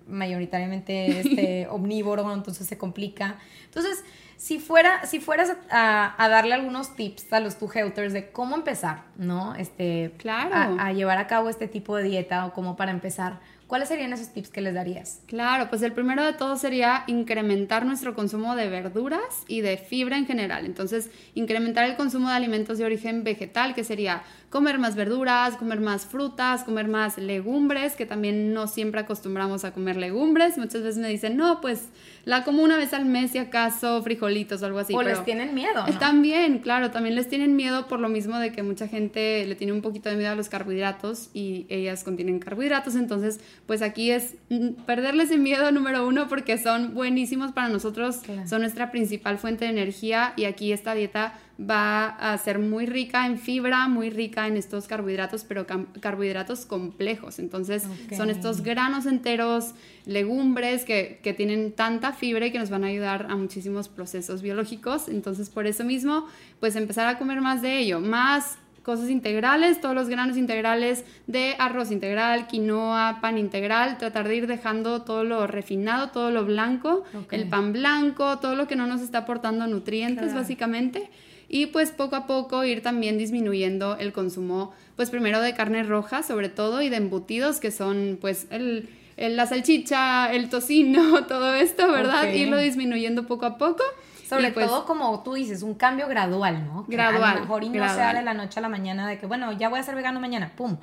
mayoritariamente 0.08 1.20
este 1.20 1.66
omnívoro, 1.70 2.32
entonces 2.32 2.66
se 2.66 2.78
complica. 2.78 3.38
Entonces, 3.66 4.02
si, 4.40 4.58
fuera, 4.58 5.04
si 5.04 5.20
fueras 5.20 5.54
a, 5.70 6.14
a 6.16 6.28
darle 6.30 6.54
algunos 6.54 6.96
tips 6.96 7.30
a 7.30 7.40
los 7.40 7.58
two 7.58 7.68
healthers 7.74 8.14
de 8.14 8.30
cómo 8.30 8.56
empezar, 8.56 9.02
¿no? 9.18 9.54
Este, 9.54 10.14
Claro. 10.16 10.54
A, 10.54 10.86
a 10.86 10.92
llevar 10.94 11.18
a 11.18 11.26
cabo 11.26 11.50
este 11.50 11.68
tipo 11.68 11.94
de 11.94 12.04
dieta 12.04 12.46
o 12.46 12.54
cómo 12.54 12.74
para 12.74 12.90
empezar, 12.90 13.40
¿cuáles 13.66 13.88
serían 13.88 14.14
esos 14.14 14.32
tips 14.32 14.48
que 14.48 14.62
les 14.62 14.72
darías? 14.72 15.20
Claro, 15.26 15.68
pues 15.68 15.82
el 15.82 15.92
primero 15.92 16.24
de 16.24 16.32
todo 16.32 16.56
sería 16.56 17.04
incrementar 17.06 17.84
nuestro 17.84 18.14
consumo 18.14 18.56
de 18.56 18.70
verduras 18.70 19.44
y 19.46 19.60
de 19.60 19.76
fibra 19.76 20.16
en 20.16 20.24
general. 20.24 20.64
Entonces, 20.64 21.10
incrementar 21.34 21.84
el 21.84 21.96
consumo 21.96 22.30
de 22.30 22.34
alimentos 22.34 22.78
de 22.78 22.84
origen 22.86 23.24
vegetal, 23.24 23.74
que 23.74 23.84
sería 23.84 24.22
comer 24.50 24.78
más 24.80 24.96
verduras, 24.96 25.56
comer 25.56 25.78
más 25.80 26.04
frutas, 26.06 26.64
comer 26.64 26.88
más 26.88 27.16
legumbres, 27.18 27.94
que 27.94 28.04
también 28.04 28.52
no 28.52 28.66
siempre 28.66 29.00
acostumbramos 29.00 29.64
a 29.64 29.72
comer 29.72 29.96
legumbres. 29.96 30.58
Muchas 30.58 30.82
veces 30.82 30.98
me 31.00 31.08
dicen, 31.08 31.36
no, 31.36 31.60
pues 31.60 31.84
la 32.24 32.42
como 32.42 32.62
una 32.64 32.76
vez 32.76 32.92
al 32.92 33.04
mes 33.06 33.30
si 33.30 33.38
acaso 33.38 34.02
frijolitos 34.02 34.60
o 34.62 34.66
algo 34.66 34.80
así. 34.80 34.92
o 34.92 34.98
pero- 34.98 35.10
les 35.10 35.24
tienen 35.24 35.54
miedo, 35.54 35.86
¿no? 35.86 35.98
También, 36.00 36.58
claro, 36.58 36.90
también 36.90 37.14
les 37.14 37.28
tienen 37.28 37.54
miedo 37.54 37.86
por 37.86 38.00
lo 38.00 38.08
mismo 38.08 38.38
de 38.38 38.50
que 38.50 38.62
mucha 38.64 38.88
gente 38.88 39.46
le 39.46 39.54
tiene 39.54 39.72
un 39.72 39.82
poquito 39.82 40.08
de 40.10 40.16
miedo 40.16 40.32
a 40.32 40.34
los 40.34 40.48
carbohidratos 40.48 41.30
y 41.32 41.66
ellas 41.68 42.02
contienen 42.02 42.40
carbohidratos, 42.40 42.96
entonces 42.96 43.38
pues 43.66 43.82
aquí 43.82 44.10
es 44.10 44.34
mm, 44.48 44.82
perderles 44.84 45.30
el 45.30 45.38
miedo 45.38 45.70
número 45.72 46.06
uno 46.06 46.26
porque 46.28 46.58
son 46.58 46.92
buenísimos 46.94 47.52
para 47.52 47.68
nosotros, 47.68 48.16
Claro. 48.24 48.48
son 48.48 48.62
nuestra 48.62 48.90
principal 48.90 49.38
fuente 49.38 49.64
de 49.64 49.70
energía 49.70 50.32
y 50.36 50.44
aquí 50.44 50.72
esta 50.72 50.94
dieta 50.94 51.38
va 51.68 52.08
a 52.08 52.38
ser 52.38 52.58
muy 52.58 52.86
rica 52.86 53.26
en 53.26 53.38
fibra, 53.38 53.88
muy 53.88 54.10
rica 54.10 54.46
en 54.46 54.56
estos 54.56 54.86
carbohidratos, 54.86 55.44
pero 55.44 55.66
carbohidratos 56.00 56.64
complejos. 56.64 57.38
Entonces 57.38 57.84
son 58.16 58.30
estos 58.30 58.62
granos 58.62 59.06
enteros, 59.06 59.74
legumbres 60.06 60.84
que, 60.84 61.20
que 61.22 61.34
tienen 61.34 61.72
tanta 61.72 62.12
fibra 62.12 62.46
y 62.46 62.52
que 62.52 62.58
nos 62.58 62.70
van 62.70 62.84
a 62.84 62.86
ayudar 62.86 63.26
a 63.28 63.36
muchísimos 63.36 63.88
procesos 63.88 64.42
biológicos. 64.42 65.08
Entonces 65.08 65.50
por 65.50 65.66
eso 65.66 65.84
mismo, 65.84 66.26
pues 66.60 66.76
empezar 66.76 67.06
a 67.08 67.18
comer 67.18 67.40
más 67.40 67.62
de 67.62 67.78
ello, 67.78 68.00
más 68.00 68.58
cosas 68.90 69.08
integrales, 69.08 69.80
todos 69.80 69.94
los 69.94 70.08
granos 70.08 70.36
integrales 70.36 71.04
de 71.28 71.54
arroz 71.58 71.92
integral, 71.92 72.48
quinoa, 72.48 73.18
pan 73.20 73.38
integral, 73.38 73.98
tratar 73.98 74.26
de 74.26 74.34
ir 74.36 74.46
dejando 74.48 75.02
todo 75.02 75.22
lo 75.22 75.46
refinado, 75.46 76.08
todo 76.10 76.30
lo 76.32 76.44
blanco, 76.44 77.04
el 77.30 77.46
pan 77.48 77.72
blanco, 77.72 78.38
todo 78.40 78.56
lo 78.56 78.66
que 78.66 78.74
no 78.74 78.86
nos 78.88 79.00
está 79.00 79.18
aportando 79.18 79.66
nutrientes 79.68 80.24
Claro. 80.24 80.40
básicamente. 80.40 81.08
y 81.52 81.66
pues 81.66 81.90
poco 81.90 82.14
a 82.16 82.26
poco 82.26 82.62
ir 82.64 82.80
también 82.82 83.16
disminuyendo 83.18 83.96
el 83.98 84.12
consumo, 84.12 84.72
pues 84.96 85.10
primero 85.10 85.40
de 85.40 85.52
carne 85.54 85.82
roja 85.84 86.22
sobre 86.22 86.48
todo 86.48 86.80
y 86.82 86.88
de 86.88 86.96
embutidos 86.96 87.58
que 87.60 87.70
son 87.72 88.18
pues 88.20 88.46
el, 88.50 88.88
la 89.16 89.46
salchicha, 89.46 90.32
el 90.32 90.48
tocino, 90.48 91.24
todo 91.28 91.54
esto, 91.54 91.90
¿verdad? 91.90 92.32
Irlo 92.32 92.56
disminuyendo 92.58 93.26
poco 93.26 93.46
a 93.46 93.58
poco. 93.58 93.82
Sobre 94.30 94.52
pues 94.52 94.66
todo, 94.66 94.84
como 94.84 95.22
tú 95.24 95.34
dices, 95.34 95.62
un 95.62 95.74
cambio 95.74 96.06
gradual, 96.06 96.64
¿no? 96.64 96.84
gradual. 96.86 97.24
a 97.24 97.34
lo 97.34 97.40
mejor 97.40 97.64
y 97.64 97.68
no 97.68 97.88
sea 97.92 98.14
de 98.14 98.22
la 98.22 98.32
noche 98.32 98.60
a 98.60 98.62
la 98.62 98.68
mañana 98.68 99.08
de 99.08 99.18
que, 99.18 99.26
bueno, 99.26 99.50
ya 99.52 99.68
voy 99.68 99.80
a 99.80 99.82
ser 99.82 99.96
vegano 99.96 100.20
mañana, 100.20 100.52
pum, 100.56 100.76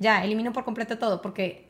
ya, 0.00 0.24
elimino 0.24 0.52
por 0.52 0.64
completo 0.64 0.98
todo, 0.98 1.22
porque 1.22 1.68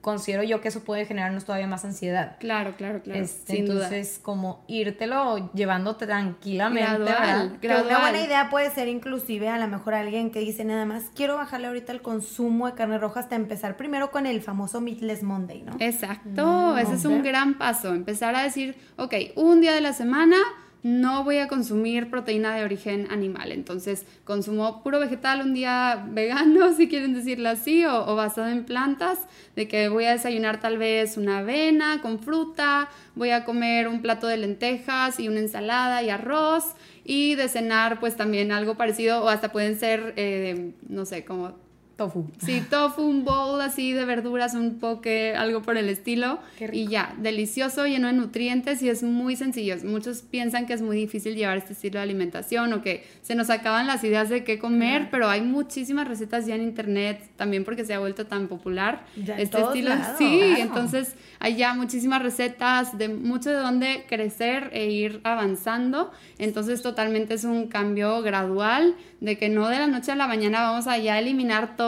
considero 0.00 0.42
yo 0.42 0.60
que 0.60 0.68
eso 0.68 0.84
puede 0.84 1.06
generarnos 1.06 1.44
todavía 1.44 1.66
más 1.66 1.84
ansiedad. 1.84 2.36
Claro, 2.38 2.74
claro, 2.76 3.02
claro. 3.02 3.20
Este, 3.20 3.60
entonces, 3.60 4.20
como 4.22 4.64
írtelo 4.68 5.50
llevando 5.54 5.96
tranquilamente. 5.96 6.88
Gradual, 6.88 7.58
gradual. 7.62 7.86
Una 7.86 8.00
buena 8.00 8.20
idea 8.20 8.50
puede 8.50 8.70
ser 8.70 8.88
inclusive 8.88 9.48
a 9.48 9.58
lo 9.58 9.66
mejor 9.66 9.94
alguien 9.94 10.30
que 10.30 10.40
dice 10.40 10.64
nada 10.64 10.84
más, 10.84 11.04
quiero 11.14 11.36
bajarle 11.36 11.68
ahorita 11.68 11.92
el 11.92 12.02
consumo 12.02 12.66
de 12.66 12.74
carne 12.74 12.98
roja 12.98 13.20
hasta 13.20 13.34
empezar 13.36 13.76
primero 13.76 14.10
con 14.10 14.26
el 14.26 14.42
famoso 14.42 14.80
Meatless 14.80 15.22
Monday, 15.22 15.62
¿no? 15.62 15.76
Exacto, 15.78 16.76
ese 16.76 16.94
es 16.94 17.04
un 17.04 17.22
gran 17.22 17.54
paso, 17.54 17.94
empezar 17.94 18.36
a 18.36 18.42
decir, 18.42 18.76
ok, 18.96 19.14
un 19.36 19.60
día 19.60 19.72
de 19.72 19.80
la 19.80 19.92
semana 19.92 20.36
no 20.84 21.24
voy 21.24 21.38
a 21.38 21.48
consumir 21.48 22.10
proteína 22.10 22.54
de 22.54 22.62
origen 22.62 23.08
animal. 23.10 23.52
Entonces, 23.52 24.04
consumo 24.24 24.82
puro 24.82 25.00
vegetal 25.00 25.40
un 25.40 25.54
día 25.54 26.06
vegano, 26.10 26.74
si 26.74 26.88
quieren 26.88 27.14
decirlo 27.14 27.48
así, 27.48 27.86
o, 27.86 28.14
basado 28.14 28.48
en 28.48 28.64
plantas, 28.64 29.18
de 29.56 29.66
que 29.66 29.88
voy 29.88 30.04
a 30.04 30.12
desayunar 30.12 30.60
tal 30.60 30.76
vez 30.76 31.16
una 31.16 31.38
avena 31.38 32.02
con 32.02 32.18
fruta, 32.18 32.90
voy 33.14 33.30
a 33.30 33.46
comer 33.46 33.88
un 33.88 34.02
plato 34.02 34.26
de 34.26 34.36
lentejas 34.36 35.18
y 35.18 35.28
una 35.28 35.40
ensalada 35.40 36.02
y 36.02 36.10
arroz, 36.10 36.74
y 37.02 37.34
de 37.34 37.48
cenar 37.48 37.98
pues 37.98 38.16
también 38.16 38.52
algo 38.52 38.76
parecido, 38.76 39.24
o 39.24 39.28
hasta 39.30 39.52
pueden 39.52 39.78
ser, 39.78 40.12
eh, 40.16 40.72
no 40.86 41.06
sé, 41.06 41.24
como 41.24 41.63
Tofu. 41.96 42.26
Sí, 42.44 42.60
tofu, 42.68 43.02
un 43.02 43.24
bowl 43.24 43.60
así 43.60 43.92
de 43.92 44.04
verduras, 44.04 44.54
un 44.54 44.78
poke, 44.80 45.34
algo 45.36 45.62
por 45.62 45.76
el 45.76 45.88
estilo. 45.88 46.40
Y 46.72 46.88
ya, 46.88 47.14
delicioso, 47.18 47.86
lleno 47.86 48.08
de 48.08 48.14
nutrientes 48.14 48.82
y 48.82 48.88
es 48.88 49.02
muy 49.02 49.36
sencillo. 49.36 49.76
Muchos 49.84 50.22
piensan 50.22 50.66
que 50.66 50.72
es 50.72 50.82
muy 50.82 50.96
difícil 50.96 51.36
llevar 51.36 51.56
este 51.56 51.72
estilo 51.74 51.98
de 51.98 52.02
alimentación 52.02 52.72
o 52.72 52.82
que 52.82 53.04
se 53.22 53.34
nos 53.36 53.48
acaban 53.50 53.86
las 53.86 54.02
ideas 54.02 54.28
de 54.28 54.42
qué 54.42 54.58
comer, 54.58 55.08
pero 55.10 55.28
hay 55.28 55.42
muchísimas 55.42 56.08
recetas 56.08 56.46
ya 56.46 56.56
en 56.56 56.62
internet, 56.62 57.30
también 57.36 57.64
porque 57.64 57.84
se 57.84 57.94
ha 57.94 58.00
vuelto 58.00 58.26
tan 58.26 58.48
popular 58.48 59.04
este 59.16 59.60
estilo. 59.60 59.92
sí, 60.18 60.40
entonces 60.58 61.14
hay 61.38 61.56
ya 61.56 61.74
muchísimas 61.74 62.22
recetas 62.22 62.98
de 62.98 63.08
mucho 63.08 63.50
de 63.50 63.56
dónde 63.56 64.04
crecer 64.08 64.70
e 64.72 64.86
ir 64.86 65.20
avanzando. 65.22 66.10
Entonces 66.38 66.82
totalmente 66.82 67.34
es 67.34 67.44
un 67.44 67.68
cambio 67.68 68.20
gradual 68.22 68.96
de 69.20 69.38
que 69.38 69.48
no 69.48 69.68
de 69.68 69.78
la 69.78 69.86
noche 69.86 70.12
a 70.12 70.16
la 70.16 70.26
mañana 70.26 70.62
vamos 70.62 70.86
a 70.86 70.98
ya 70.98 71.18
eliminar 71.18 71.76
todo, 71.76 71.83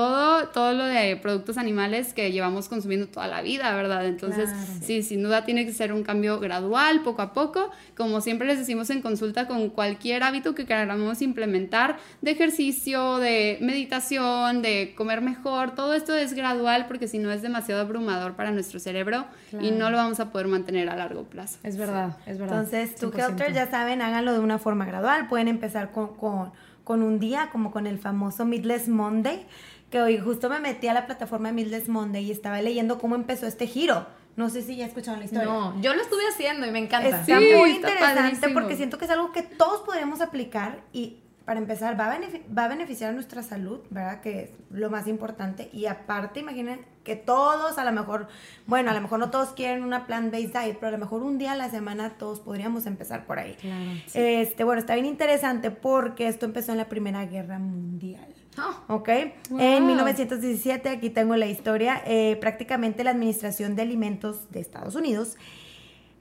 todo 0.52 0.72
lo 0.72 0.84
de 0.84 1.16
productos 1.16 1.58
animales 1.58 2.12
que 2.14 2.32
llevamos 2.32 2.68
consumiendo 2.68 3.08
toda 3.08 3.26
la 3.26 3.42
vida, 3.42 3.74
¿verdad? 3.74 4.06
Entonces, 4.06 4.50
sí, 4.82 5.02
sin 5.02 5.22
duda 5.22 5.44
tiene 5.44 5.66
que 5.66 5.72
ser 5.72 5.92
un 5.92 6.02
cambio 6.02 6.38
gradual, 6.40 7.02
poco 7.02 7.22
a 7.22 7.32
poco, 7.32 7.70
como 7.96 8.20
siempre 8.20 8.46
les 8.46 8.58
decimos 8.58 8.90
en 8.90 9.02
consulta 9.02 9.46
con 9.46 9.70
cualquier 9.70 10.22
hábito 10.22 10.54
que 10.54 10.66
queramos 10.66 11.22
implementar, 11.22 11.96
de 12.22 12.30
ejercicio, 12.30 13.18
de 13.18 13.58
meditación, 13.60 14.62
de 14.62 14.94
comer 14.96 15.20
mejor, 15.20 15.74
todo 15.74 15.94
esto 15.94 16.14
es 16.14 16.34
gradual 16.34 16.86
porque 16.86 17.08
si 17.08 17.18
no 17.18 17.30
es 17.30 17.42
demasiado 17.42 17.80
abrumador 17.80 18.34
para 18.34 18.50
nuestro 18.50 18.78
cerebro 18.80 19.26
y 19.60 19.70
no 19.70 19.90
lo 19.90 19.96
vamos 19.96 20.20
a 20.20 20.30
poder 20.30 20.48
mantener 20.48 20.88
a 20.88 20.96
largo 20.96 21.24
plazo. 21.24 21.58
Es 21.62 21.76
verdad, 21.76 22.16
es 22.26 22.38
verdad. 22.38 22.64
Entonces, 22.64 22.94
tu 22.96 23.12
Helter, 23.16 23.52
ya 23.52 23.70
saben, 23.70 24.02
háganlo 24.02 24.32
de 24.32 24.40
una 24.40 24.58
forma 24.58 24.84
gradual, 24.84 25.28
pueden 25.28 25.48
empezar 25.48 25.92
con, 25.92 26.16
con 26.16 26.52
con 26.86 27.02
un 27.02 27.18
día, 27.18 27.48
como 27.50 27.72
con 27.72 27.88
el 27.88 27.98
famoso 27.98 28.44
Midless 28.44 28.86
Monday, 28.86 29.44
que 29.90 30.00
hoy 30.00 30.18
justo 30.18 30.48
me 30.48 30.58
metí 30.60 30.88
a 30.88 30.94
la 30.94 31.06
plataforma 31.06 31.48
de 31.48 31.54
Midless 31.54 31.88
Monday 31.88 32.24
y 32.24 32.30
estaba 32.30 32.60
leyendo 32.60 32.98
cómo 32.98 33.14
empezó 33.14 33.46
este 33.46 33.66
giro. 33.66 34.06
No 34.36 34.50
sé 34.50 34.62
si 34.62 34.76
ya 34.76 34.86
escucharon 34.86 35.20
la 35.20 35.24
historia. 35.24 35.46
No, 35.46 35.80
yo 35.80 35.94
lo 35.94 36.02
estuve 36.02 36.26
haciendo 36.28 36.66
y 36.66 36.70
me 36.70 36.78
encanta. 36.78 37.20
Está 37.20 37.40
muy 37.40 37.70
interesante 37.70 38.50
porque 38.50 38.76
siento 38.76 38.98
que 38.98 39.06
es 39.06 39.10
algo 39.10 39.32
que 39.32 39.42
todos 39.42 39.80
podríamos 39.80 40.20
aplicar 40.20 40.82
y 40.92 41.20
para 41.46 41.60
empezar, 41.60 41.98
va 41.98 42.12
a, 42.12 42.18
va 42.58 42.64
a 42.64 42.68
beneficiar 42.68 43.10
a 43.10 43.12
nuestra 43.12 43.40
salud, 43.40 43.78
¿verdad? 43.88 44.20
Que 44.20 44.40
es 44.42 44.50
lo 44.68 44.90
más 44.90 45.06
importante. 45.06 45.70
Y 45.72 45.86
aparte, 45.86 46.40
imaginen 46.40 46.84
que 47.04 47.14
todos, 47.14 47.78
a 47.78 47.84
lo 47.84 47.92
mejor, 47.92 48.26
bueno, 48.66 48.90
a 48.90 48.94
lo 48.94 49.00
mejor 49.00 49.20
no 49.20 49.30
todos 49.30 49.50
quieren 49.50 49.84
una 49.84 50.08
plant-based 50.08 50.52
diet, 50.52 50.78
pero 50.80 50.88
a 50.88 50.90
lo 50.90 50.98
mejor 50.98 51.22
un 51.22 51.38
día 51.38 51.52
a 51.52 51.56
la 51.56 51.70
semana 51.70 52.10
todos 52.18 52.40
podríamos 52.40 52.84
empezar 52.86 53.26
por 53.26 53.38
ahí. 53.38 53.54
Claro, 53.60 53.92
Este, 54.12 54.64
bueno, 54.64 54.80
está 54.80 54.94
bien 54.94 55.06
interesante 55.06 55.70
porque 55.70 56.26
esto 56.26 56.46
empezó 56.46 56.72
en 56.72 56.78
la 56.78 56.88
Primera 56.88 57.24
Guerra 57.26 57.60
Mundial. 57.60 58.26
Oh, 58.58 58.94
¿Ok? 58.96 59.08
En 59.56 59.86
1917, 59.86 60.88
aquí 60.88 61.10
tengo 61.10 61.36
la 61.36 61.46
historia, 61.46 62.02
eh, 62.06 62.36
prácticamente 62.40 63.04
la 63.04 63.12
Administración 63.12 63.76
de 63.76 63.82
Alimentos 63.82 64.50
de 64.50 64.58
Estados 64.58 64.96
Unidos 64.96 65.36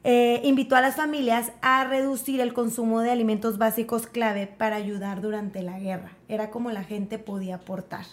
eh, 0.07 0.39
invitó 0.43 0.75
a 0.75 0.81
las 0.81 0.95
familias 0.95 1.51
a 1.63 1.83
reducir 1.83 2.39
el 2.39 2.53
consumo 2.53 3.01
de 3.01 3.09
alimentos 3.09 3.57
básicos 3.57 4.05
clave 4.05 4.45
para 4.45 4.75
ayudar 4.75 5.19
durante 5.19 5.63
la 5.63 5.79
guerra. 5.79 6.11
Era 6.29 6.51
como 6.51 6.69
la 6.69 6.83
gente 6.83 7.17
podía 7.17 7.55
aportar. 7.55 8.05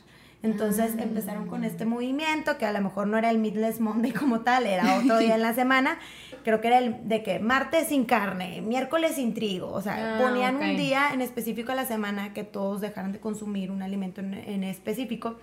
Entonces 0.42 0.94
ah. 0.96 1.02
empezaron 1.02 1.46
con 1.48 1.64
este 1.64 1.84
movimiento, 1.84 2.56
que 2.56 2.64
a 2.64 2.72
lo 2.72 2.80
mejor 2.80 3.08
no 3.08 3.18
era 3.18 3.28
el 3.28 3.36
Midless 3.36 3.78
Monday 3.78 4.10
como 4.12 4.40
tal, 4.40 4.66
era 4.66 5.00
otro 5.00 5.18
día 5.18 5.34
en 5.34 5.42
la 5.42 5.52
semana. 5.52 5.98
Creo 6.44 6.62
que 6.62 6.68
era 6.68 6.78
el 6.78 7.06
de 7.06 7.22
que 7.22 7.40
martes 7.40 7.88
sin 7.88 8.06
carne, 8.06 8.62
miércoles 8.62 9.16
sin 9.16 9.34
trigo. 9.34 9.70
O 9.70 9.82
sea, 9.82 10.16
ah, 10.16 10.22
ponían 10.22 10.56
un 10.56 10.78
día 10.78 11.10
en 11.12 11.20
específico 11.20 11.72
a 11.72 11.74
la 11.74 11.84
semana 11.84 12.32
que 12.32 12.42
todos 12.42 12.80
dejaran 12.80 13.12
de 13.12 13.20
consumir 13.20 13.70
un 13.70 13.82
alimento 13.82 14.22
en, 14.22 14.32
en 14.32 14.64
específico. 14.64 15.36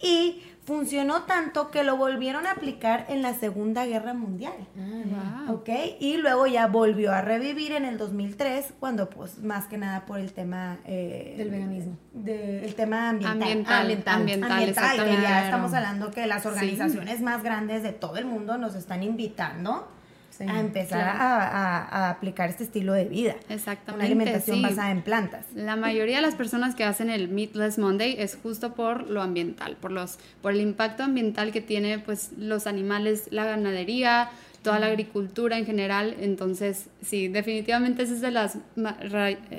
Y 0.00 0.42
funcionó 0.64 1.22
tanto 1.24 1.70
que 1.70 1.84
lo 1.84 1.96
volvieron 1.96 2.46
a 2.46 2.52
aplicar 2.52 3.04
en 3.08 3.22
la 3.22 3.34
Segunda 3.34 3.84
Guerra 3.84 4.14
Mundial. 4.14 4.54
Ah, 5.14 5.46
¿Ok? 5.50 5.68
Y 6.00 6.16
luego 6.16 6.46
ya 6.46 6.66
volvió 6.66 7.12
a 7.12 7.20
revivir 7.20 7.72
en 7.72 7.84
el 7.84 7.98
2003, 7.98 8.74
cuando 8.80 9.10
pues 9.10 9.38
más 9.42 9.66
que 9.66 9.76
nada 9.76 10.06
por 10.06 10.18
el 10.18 10.32
tema... 10.32 10.78
Eh, 10.86 11.34
Del 11.36 11.50
veganismo. 11.50 11.96
el 12.26 12.74
tema 12.74 13.10
ambiental. 13.10 13.42
Ambiental, 13.42 13.80
ambiental, 13.82 14.52
ambiental, 14.52 15.22
ya 15.22 15.44
estamos 15.44 15.74
hablando 15.74 16.10
que 16.10 16.26
las 16.26 16.46
organizaciones 16.46 17.20
más 17.20 17.42
grandes 17.42 17.82
de 17.82 17.92
todo 17.92 18.16
el 18.16 18.24
mundo 18.24 18.56
nos 18.56 18.74
están 18.74 19.02
invitando 19.02 19.86
a 20.40 20.60
empezar 20.60 21.00
a, 21.00 22.10
aplicar 22.10 22.50
este 22.50 22.64
estilo 22.64 22.92
de 22.92 23.04
vida. 23.04 23.36
Exactamente. 23.48 23.94
Una 23.94 24.04
alimentación 24.04 24.62
basada 24.62 24.90
en 24.90 25.02
plantas. 25.02 25.46
La 25.54 25.76
mayoría 25.76 26.16
de 26.16 26.22
las 26.22 26.34
personas 26.34 26.74
que 26.74 26.84
hacen 26.84 27.10
el 27.10 27.28
Meatless 27.28 27.78
Monday 27.78 28.16
es 28.18 28.38
justo 28.42 28.74
por 28.74 29.08
lo 29.10 29.22
ambiental, 29.22 29.76
por, 29.76 29.92
los, 29.92 30.18
por 30.42 30.52
el 30.52 30.60
impacto 30.60 31.02
ambiental 31.02 31.52
que 31.52 31.60
tiene 31.60 31.98
pues, 31.98 32.32
los 32.38 32.66
animales, 32.66 33.28
la 33.30 33.44
ganadería, 33.44 34.30
toda 34.62 34.78
la 34.78 34.86
agricultura 34.86 35.58
en 35.58 35.66
general. 35.66 36.16
Entonces, 36.20 36.86
sí, 37.02 37.28
definitivamente 37.28 38.02
esa 38.02 38.14
es 38.14 38.20
de 38.20 38.30
las 38.30 38.58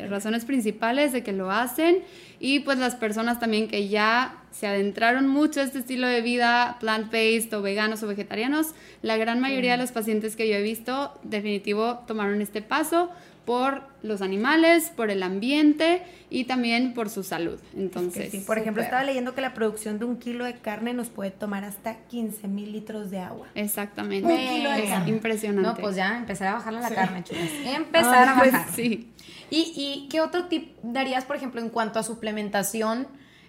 razones 0.10 0.46
principales 0.46 1.14
de 1.14 1.24
que 1.24 1.32
lo 1.32 1.52
hacen. 1.52 2.00
Y 2.40 2.60
pues 2.62 2.80
las 2.80 2.96
personas 2.96 3.40
también 3.40 3.68
que 3.70 3.88
ya 3.88 4.45
se 4.58 4.68
adentraron 4.68 5.28
mucho 5.28 5.60
a 5.60 5.64
este 5.64 5.80
estilo 5.80 6.08
de 6.08 6.22
vida 6.22 6.78
plant-based 6.80 7.54
o 7.54 7.62
veganos 7.62 8.02
o 8.04 8.08
vegetarianos, 8.08 8.68
la 9.02 9.18
gran 9.18 9.42
mayoría 9.42 9.74
de 9.74 9.78
los 9.78 9.92
pacientes 9.92 10.36
que 10.36 10.48
yo 10.48 10.56
he 10.56 10.62
visto 10.62 11.14
definitivo 11.24 12.00
tomaron 12.08 12.42
este 12.42 12.62
paso 12.62 13.10
por 13.46 13.84
los 14.02 14.22
animales, 14.22 14.92
por 14.96 15.12
el 15.12 15.22
ambiente 15.22 16.02
y 16.30 16.46
también 16.46 16.94
por 16.94 17.10
su 17.10 17.24
salud. 17.24 17.60
Entonces, 17.76 18.32
sí. 18.32 18.40
por 18.40 18.58
ejemplo, 18.58 18.82
estaba 18.82 19.04
leyendo 19.04 19.36
que 19.36 19.42
la 19.42 19.54
producción 19.54 20.00
de 20.00 20.06
un 20.06 20.18
kilo 20.18 20.46
de 20.46 20.56
carne 20.56 20.94
nos 20.94 21.10
puede 21.10 21.32
tomar 21.32 21.64
hasta 21.64 21.96
15 22.08 22.48
mil 22.48 22.72
litros 22.72 23.12
de 23.12 23.20
agua. 23.20 23.48
Exactamente. 23.54 24.32
Un 24.32 24.40
kilo 24.40 24.72
de 24.72 24.86
carne. 24.86 25.10
Impresionante. 25.10 25.70
No, 25.70 25.76
pues 25.76 25.96
ya 25.96 26.18
empezar 26.18 26.48
a 26.48 26.54
bajarle 26.54 26.80
la 26.82 26.90
carne, 26.90 27.24
chulas. 27.24 27.50
Empezar 27.76 28.30
a 28.30 28.40
pues 28.40 28.52
bajar. 28.52 28.74
sí. 28.74 29.12
¿Y, 29.52 29.74
¿Y 29.76 30.08
qué 30.10 30.22
otro 30.22 30.46
tip 30.46 30.76
darías, 30.82 31.26
por 31.26 31.36
ejemplo, 31.36 31.62
en 31.62 31.70
cuanto 31.70 32.00
a 32.00 32.04
suplementación? 32.04 33.08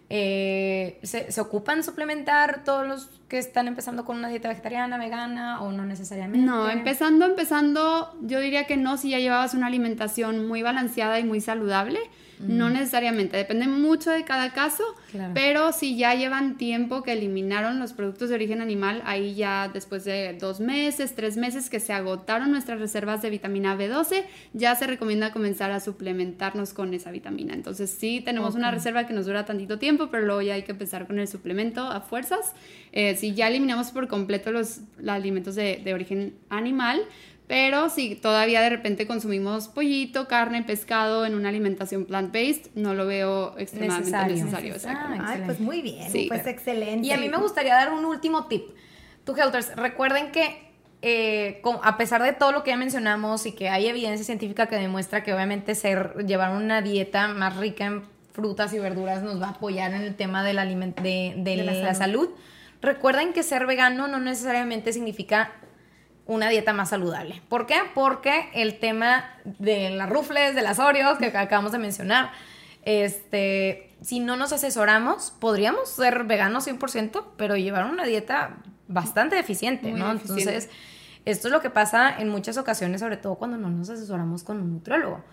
Eh, 0.08 1.00
¿se, 1.02 1.32
¿se, 1.32 1.40
ocupan 1.40 1.82
suplementar 1.82 2.62
todos 2.62 2.86
los 2.86 3.08
que 3.28 3.38
están 3.38 3.66
empezando 3.66 4.04
con 4.04 4.16
una 4.16 4.28
dieta 4.28 4.48
vegetariana, 4.48 4.98
vegana 4.98 5.60
o 5.62 5.72
no 5.72 5.84
necesariamente? 5.84 6.46
No, 6.46 6.70
empezando, 6.70 7.24
empezando, 7.24 8.16
yo 8.22 8.38
diría 8.38 8.64
que 8.66 8.76
no 8.76 8.98
si 8.98 9.10
ya 9.10 9.18
llevabas 9.18 9.54
una 9.54 9.66
alimentación 9.66 10.46
muy 10.46 10.62
balanceada 10.62 11.18
y 11.18 11.24
muy 11.24 11.40
saludable. 11.40 11.98
No 12.38 12.68
necesariamente, 12.68 13.36
depende 13.36 13.66
mucho 13.66 14.10
de 14.10 14.24
cada 14.24 14.52
caso, 14.52 14.84
pero 15.32 15.72
si 15.72 15.96
ya 15.96 16.14
llevan 16.14 16.58
tiempo 16.58 17.02
que 17.02 17.12
eliminaron 17.12 17.78
los 17.78 17.92
productos 17.92 18.28
de 18.28 18.34
origen 18.34 18.60
animal, 18.60 19.02
ahí 19.06 19.34
ya 19.34 19.68
después 19.72 20.04
de 20.04 20.36
dos 20.38 20.60
meses, 20.60 21.14
tres 21.14 21.36
meses 21.36 21.70
que 21.70 21.80
se 21.80 21.92
agotaron 21.92 22.50
nuestras 22.50 22.78
reservas 22.78 23.22
de 23.22 23.30
vitamina 23.30 23.76
B12, 23.76 24.24
ya 24.52 24.74
se 24.74 24.86
recomienda 24.86 25.32
comenzar 25.32 25.70
a 25.70 25.80
suplementarnos 25.80 26.74
con 26.74 26.92
esa 26.92 27.10
vitamina. 27.10 27.54
Entonces 27.54 27.90
sí 27.90 28.20
tenemos 28.24 28.54
una 28.54 28.70
reserva 28.70 29.06
que 29.06 29.14
nos 29.14 29.26
dura 29.26 29.44
tantito 29.46 29.78
tiempo, 29.78 30.08
pero 30.10 30.26
luego 30.26 30.42
ya 30.42 30.54
hay 30.54 30.62
que 30.62 30.72
empezar 30.72 31.06
con 31.06 31.18
el 31.18 31.28
suplemento 31.28 31.82
a 31.82 32.00
fuerzas. 32.00 32.52
Eh, 32.92 33.16
si 33.16 33.34
ya 33.34 33.48
eliminamos 33.48 33.90
por 33.90 34.08
completo 34.08 34.52
los, 34.52 34.80
alimentos 35.06 35.54
de, 35.54 35.80
de 35.82 35.94
origen 35.94 36.34
animal, 36.50 37.00
Pero 37.46 37.90
si 37.90 38.16
todavía 38.16 38.60
de 38.60 38.70
repente 38.70 39.06
consumimos 39.06 39.68
pollito, 39.68 40.26
carne, 40.26 40.64
pescado 40.64 41.24
en 41.24 41.34
una 41.34 41.48
alimentación 41.48 42.04
plant-based, 42.04 42.70
no 42.74 42.94
lo 42.94 43.06
veo 43.06 43.56
extremadamente 43.56 44.34
necesario. 44.34 44.74
Ay, 45.20 45.42
pues 45.46 45.60
muy 45.60 45.80
bien, 45.80 46.10
pues 46.28 46.46
excelente. 46.46 47.06
Y 47.06 47.12
a 47.12 47.18
mí 47.18 47.28
me 47.28 47.36
gustaría 47.36 47.74
dar 47.74 47.92
un 47.92 48.04
último 48.04 48.46
tip. 48.46 48.64
Tú, 49.24 49.36
Helters, 49.36 49.76
recuerden 49.76 50.32
que 50.32 50.66
eh, 51.02 51.62
a 51.82 51.96
pesar 51.96 52.22
de 52.22 52.32
todo 52.32 52.52
lo 52.52 52.64
que 52.64 52.70
ya 52.70 52.76
mencionamos 52.76 53.46
y 53.46 53.52
que 53.52 53.68
hay 53.68 53.86
evidencia 53.86 54.24
científica 54.24 54.66
que 54.66 54.76
demuestra 54.76 55.22
que 55.22 55.32
obviamente 55.32 55.74
ser, 55.74 56.14
llevar 56.26 56.56
una 56.56 56.82
dieta 56.82 57.28
más 57.28 57.56
rica 57.56 57.86
en 57.86 58.02
frutas 58.32 58.72
y 58.72 58.78
verduras 58.78 59.22
nos 59.22 59.40
va 59.40 59.46
a 59.46 59.50
apoyar 59.50 59.92
en 59.94 60.02
el 60.02 60.14
tema 60.14 60.42
de 60.42 60.52
la, 60.52 60.64
de, 60.64 61.82
la, 61.82 61.94
salud. 61.94 62.30
Recuerden 62.82 63.32
que 63.32 63.42
ser 63.42 63.66
vegano 63.66 64.08
no 64.08 64.18
necesariamente 64.18 64.92
significa 64.92 65.52
una 66.26 66.48
dieta 66.48 66.72
más 66.72 66.90
saludable. 66.90 67.40
¿Por 67.48 67.66
qué? 67.66 67.76
Porque 67.94 68.50
el 68.54 68.78
tema 68.78 69.30
de 69.44 69.90
las 69.90 70.08
rufles, 70.08 70.54
de 70.54 70.62
las 70.62 70.78
Oreos 70.78 71.18
que 71.18 71.26
acabamos 71.26 71.72
de 71.72 71.78
mencionar, 71.78 72.32
este, 72.82 73.90
si 74.00 74.20
no 74.20 74.36
nos 74.36 74.52
asesoramos, 74.52 75.32
podríamos 75.38 75.88
ser 75.88 76.24
veganos 76.24 76.66
100%, 76.66 77.24
pero 77.36 77.56
llevar 77.56 77.84
una 77.84 78.04
dieta 78.04 78.58
bastante 78.88 79.38
eficiente, 79.38 79.90
¿no? 79.90 80.10
Entonces, 80.12 80.68
esto 81.24 81.48
es 81.48 81.52
lo 81.52 81.60
que 81.60 81.70
pasa 81.70 82.16
en 82.16 82.28
muchas 82.28 82.56
ocasiones, 82.56 83.00
sobre 83.00 83.16
todo 83.16 83.34
cuando 83.34 83.56
no 83.56 83.68
nos 83.68 83.90
asesoramos 83.90 84.44
con 84.44 84.60
un 84.60 84.74
nutriólogo. 84.74 85.24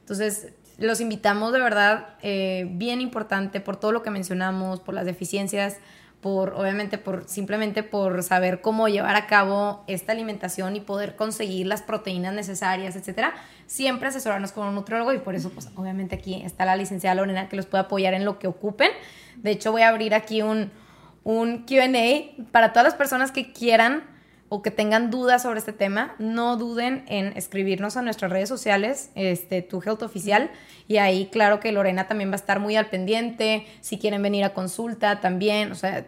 Entonces, 0.00 0.48
los 0.78 1.00
invitamos 1.00 1.52
de 1.52 1.60
verdad, 1.60 2.16
eh, 2.22 2.66
bien 2.70 3.00
importante, 3.00 3.60
por 3.60 3.76
todo 3.76 3.92
lo 3.92 4.02
que 4.02 4.10
mencionamos, 4.10 4.80
por 4.80 4.94
las 4.94 5.04
deficiencias, 5.04 5.76
por 6.22 6.54
obviamente 6.54 6.96
por 6.96 7.28
simplemente 7.28 7.82
por 7.82 8.22
saber 8.22 8.62
cómo 8.62 8.88
llevar 8.88 9.16
a 9.16 9.26
cabo 9.26 9.84
esta 9.88 10.12
alimentación 10.12 10.76
y 10.76 10.80
poder 10.80 11.16
conseguir 11.16 11.66
las 11.66 11.82
proteínas 11.82 12.32
necesarias, 12.32 12.96
etcétera, 12.96 13.34
siempre 13.66 14.08
asesorarnos 14.08 14.52
con 14.52 14.66
un 14.66 14.74
nutriólogo 14.74 15.12
y 15.12 15.18
por 15.18 15.34
eso 15.34 15.50
pues 15.50 15.68
obviamente 15.74 16.14
aquí 16.14 16.40
está 16.42 16.64
la 16.64 16.76
licenciada 16.76 17.16
Lorena 17.16 17.48
que 17.48 17.56
los 17.56 17.66
puede 17.66 17.84
apoyar 17.84 18.14
en 18.14 18.24
lo 18.24 18.38
que 18.38 18.46
ocupen. 18.46 18.90
De 19.36 19.50
hecho, 19.50 19.72
voy 19.72 19.82
a 19.82 19.88
abrir 19.88 20.14
aquí 20.14 20.40
un 20.40 20.70
un 21.24 21.64
Q&A 21.66 22.42
para 22.50 22.72
todas 22.72 22.84
las 22.84 22.94
personas 22.94 23.30
que 23.30 23.52
quieran 23.52 24.02
o 24.54 24.60
que 24.60 24.70
tengan 24.70 25.10
dudas 25.10 25.44
sobre 25.44 25.60
este 25.60 25.72
tema, 25.72 26.14
no 26.18 26.58
duden 26.58 27.04
en 27.08 27.34
escribirnos 27.38 27.96
a 27.96 28.02
nuestras 28.02 28.30
redes 28.30 28.50
sociales, 28.50 29.10
este, 29.14 29.62
Tu 29.62 29.80
Health 29.80 30.02
Oficial, 30.02 30.50
y 30.86 30.98
ahí 30.98 31.30
claro 31.32 31.58
que 31.58 31.72
Lorena 31.72 32.06
también 32.06 32.28
va 32.28 32.34
a 32.34 32.36
estar 32.36 32.60
muy 32.60 32.76
al 32.76 32.90
pendiente, 32.90 33.64
si 33.80 33.96
quieren 33.96 34.20
venir 34.20 34.44
a 34.44 34.52
consulta 34.52 35.22
también, 35.22 35.72
o 35.72 35.74
sea, 35.74 36.06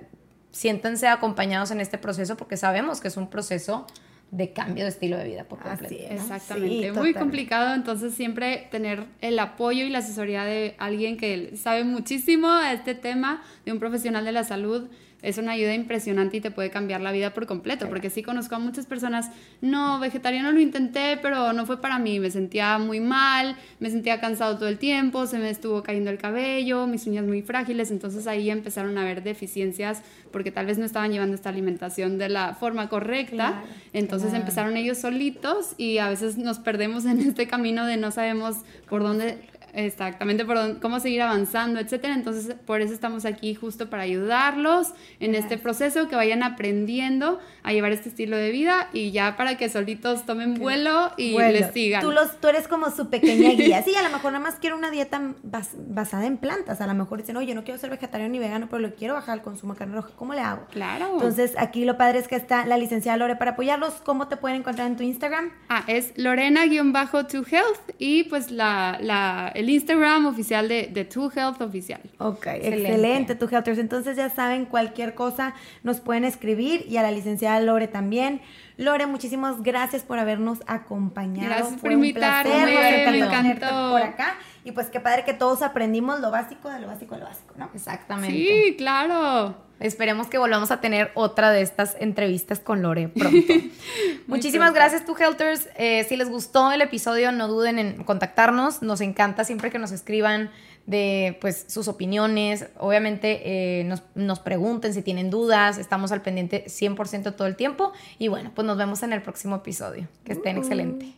siéntense 0.51 1.09
acompañados 1.09 1.71
en 1.71 1.81
este 1.81 1.97
proceso 1.97 2.37
porque 2.37 2.59
sabemos 2.59 3.01
que 3.01 3.09
es 3.09 3.17
un 3.17 3.31
proceso 3.31 3.87
de 4.31 4.53
cambio 4.53 4.85
de 4.85 4.91
estilo 4.91 5.17
de 5.17 5.25
vida 5.25 5.45
por 5.45 5.61
completo. 5.61 5.95
Exactamente, 6.11 6.93
muy 6.93 7.15
complicado, 7.15 7.73
entonces 7.73 8.13
siempre 8.13 8.69
tener 8.71 9.07
el 9.23 9.39
apoyo 9.39 9.87
y 9.87 9.89
la 9.89 10.01
asesoría 10.01 10.45
de 10.45 10.75
alguien 10.79 11.17
que 11.17 11.57
sabe 11.57 11.85
muchísimo 11.85 12.53
a 12.53 12.75
este 12.75 12.95
tema, 12.95 13.43
de 13.65 13.73
un 13.73 13.79
profesional 13.79 14.27
de 14.27 14.33
la 14.33 14.45
salud, 14.45 14.91
es 15.25 15.39
una 15.39 15.53
ayuda 15.53 15.75
impresionante 15.75 16.37
y 16.37 16.41
te 16.41 16.51
puede 16.51 16.71
cambiar 16.71 17.01
la 17.01 17.11
vida 17.11 17.33
por 17.33 17.47
completo, 17.47 17.89
porque 17.89 18.11
sí 18.11 18.23
conozco 18.23 18.55
a 18.55 18.59
muchas 18.59 18.85
personas, 18.85 19.31
no, 19.63 19.99
vegetariano 19.99 20.53
lo 20.53 20.61
intenté, 20.61 21.19
pero 21.21 21.53
no 21.55 21.65
fue 21.65 21.81
para 21.81 21.99
mí, 21.99 22.21
me 22.21 22.31
sentía 22.31 22.79
muy 22.79 23.01
mal, 23.01 23.57
me 23.81 23.89
sentía 23.91 24.21
cansado 24.21 24.57
todo 24.57 24.69
el 24.69 24.79
tiempo, 24.79 25.27
se 25.27 25.39
me 25.39 25.49
estuvo 25.49 25.83
cayendo 25.83 26.11
el 26.11 26.19
cabello, 26.19 26.87
mis 26.87 27.07
uñas 27.07 27.25
muy 27.25 27.41
frágiles, 27.41 27.91
entonces 27.91 28.27
ahí 28.27 28.51
empezaron 28.51 28.99
a 28.99 29.03
haber 29.03 29.23
deficiencias 29.23 30.03
porque 30.31 30.51
tal 30.51 30.67
vez 30.67 30.79
no 30.79 30.85
estaban 30.85 31.11
llevando 31.11 31.35
esta 31.35 31.49
alimentación 31.49 32.19
de 32.19 32.29
la 32.29 32.55
forma 32.55 32.89
correcta, 32.89 33.63
entonces 33.93 34.35
empezaron 34.35 34.77
ellos 34.77 34.99
solitos 34.99 35.75
y 35.79 35.99
a 35.99 36.09
veces 36.09 36.37
nos 36.37 36.59
perdemos 36.59 37.07
en 37.07 37.21
este 37.21 37.47
camino 37.47 37.87
de 37.87 37.97
no 37.97 38.11
sabemos 38.11 38.57
por 38.91 39.03
dónde 39.03 39.39
exactamente 39.75 40.45
por 40.45 40.81
cómo 40.81 41.01
seguir 41.01 41.23
avanzando, 41.23 41.81
etcétera. 41.81 42.15
Entonces, 42.15 42.55
por 42.67 42.81
eso 42.81 42.93
estamos 42.93 43.25
aquí 43.25 43.55
justo 43.55 43.91
para 43.91 44.03
ayudarlos 44.03 44.93
en 45.21 45.35
este 45.35 45.59
proceso, 45.59 46.09
que 46.09 46.17
vayan 46.17 46.43
aprendiendo 46.43 47.39
a 47.63 47.73
llevar 47.73 47.93
este 47.93 48.09
estilo 48.09 48.37
de 48.37 48.51
vida 48.51 48.89
y 48.93 49.11
ya 49.11 49.37
para 49.37 49.57
que 49.57 49.69
solitos 49.69 50.27
tomen 50.27 50.55
vuelo 50.55 51.13
y 51.17 51.37
les 51.37 51.73
sigan. 51.73 52.03
Tú, 52.03 52.13
los, 52.13 52.41
tú 52.41 52.49
eres 52.49 52.69
como 52.69 52.91
su 52.91 53.11
pequeña 53.11 53.51
guía. 53.51 53.75
Sí, 53.85 53.95
a 53.97 54.03
lo 54.03 54.09
mejor 54.09 54.33
nada 54.33 54.43
más 54.43 54.55
quiero 54.55 54.79
una 54.79 54.91
dieta 54.91 55.21
basada 55.43 56.25
en 56.25 56.39
plantas. 56.39 56.81
A 56.81 56.87
lo 56.87 56.95
mejor 56.95 57.19
dicen, 57.19 57.37
oye, 57.37 57.55
no 57.55 57.65
quiero 57.65 57.79
ser 57.79 57.91
vegetariano 57.91 58.33
ni 58.33 58.39
vegano, 58.39 58.69
pero 58.71 58.81
lo 58.81 58.95
quiero 58.95 59.13
bajar 59.13 59.37
el 59.39 59.43
consumo 59.43 59.75
de 59.75 59.81
carne 59.81 59.95
roja. 59.97 60.11
¿Cómo 60.17 60.33
le 60.33 60.41
hago? 60.41 60.65
Claro. 60.71 61.11
Entonces, 61.13 61.53
aquí 61.59 61.85
lo 61.85 61.99
padre 61.99 62.21
es 62.21 62.29
que 62.29 62.37
está 62.37 62.65
la 62.65 62.79
licenciada 62.79 63.19
Lore 63.19 63.37
para 63.37 63.51
apoyarlos. 63.53 63.95
¿Cómo 64.05 64.29
te 64.29 64.39
pueden 64.39 64.59
encontrar 64.61 64.87
en 64.87 64.97
tu 64.97 65.03
Instagram? 65.03 65.51
Ah, 65.69 65.85
es 65.87 66.13
Lorena-to-health 66.17 67.91
y 67.99 68.25
pues 68.25 68.51
la, 68.51 68.99
la 69.03 69.53
el 69.55 69.64
Instagram 69.71 70.27
oficial 70.27 70.69
de, 70.69 70.89
de 70.93 71.05
Two 71.05 71.31
Health 71.35 71.61
Oficial. 71.61 72.01
Ok, 72.19 72.47
excelente, 72.47 73.35
Two 73.35 73.49
Healthers. 73.49 73.79
Entonces 73.79 74.17
ya 74.17 74.31
saben, 74.31 74.67
cualquier 74.67 75.15
cosa 75.15 75.55
nos 75.83 76.01
pueden 76.01 76.25
escribir 76.25 76.85
y 76.89 76.97
a 76.97 77.03
la 77.03 77.11
licenciada 77.11 77.61
Lore 77.61 77.89
también. 77.89 78.41
Lore, 78.77 79.07
muchísimas 79.07 79.63
gracias 79.63 80.03
por 80.03 80.19
habernos 80.19 80.61
acompañado. 80.67 81.49
Gracias 81.49 81.81
por 81.81 81.93
invitarme, 81.93 82.65
me 83.11 83.19
encantó. 83.19 83.93
por 83.93 84.03
acá. 84.03 84.37
Y 84.65 84.73
pues 84.73 84.89
qué 84.89 84.99
padre 84.99 85.25
que 85.25 85.35
todos 85.35 85.63
aprendimos 85.63 86.21
lo 86.21 86.31
básico 86.31 86.71
de 86.71 86.81
lo 86.81 86.87
básico 86.87 87.15
de 87.15 87.21
lo 87.21 87.27
básico, 87.27 87.55
¿no? 87.57 87.71
Exactamente. 87.75 88.37
Sí, 88.37 88.75
claro. 88.77 89.55
Esperemos 89.85 90.29
que 90.29 90.39
volvamos 90.39 90.71
a 90.71 90.81
tener 90.81 91.11
otra 91.13 91.51
de 91.51 91.61
estas 91.61 91.95
entrevistas 92.01 92.59
con 92.59 92.81
Lore 92.81 93.09
pronto. 93.09 93.53
Muchísimas 94.27 94.73
gracias, 94.73 95.05
tu 95.05 95.15
Helters. 95.15 95.69
Eh, 95.77 96.07
si 96.09 96.17
les 96.17 96.31
gustó 96.31 96.73
el 96.73 96.81
episodio, 96.81 97.33
no 97.33 97.49
duden 97.49 97.79
en 97.79 98.03
contactarnos. 98.03 98.81
Nos 98.81 99.03
encanta 99.03 99.45
siempre 99.45 99.71
que 99.71 99.79
nos 99.79 99.93
escriban 99.93 100.51
de 100.87 101.37
pues 101.43 101.67
sus 101.69 101.87
opiniones. 101.89 102.67
Obviamente 102.79 103.43
eh, 103.45 103.85
nos, 103.85 104.03
nos, 104.15 104.41
pregunten 104.41 104.95
si 104.95 105.03
tienen 105.03 105.29
dudas. 105.29 105.77
Estamos 105.77 106.13
al 106.13 106.23
pendiente 106.23 106.65
100% 106.67 107.37
todo 107.37 107.47
el 107.47 107.55
tiempo. 107.55 107.93
Y 108.19 108.29
bueno, 108.29 108.53
pues 108.55 108.67
nos 108.67 108.79
vemos 108.79 109.03
en 109.03 109.13
el 109.13 109.21
próximo 109.21 109.57
episodio. 109.57 110.09
Que 110.25 110.33
estén 110.33 110.57
uh. 110.57 110.61
excelente. 110.61 111.13